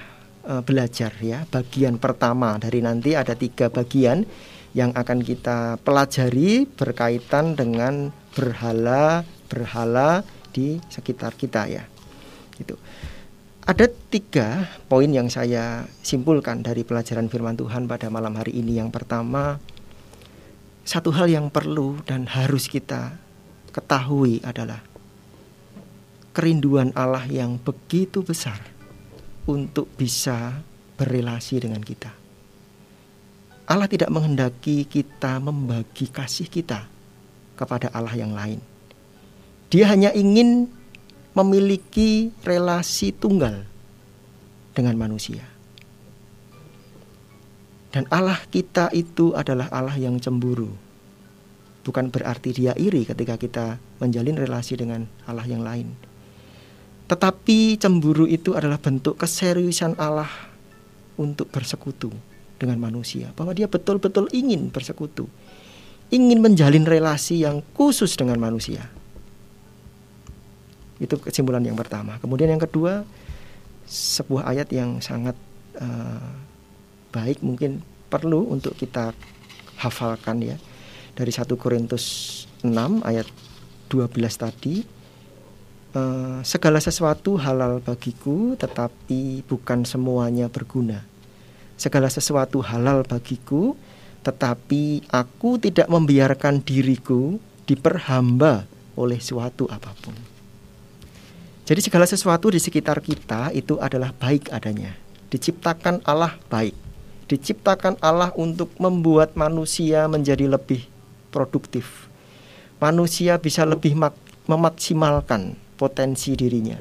eh, 0.46 0.62
belajar 0.62 1.10
ya, 1.26 1.42
bagian 1.50 1.98
pertama 1.98 2.62
dari 2.62 2.78
nanti 2.78 3.18
ada 3.18 3.34
tiga 3.34 3.74
bagian 3.74 4.22
yang 4.78 4.94
akan 4.94 5.26
kita 5.26 5.82
pelajari 5.82 6.70
berkaitan 6.70 7.58
dengan 7.58 8.14
berhala-berhala 8.38 10.22
di 10.56 10.80
sekitar 10.88 11.36
kita 11.36 11.68
ya. 11.68 11.84
Gitu. 12.56 12.80
Ada 13.66 13.92
tiga 13.92 14.72
poin 14.88 15.10
yang 15.12 15.28
saya 15.28 15.84
simpulkan 16.00 16.64
dari 16.64 16.88
pelajaran 16.88 17.28
firman 17.28 17.60
Tuhan 17.60 17.92
pada 17.92 18.08
malam 18.08 18.40
hari 18.40 18.56
ini. 18.62 18.80
Yang 18.80 18.96
pertama, 18.96 19.60
satu 20.88 21.12
hal 21.12 21.28
yang 21.28 21.52
perlu 21.52 22.00
dan 22.08 22.30
harus 22.30 22.70
kita 22.72 23.18
ketahui 23.74 24.40
adalah 24.46 24.80
kerinduan 26.32 26.94
Allah 26.94 27.26
yang 27.26 27.58
begitu 27.58 28.22
besar 28.22 28.62
untuk 29.50 29.90
bisa 29.98 30.62
berrelasi 30.96 31.66
dengan 31.66 31.82
kita. 31.82 32.14
Allah 33.66 33.90
tidak 33.90 34.14
menghendaki 34.14 34.86
kita 34.86 35.42
membagi 35.42 36.14
kasih 36.14 36.46
kita 36.46 36.86
kepada 37.58 37.90
Allah 37.90 38.14
yang 38.14 38.38
lain. 38.38 38.75
Dia 39.76 39.92
hanya 39.92 40.16
ingin 40.16 40.72
memiliki 41.36 42.32
relasi 42.48 43.12
tunggal 43.12 43.68
dengan 44.72 44.96
manusia. 44.96 45.44
Dan 47.92 48.08
Allah 48.08 48.40
kita 48.48 48.88
itu 48.96 49.36
adalah 49.36 49.68
Allah 49.76 50.00
yang 50.00 50.16
cemburu. 50.24 50.72
Bukan 51.84 52.08
berarti 52.08 52.56
dia 52.56 52.72
iri 52.80 53.04
ketika 53.04 53.36
kita 53.36 53.76
menjalin 54.00 54.40
relasi 54.40 54.80
dengan 54.80 55.12
Allah 55.28 55.44
yang 55.44 55.60
lain. 55.60 55.92
Tetapi 57.12 57.76
cemburu 57.76 58.32
itu 58.32 58.56
adalah 58.56 58.80
bentuk 58.80 59.20
keseriusan 59.20 60.00
Allah 60.00 60.32
untuk 61.20 61.52
bersekutu 61.52 62.16
dengan 62.56 62.80
manusia. 62.80 63.36
Bahwa 63.36 63.52
dia 63.52 63.68
betul-betul 63.68 64.32
ingin 64.32 64.72
bersekutu. 64.72 65.28
Ingin 66.16 66.40
menjalin 66.40 66.88
relasi 66.88 67.44
yang 67.44 67.60
khusus 67.76 68.16
dengan 68.16 68.40
manusia. 68.40 68.88
Itu 71.06 71.22
kesimpulan 71.22 71.62
yang 71.62 71.78
pertama. 71.78 72.18
Kemudian 72.18 72.50
yang 72.50 72.62
kedua, 72.62 73.06
sebuah 73.86 74.50
ayat 74.50 74.74
yang 74.74 74.98
sangat 74.98 75.38
uh, 75.78 76.30
baik 77.14 77.46
mungkin 77.46 77.86
perlu 78.10 78.50
untuk 78.50 78.74
kita 78.74 79.14
hafalkan 79.78 80.42
ya. 80.42 80.58
Dari 81.16 81.32
1 81.32 81.48
Korintus 81.56 82.06
6 82.66 82.74
ayat 83.06 83.30
12 83.88 84.10
tadi 84.36 84.84
uh, 85.96 86.42
segala 86.44 86.84
sesuatu 86.84 87.40
halal 87.40 87.80
bagiku, 87.80 88.60
tetapi 88.60 89.48
bukan 89.48 89.88
semuanya 89.88 90.52
berguna. 90.52 91.06
Segala 91.80 92.12
sesuatu 92.12 92.60
halal 92.66 93.08
bagiku, 93.08 93.76
tetapi 94.26 95.08
aku 95.12 95.62
tidak 95.62 95.88
membiarkan 95.88 96.64
diriku 96.66 97.40
diperhamba 97.70 98.68
oleh 98.96 99.20
suatu 99.20 99.68
apa 99.72 99.92
pun. 100.04 100.35
Jadi 101.66 101.82
segala 101.82 102.06
sesuatu 102.06 102.54
di 102.54 102.62
sekitar 102.62 103.02
kita 103.02 103.50
itu 103.50 103.82
adalah 103.82 104.14
baik 104.14 104.54
adanya. 104.54 104.94
Diciptakan 105.34 106.06
Allah 106.06 106.38
baik. 106.46 106.78
Diciptakan 107.26 107.98
Allah 108.06 108.30
untuk 108.38 108.70
membuat 108.78 109.34
manusia 109.34 110.06
menjadi 110.06 110.46
lebih 110.46 110.86
produktif. 111.34 112.06
Manusia 112.78 113.42
bisa 113.42 113.66
lebih 113.66 113.98
memaksimalkan 114.46 115.58
potensi 115.74 116.38
dirinya. 116.38 116.78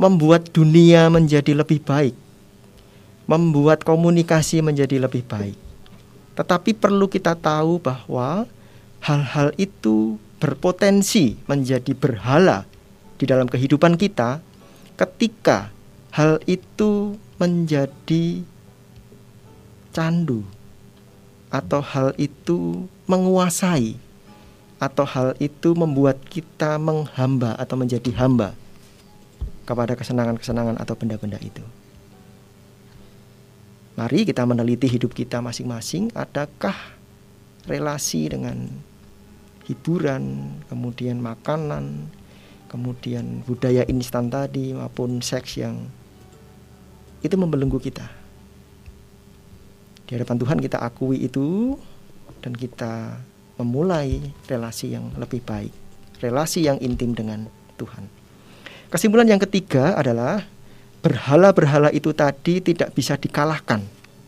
Membuat 0.00 0.48
dunia 0.56 1.12
menjadi 1.12 1.52
lebih 1.52 1.84
baik. 1.84 2.16
Membuat 3.28 3.84
komunikasi 3.84 4.64
menjadi 4.64 5.04
lebih 5.04 5.20
baik. 5.28 5.56
Tetapi 6.32 6.72
perlu 6.72 7.12
kita 7.12 7.36
tahu 7.36 7.76
bahwa 7.76 8.48
hal-hal 9.04 9.52
itu 9.60 10.16
berpotensi 10.40 11.36
menjadi 11.44 11.92
berhala 11.92 12.64
di 13.16 13.24
dalam 13.24 13.48
kehidupan 13.48 13.96
kita 13.96 14.40
ketika 14.96 15.72
hal 16.12 16.40
itu 16.48 17.16
menjadi 17.36 18.40
candu 19.92 20.44
atau 21.52 21.80
hal 21.80 22.12
itu 22.20 22.88
menguasai 23.08 23.96
atau 24.76 25.04
hal 25.08 25.32
itu 25.40 25.72
membuat 25.72 26.20
kita 26.28 26.76
menghamba 26.76 27.56
atau 27.56 27.80
menjadi 27.80 28.12
hamba 28.20 28.52
kepada 29.64 29.96
kesenangan-kesenangan 29.96 30.76
atau 30.76 30.94
benda-benda 30.94 31.40
itu. 31.40 31.64
Mari 33.96 34.28
kita 34.28 34.44
meneliti 34.44 34.92
hidup 34.92 35.16
kita 35.16 35.40
masing-masing, 35.40 36.12
adakah 36.12 36.76
relasi 37.64 38.28
dengan 38.28 38.68
hiburan, 39.64 40.52
kemudian 40.68 41.18
makanan, 41.24 42.12
kemudian 42.76 43.40
budaya 43.48 43.88
instan 43.88 44.28
tadi 44.28 44.76
maupun 44.76 45.24
seks 45.24 45.56
yang 45.56 45.88
itu 47.24 47.32
membelenggu 47.32 47.80
kita. 47.80 48.04
Di 50.04 50.14
hadapan 50.14 50.36
Tuhan 50.36 50.58
kita 50.60 50.78
akui 50.84 51.24
itu 51.24 51.74
dan 52.44 52.52
kita 52.52 53.16
memulai 53.56 54.20
relasi 54.44 54.92
yang 54.92 55.08
lebih 55.16 55.40
baik, 55.40 55.72
relasi 56.20 56.68
yang 56.68 56.76
intim 56.84 57.16
dengan 57.16 57.48
Tuhan. 57.80 58.06
Kesimpulan 58.92 59.26
yang 59.26 59.40
ketiga 59.40 59.96
adalah 59.96 60.44
berhala-berhala 61.00 61.90
itu 61.90 62.12
tadi 62.12 62.60
tidak 62.60 62.92
bisa 62.92 63.16
dikalahkan 63.16 63.80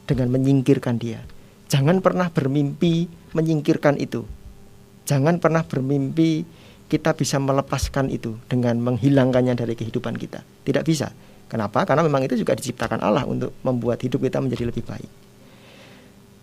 dengan 0.09 0.33
menyingkirkan 0.33 0.97
dia. 0.97 1.21
Jangan 1.69 2.01
pernah 2.01 2.33
bermimpi 2.33 3.07
menyingkirkan 3.37 4.01
itu. 4.01 4.25
Jangan 5.05 5.37
pernah 5.39 5.63
bermimpi 5.63 6.43
kita 6.89 7.13
bisa 7.13 7.37
melepaskan 7.37 8.09
itu 8.09 8.41
dengan 8.49 8.81
menghilangkannya 8.81 9.55
dari 9.55 9.77
kehidupan 9.77 10.17
kita. 10.17 10.41
Tidak 10.65 10.85
bisa. 10.85 11.13
Kenapa? 11.49 11.85
Karena 11.85 12.05
memang 12.05 12.25
itu 12.25 12.37
juga 12.37 12.57
diciptakan 12.57 13.01
Allah 13.01 13.25
untuk 13.29 13.57
membuat 13.65 14.01
hidup 14.05 14.25
kita 14.25 14.41
menjadi 14.41 14.69
lebih 14.69 14.85
baik. 14.85 15.09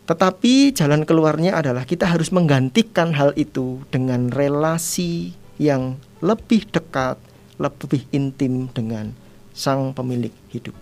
Tetapi 0.06 0.74
jalan 0.78 1.02
keluarnya 1.02 1.58
adalah 1.58 1.82
kita 1.82 2.06
harus 2.06 2.30
menggantikan 2.30 3.14
hal 3.18 3.34
itu 3.34 3.82
dengan 3.90 4.30
relasi 4.30 5.34
yang 5.58 5.98
lebih 6.22 6.70
dekat, 6.70 7.18
lebih 7.58 8.06
intim 8.14 8.70
dengan 8.70 9.18
sang 9.54 9.98
pemilik 9.98 10.34
hidup. 10.54 10.78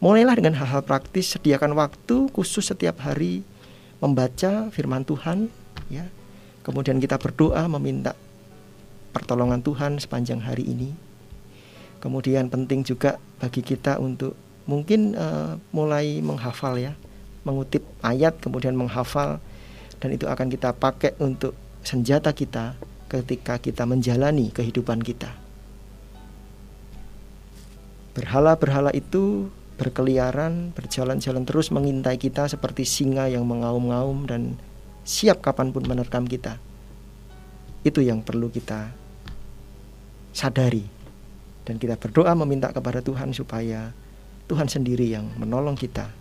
Mulailah 0.00 0.36
dengan 0.40 0.56
hal-hal 0.56 0.84
praktis, 0.84 1.36
sediakan 1.36 1.76
waktu 1.76 2.28
khusus 2.32 2.64
setiap 2.64 3.04
hari 3.04 3.44
membaca 4.00 4.68
firman 4.72 5.04
Tuhan, 5.04 5.48
ya, 5.88 6.08
Kemudian 6.64 6.96
kita 6.96 7.20
berdoa 7.20 7.68
meminta 7.68 8.16
pertolongan 9.14 9.62
Tuhan 9.62 10.02
sepanjang 10.02 10.42
hari 10.42 10.66
ini. 10.66 10.90
Kemudian 12.02 12.50
penting 12.50 12.82
juga 12.82 13.16
bagi 13.38 13.62
kita 13.62 14.02
untuk 14.02 14.34
mungkin 14.66 15.14
uh, 15.14 15.56
mulai 15.70 16.18
menghafal 16.20 16.76
ya, 16.76 16.92
mengutip 17.46 17.86
ayat 18.02 18.36
kemudian 18.42 18.74
menghafal 18.74 19.38
dan 20.02 20.10
itu 20.12 20.26
akan 20.28 20.50
kita 20.50 20.74
pakai 20.76 21.16
untuk 21.22 21.56
senjata 21.86 22.34
kita 22.34 22.76
ketika 23.08 23.56
kita 23.62 23.86
menjalani 23.86 24.50
kehidupan 24.50 25.00
kita. 25.00 25.32
Berhala-berhala 28.12 28.92
itu 28.92 29.48
berkeliaran, 29.74 30.70
berjalan-jalan 30.76 31.44
terus 31.48 31.72
mengintai 31.74 32.20
kita 32.20 32.46
seperti 32.46 32.86
singa 32.86 33.26
yang 33.26 33.42
mengaum-ngaum 33.48 34.28
dan 34.28 34.60
siap 35.02 35.42
kapan 35.42 35.74
pun 35.74 35.82
menerkam 35.84 36.24
kita. 36.28 36.60
Itu 37.84 38.00
yang 38.00 38.24
perlu 38.24 38.48
kita 38.48 39.03
sadari. 40.34 40.82
Dan 41.64 41.80
kita 41.80 41.96
berdoa 41.96 42.36
meminta 42.36 42.68
kepada 42.74 43.00
Tuhan 43.00 43.32
supaya 43.32 43.94
Tuhan 44.50 44.68
sendiri 44.68 45.08
yang 45.08 45.32
menolong 45.40 45.78
kita 45.78 46.12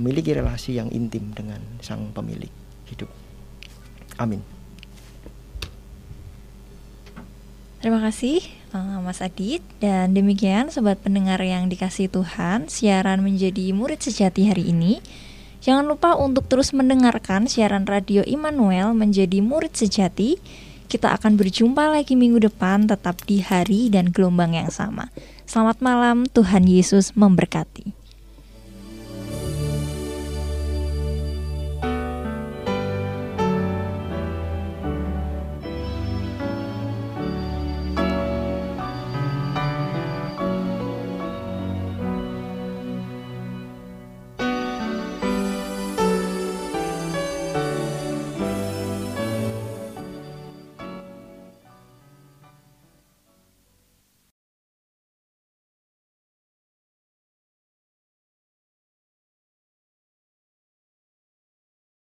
memiliki 0.00 0.32
relasi 0.32 0.80
yang 0.80 0.88
intim 0.88 1.36
dengan 1.36 1.60
Sang 1.84 2.14
Pemilik 2.16 2.48
hidup. 2.88 3.12
Amin. 4.16 4.40
Terima 7.84 8.00
kasih 8.00 8.40
eh, 8.72 8.98
Mas 9.04 9.20
Adit 9.20 9.60
dan 9.76 10.16
demikian 10.16 10.72
sobat 10.72 10.96
pendengar 11.04 11.36
yang 11.44 11.68
dikasih 11.68 12.08
Tuhan, 12.08 12.72
siaran 12.72 13.20
menjadi 13.20 13.76
murid 13.76 14.00
sejati 14.00 14.48
hari 14.48 14.72
ini 14.72 15.04
Jangan 15.64 15.88
lupa 15.88 16.12
untuk 16.20 16.44
terus 16.44 16.76
mendengarkan 16.76 17.48
siaran 17.48 17.88
radio 17.88 18.20
Immanuel 18.28 18.92
menjadi 18.92 19.40
murid 19.40 19.72
sejati. 19.72 20.36
Kita 20.94 21.10
akan 21.10 21.34
berjumpa 21.34 21.90
lagi 21.90 22.14
minggu 22.14 22.38
depan 22.38 22.86
tetap 22.86 23.26
di 23.26 23.42
hari 23.42 23.90
dan 23.90 24.14
gelombang 24.14 24.54
yang 24.54 24.70
sama. 24.70 25.10
Selamat 25.42 25.82
malam, 25.82 26.22
Tuhan 26.30 26.70
Yesus 26.70 27.18
memberkati. 27.18 28.03